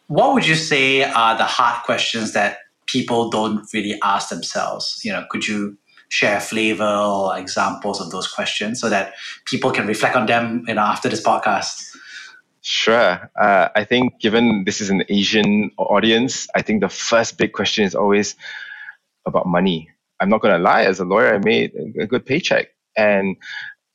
what 0.08 0.34
would 0.34 0.48
you 0.48 0.56
say 0.56 1.04
are 1.04 1.38
the 1.38 1.44
hard 1.44 1.84
questions 1.84 2.34
that 2.34 2.60
people 2.86 3.30
don't 3.30 3.66
really 3.74 4.00
ask 4.04 4.30
themselves? 4.30 5.02
You 5.04 5.12
know, 5.12 5.26
could 5.30 5.48
you 5.48 5.78
share 6.10 6.40
flavor 6.40 6.84
or 6.86 7.36
examples 7.38 8.00
of 8.00 8.12
those 8.12 8.28
questions 8.28 8.80
so 8.80 8.90
that 8.90 9.14
people 9.46 9.72
can 9.72 9.88
reflect 9.88 10.16
on 10.16 10.28
them, 10.28 10.64
you 10.68 10.76
know, 10.76 10.82
after 10.82 11.10
this 11.10 11.24
podcast? 11.24 11.93
Sure. 12.64 13.32
Uh, 13.42 13.70
I 13.76 13.86
think 13.86 14.22
given 14.22 14.66
this 14.66 14.82
is 14.82 14.92
an 14.92 15.06
Asian 15.10 15.72
audience, 15.80 16.48
I 16.56 16.64
think 16.64 16.82
the 16.82 16.90
first 16.90 17.40
big 17.40 17.54
question 17.54 17.86
is 17.86 17.96
always 17.96 18.36
about 19.28 19.48
money. 19.48 19.90
I'm 20.22 20.30
not 20.30 20.42
going 20.42 20.54
to 20.56 20.60
lie, 20.60 20.84
as 20.84 21.00
a 21.00 21.06
lawyer, 21.06 21.36
I 21.36 21.40
made 21.40 21.74
a 22.00 22.08
good 22.08 22.26
paycheck. 22.26 22.70
And 22.98 23.38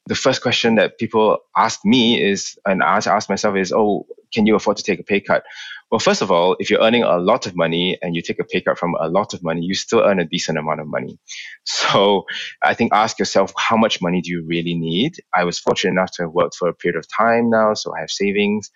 the 0.07 0.17
first 0.17 0.43
question 0.43 0.77
that 0.77 0.99
people 0.99 1.39
ask 1.57 1.85
me 1.85 2.23
is, 2.23 2.59
and 2.67 2.83
I 2.83 2.97
ask 2.99 3.31
myself 3.31 3.57
is, 3.57 3.73
oh, 3.73 4.07
can 4.35 4.47
you 4.47 4.57
afford 4.57 4.79
to 4.79 4.85
take 4.85 5.01
a 5.01 5.05
pay 5.05 5.21
cut? 5.21 5.45
Well, 5.91 5.99
first 5.99 6.21
of 6.21 6.31
all, 6.31 6.55
if 6.59 6.69
you're 6.69 6.83
earning 6.83 7.03
a 7.03 7.17
lot 7.17 7.47
of 7.47 7.57
money 7.57 7.99
and 8.03 8.15
you 8.15 8.21
take 8.21 8.39
a 8.39 8.45
pay 8.45 8.61
cut 8.61 8.79
from 8.79 8.95
a 9.01 9.09
lot 9.09 9.33
of 9.33 9.43
money, 9.43 9.63
you 9.63 9.75
still 9.75 10.01
earn 10.01 10.21
a 10.21 10.27
decent 10.27 10.59
amount 10.59 10.81
of 10.81 10.87
money. 10.87 11.19
So 11.65 12.25
I 12.63 12.75
think 12.75 12.93
ask 12.93 13.19
yourself, 13.19 13.53
how 13.57 13.77
much 13.77 14.03
money 14.03 14.21
do 14.21 14.31
you 14.31 14.45
really 14.47 14.75
need? 14.75 15.15
I 15.35 15.45
was 15.45 15.59
fortunate 15.59 15.93
enough 15.93 16.11
to 16.13 16.23
have 16.25 16.33
worked 16.33 16.57
for 16.57 16.69
a 16.69 16.75
period 16.75 16.99
of 16.99 17.07
time 17.09 17.51
now, 17.51 17.75
so 17.75 17.95
I 17.95 18.01
have 18.01 18.11
savings. 18.11 18.71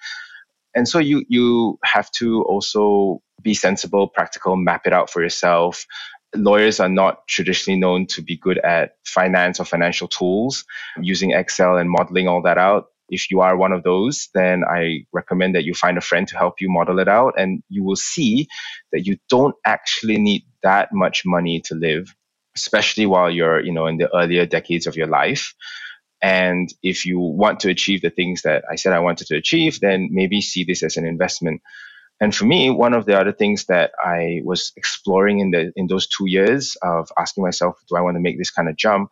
And 0.75 0.89
so 0.89 0.99
you 0.99 1.25
you 1.29 1.79
have 1.85 2.11
to 2.13 2.43
also 2.45 3.23
be 3.43 3.55
sensible, 3.55 4.09
practical, 4.09 4.57
map 4.57 4.87
it 4.87 4.93
out 4.93 5.11
for 5.11 5.23
yourself. 5.23 5.85
Lawyers 6.35 6.81
are 6.81 6.89
not 6.89 7.27
traditionally 7.29 7.79
known 7.79 8.07
to 8.09 8.23
be 8.23 8.37
good 8.37 8.59
at 8.59 8.93
finance 9.05 9.61
or 9.61 9.65
financial 9.65 10.09
tools, 10.09 10.65
using 11.01 11.33
Excel 11.33 11.77
and 11.77 11.91
modeling 11.91 12.29
all 12.29 12.43
that 12.43 12.59
out 12.59 12.87
if 13.13 13.31
you 13.31 13.43
are 13.43 13.57
one 13.57 13.73
of 13.73 13.83
those, 13.83 14.31
then 14.35 14.65
I 14.65 15.05
recommend 15.13 15.55
that 15.55 15.65
you 15.65 15.75
find 15.75 15.99
a 15.99 16.01
friend 16.01 16.27
to 16.29 16.39
help 16.39 16.63
you 16.63 16.71
model 16.71 16.99
it 16.99 17.09
out. 17.09 17.35
And 17.37 17.63
you 17.69 17.85
will 17.85 17.97
see 17.97 18.49
that 18.91 19.07
you 19.07 19.19
don't 19.29 19.55
actually 19.67 20.17
need 20.17 20.45
that 20.63 20.89
much 20.93 21.23
money 21.27 21.61
to 21.67 21.75
live, 21.75 22.15
especially 22.57 23.05
while 23.05 23.31
you're, 23.31 23.61
you 23.61 23.73
know, 23.73 23.87
in 23.87 23.99
the 23.99 24.13
earlier 24.17 24.47
decades 24.47 24.87
of 24.87 24.97
your 24.97 25.09
life. 25.09 25.55
And 26.23 26.73
if 26.83 27.05
you 27.05 27.21
want 27.21 27.61
to 27.61 27.71
achieve 27.71 28.01
the 28.01 28.09
things 28.09 28.43
that 28.43 28.65
I 28.71 28.77
said 28.77 28.95
I 28.95 29.01
wanted 29.01 29.27
to 29.27 29.37
achieve, 29.37 29.81
then 29.81 30.09
maybe 30.11 30.41
see 30.41 30.65
this 30.65 30.83
as 30.83 30.97
an 30.97 31.05
investment. 31.05 31.61
And 32.19 32.35
for 32.35 32.47
me, 32.47 32.71
one 32.71 32.95
of 32.95 33.05
the 33.05 33.19
other 33.21 33.33
things 33.33 33.67
that 33.67 33.91
I 34.03 34.41
was 34.43 34.73
exploring 34.77 35.41
in 35.41 35.51
the 35.51 35.73
in 35.77 35.87
those 35.87 36.07
two 36.07 36.29
years 36.29 36.77
of 36.81 37.11
asking 37.19 37.45
myself, 37.45 37.77
do 37.89 37.97
I 37.97 38.01
want 38.01 38.15
to 38.17 38.21
make 38.21 38.39
this 38.39 38.51
kind 38.51 38.71
of 38.71 38.77
jump? 38.77 39.11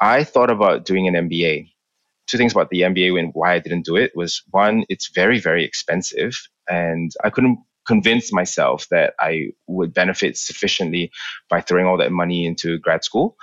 I 0.00 0.24
thought 0.24 0.50
about 0.50 0.84
doing 0.86 1.08
an 1.08 1.28
MBA 1.28 1.68
two 2.26 2.38
things 2.38 2.52
about 2.52 2.70
the 2.70 2.82
MBA 2.82 3.18
and 3.18 3.30
why 3.34 3.54
I 3.54 3.58
didn't 3.58 3.84
do 3.84 3.96
it 3.96 4.12
was 4.14 4.42
one, 4.50 4.84
it's 4.88 5.10
very, 5.14 5.38
very 5.38 5.64
expensive. 5.64 6.36
And 6.68 7.12
I 7.24 7.30
couldn't 7.30 7.58
convince 7.86 8.32
myself 8.32 8.86
that 8.90 9.14
I 9.20 9.50
would 9.68 9.94
benefit 9.94 10.36
sufficiently 10.36 11.10
by 11.48 11.60
throwing 11.60 11.86
all 11.86 11.96
that 11.98 12.12
money 12.12 12.46
into 12.46 12.78
grad 12.78 13.04
school. 13.04 13.36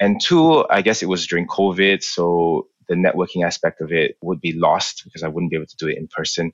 And 0.00 0.20
two, 0.20 0.66
I 0.68 0.82
guess 0.82 1.02
it 1.02 1.08
was 1.08 1.26
during 1.26 1.46
COVID. 1.46 2.02
So 2.02 2.68
the 2.88 2.94
networking 2.94 3.44
aspect 3.44 3.80
of 3.80 3.92
it 3.92 4.16
would 4.20 4.40
be 4.40 4.52
lost 4.52 5.02
because 5.04 5.22
I 5.22 5.28
wouldn't 5.28 5.50
be 5.50 5.56
able 5.56 5.66
to 5.66 5.76
do 5.76 5.88
it 5.88 5.96
in 5.96 6.08
person. 6.08 6.52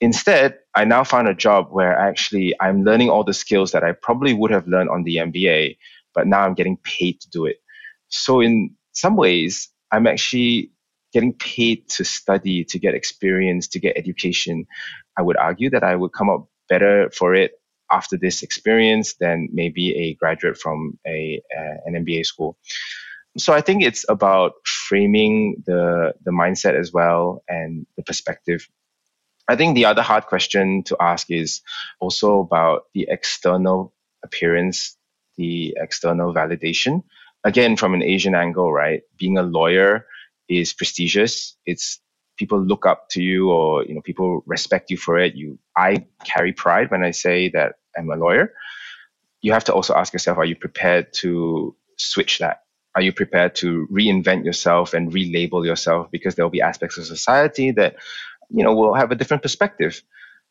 Instead, 0.00 0.58
I 0.74 0.84
now 0.84 1.04
found 1.04 1.28
a 1.28 1.34
job 1.34 1.68
where 1.70 1.96
actually 1.96 2.54
I'm 2.60 2.82
learning 2.82 3.08
all 3.08 3.22
the 3.22 3.32
skills 3.32 3.70
that 3.70 3.84
I 3.84 3.92
probably 3.92 4.34
would 4.34 4.50
have 4.50 4.66
learned 4.66 4.90
on 4.90 5.04
the 5.04 5.16
MBA, 5.16 5.76
but 6.12 6.26
now 6.26 6.40
I'm 6.40 6.54
getting 6.54 6.76
paid 6.78 7.20
to 7.20 7.30
do 7.30 7.46
it. 7.46 7.58
So 8.08 8.40
in 8.40 8.74
some 8.92 9.16
ways, 9.16 9.68
I'm 9.92 10.08
actually 10.08 10.72
getting 11.12 11.34
paid 11.34 11.88
to 11.90 12.04
study, 12.04 12.64
to 12.64 12.78
get 12.78 12.94
experience, 12.94 13.68
to 13.68 13.78
get 13.78 13.96
education, 13.96 14.66
I 15.16 15.22
would 15.22 15.36
argue 15.36 15.70
that 15.70 15.84
I 15.84 15.94
would 15.94 16.12
come 16.12 16.30
up 16.30 16.48
better 16.68 17.10
for 17.10 17.34
it 17.34 17.52
after 17.90 18.16
this 18.16 18.42
experience 18.42 19.14
than 19.20 19.48
maybe 19.52 19.94
a 19.94 20.14
graduate 20.14 20.56
from 20.56 20.98
a, 21.06 21.42
uh, 21.56 21.76
an 21.84 22.04
MBA 22.04 22.24
school. 22.24 22.56
So 23.38 23.52
I 23.52 23.60
think 23.62 23.82
it's 23.82 24.04
about 24.08 24.52
framing 24.64 25.62
the 25.66 26.12
the 26.22 26.32
mindset 26.32 26.78
as 26.78 26.92
well 26.92 27.42
and 27.48 27.86
the 27.96 28.02
perspective. 28.02 28.68
I 29.48 29.56
think 29.56 29.74
the 29.74 29.86
other 29.86 30.02
hard 30.02 30.26
question 30.26 30.82
to 30.84 30.96
ask 31.00 31.30
is 31.30 31.62
also 31.98 32.40
about 32.40 32.84
the 32.94 33.06
external 33.08 33.94
appearance, 34.22 34.96
the 35.36 35.74
external 35.80 36.34
validation. 36.34 37.04
Again, 37.44 37.76
from 37.76 37.94
an 37.94 38.02
Asian 38.02 38.34
angle, 38.34 38.72
right? 38.72 39.02
Being 39.18 39.38
a 39.38 39.42
lawyer, 39.42 40.06
is 40.58 40.72
prestigious. 40.72 41.56
It's 41.66 42.00
people 42.36 42.60
look 42.60 42.86
up 42.86 43.08
to 43.10 43.22
you 43.22 43.50
or 43.50 43.84
you 43.84 43.94
know 43.94 44.00
people 44.00 44.42
respect 44.46 44.90
you 44.90 44.96
for 44.96 45.18
it. 45.18 45.34
You 45.34 45.58
I 45.76 46.06
carry 46.24 46.52
pride 46.52 46.90
when 46.90 47.04
I 47.04 47.10
say 47.10 47.50
that 47.50 47.74
I'm 47.96 48.10
a 48.10 48.16
lawyer. 48.16 48.52
You 49.40 49.52
have 49.52 49.64
to 49.64 49.74
also 49.74 49.94
ask 49.94 50.12
yourself, 50.12 50.38
are 50.38 50.44
you 50.44 50.56
prepared 50.56 51.12
to 51.14 51.74
switch 51.96 52.38
that? 52.38 52.62
Are 52.94 53.02
you 53.02 53.12
prepared 53.12 53.54
to 53.56 53.86
reinvent 53.90 54.44
yourself 54.44 54.94
and 54.94 55.12
relabel 55.12 55.64
yourself 55.64 56.10
because 56.10 56.34
there 56.34 56.44
will 56.44 56.50
be 56.50 56.60
aspects 56.60 56.98
of 56.98 57.06
society 57.06 57.70
that 57.72 57.96
you 58.50 58.64
know 58.64 58.74
will 58.74 58.94
have 58.94 59.10
a 59.10 59.14
different 59.16 59.42
perspective? 59.42 60.02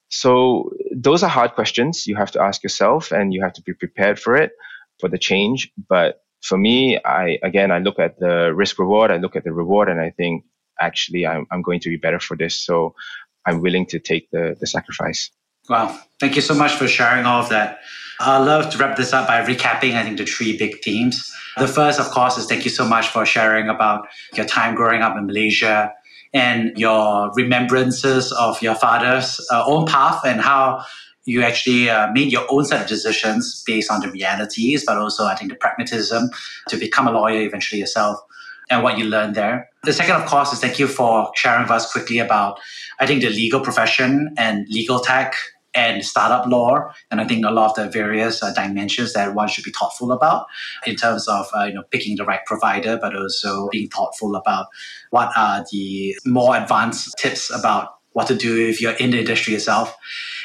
So 0.10 0.72
those 0.94 1.24
are 1.24 1.30
hard 1.30 1.54
questions 1.54 2.06
you 2.06 2.16
have 2.18 2.32
to 2.32 2.42
ask 2.42 2.64
yourself 2.64 3.12
and 3.12 3.34
you 3.34 3.42
have 3.44 3.54
to 3.54 3.62
be 3.62 3.74
prepared 3.74 4.20
for 4.20 4.36
it, 4.36 4.52
for 5.00 5.08
the 5.08 5.18
change. 5.18 5.72
But 5.90 6.22
for 6.42 6.58
me, 6.58 7.00
I 7.04 7.40
again 7.44 7.72
I 7.72 7.80
look 7.80 8.00
at 8.00 8.20
the 8.20 8.54
risk 8.54 8.80
reward, 8.80 9.12
I 9.12 9.18
look 9.18 9.36
at 9.36 9.44
the 9.44 9.54
reward 9.54 9.90
and 9.90 10.00
I 10.00 10.10
think 10.10 10.44
actually 10.80 11.26
I'm 11.26 11.46
I'm 11.52 11.62
going 11.62 11.80
to 11.82 11.90
be 11.90 11.98
better 11.98 12.20
for 12.20 12.36
this. 12.36 12.56
So 12.56 12.96
I'm 13.46 13.62
willing 13.62 13.86
to 13.88 14.00
take 14.00 14.30
the 14.32 14.56
the 14.60 14.68
sacrifice. 14.68 15.32
Wow. 15.70 15.98
Thank 16.20 16.36
you 16.36 16.42
so 16.42 16.56
much 16.56 16.74
for 16.74 16.88
sharing 16.88 17.26
all 17.26 17.42
of 17.42 17.50
that. 17.50 17.80
I'd 18.20 18.46
love 18.46 18.72
to 18.72 18.78
wrap 18.78 18.98
this 18.98 19.14
up 19.14 19.28
by 19.28 19.44
recapping, 19.44 19.94
I 19.94 20.04
think, 20.04 20.18
the 20.18 20.26
three 20.26 20.58
big 20.58 20.82
themes. 20.84 21.32
The 21.58 21.68
first, 21.68 22.00
of 22.00 22.10
course, 22.12 22.38
is 22.38 22.46
thank 22.46 22.66
you 22.66 22.72
so 22.72 22.86
much 22.86 23.08
for 23.08 23.26
sharing 23.26 23.68
about 23.70 24.08
your 24.34 24.46
time 24.46 24.76
growing 24.76 25.02
up 25.02 25.18
in 25.18 25.26
Malaysia 25.26 25.94
and 26.34 26.78
your 26.78 27.32
remembrances 27.36 28.32
of 28.32 28.62
your 28.62 28.76
father's 28.76 29.40
uh, 29.52 29.64
own 29.66 29.86
path 29.86 30.22
and 30.26 30.40
how 30.40 30.84
you 31.26 31.44
actually 31.44 31.90
uh, 31.90 32.12
made 32.12 32.32
your 32.32 32.46
own 32.50 32.66
set 32.66 32.82
of 32.82 32.88
decisions 32.88 33.64
based 33.66 33.92
on 33.92 34.02
the 34.02 34.10
realities, 34.10 34.84
but 34.86 34.98
also, 34.98 35.26
I 35.26 35.36
think, 35.36 35.52
the 35.52 35.58
pragmatism 35.58 36.30
to 36.70 36.78
become 36.78 37.08
a 37.08 37.12
lawyer 37.12 37.42
eventually 37.42 37.80
yourself 37.80 38.20
and 38.70 38.84
what 38.84 38.98
you 38.98 39.06
learned 39.06 39.36
there. 39.36 39.70
The 39.84 39.94
second, 39.94 40.16
of 40.16 40.26
course, 40.26 40.54
is 40.54 40.60
thank 40.60 40.80
you 40.80 40.88
for 40.88 41.32
sharing 41.36 41.64
with 41.64 41.72
us 41.72 41.92
quickly 41.92 42.20
about, 42.20 42.60
I 43.00 43.06
think, 43.06 43.22
the 43.22 43.30
legal 43.30 43.60
profession 43.60 44.34
and 44.38 44.68
legal 44.70 45.00
tech 45.00 45.36
and 45.74 46.04
startup 46.04 46.48
law. 46.48 46.92
And 47.10 47.22
I 47.22 47.28
think 47.28 47.46
a 47.46 47.52
lot 47.52 47.78
of 47.78 47.86
the 47.86 47.90
various 47.90 48.44
uh, 48.44 48.54
dimensions 48.54 49.14
that 49.14 49.34
one 49.36 49.48
should 49.48 49.64
be 49.64 49.72
thoughtful 49.72 50.12
about 50.12 50.48
in 50.86 50.96
terms 50.96 51.28
of 51.28 51.48
uh, 51.56 51.64
you 51.64 51.74
know 51.74 51.84
picking 51.92 52.18
the 52.18 52.26
right 52.26 52.46
provider, 52.46 52.98
but 53.02 53.16
also 53.16 53.70
being 53.70 53.88
thoughtful 53.90 54.36
about 54.36 54.68
what 55.12 55.32
are 55.38 55.66
the 55.72 56.16
more 56.26 56.58
advanced 56.58 57.16
tips 57.18 57.50
about 57.50 58.01
what 58.14 58.28
to 58.28 58.36
do 58.36 58.68
if 58.68 58.82
you're 58.82 58.94
in 58.94 59.12
the 59.12 59.20
industry 59.20 59.54
yourself. 59.54 59.96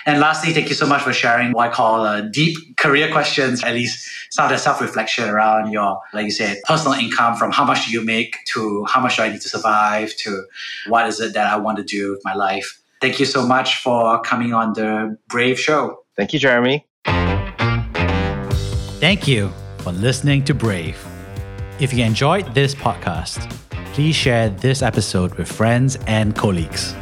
And 0.06 0.20
lastly, 0.20 0.52
thank 0.52 0.68
you 0.68 0.74
so 0.76 0.86
much 0.86 1.02
for 1.02 1.12
sharing 1.12 1.50
what 1.50 1.70
I 1.70 1.72
call 1.72 2.02
uh, 2.02 2.20
deep 2.20 2.76
career 2.76 3.10
questions, 3.10 3.64
at 3.64 3.74
least 3.74 4.08
some 4.30 4.44
of 4.44 4.52
the 4.52 4.58
self-reflection 4.58 5.28
around 5.28 5.72
your, 5.72 6.00
like 6.14 6.26
you 6.26 6.30
said, 6.30 6.58
personal 6.64 6.96
income 6.96 7.34
from 7.34 7.50
how 7.50 7.64
much 7.64 7.86
do 7.86 7.92
you 7.92 8.04
make 8.04 8.36
to 8.52 8.84
how 8.84 9.00
much 9.00 9.16
do 9.16 9.22
I 9.22 9.30
need 9.30 9.40
to 9.40 9.48
survive 9.48 10.14
to 10.18 10.44
what 10.86 11.08
is 11.08 11.18
it 11.18 11.34
that 11.34 11.52
I 11.52 11.56
want 11.56 11.78
to 11.78 11.84
do 11.84 12.12
with 12.12 12.20
my 12.24 12.34
life. 12.34 12.80
Thank 13.00 13.18
you 13.18 13.26
so 13.26 13.44
much 13.44 13.76
for 13.82 14.20
coming 14.22 14.54
on 14.54 14.74
the 14.74 15.18
Brave 15.28 15.58
Show. 15.58 15.98
Thank 16.16 16.32
you, 16.32 16.38
Jeremy. 16.38 16.86
Thank 19.00 19.26
you 19.26 19.52
for 19.78 19.92
listening 19.92 20.44
to 20.44 20.54
Brave. 20.54 21.04
If 21.78 21.92
you 21.92 22.04
enjoyed 22.04 22.54
this 22.54 22.74
podcast, 22.74 23.50
please 23.92 24.14
share 24.14 24.48
this 24.50 24.82
episode 24.82 25.34
with 25.34 25.50
friends 25.50 25.98
and 26.06 26.34
colleagues. 26.34 26.94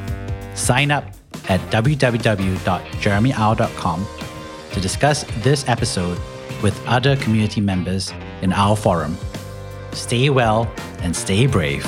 Sign 0.54 0.90
up 0.90 1.04
at 1.48 1.60
www.jeremyau.com 1.70 4.06
to 4.72 4.80
discuss 4.80 5.24
this 5.42 5.68
episode 5.68 6.18
with 6.62 6.80
other 6.86 7.16
community 7.16 7.60
members 7.60 8.12
in 8.42 8.52
our 8.52 8.76
forum. 8.76 9.16
Stay 9.92 10.30
well 10.30 10.72
and 11.00 11.14
stay 11.14 11.46
brave. 11.46 11.84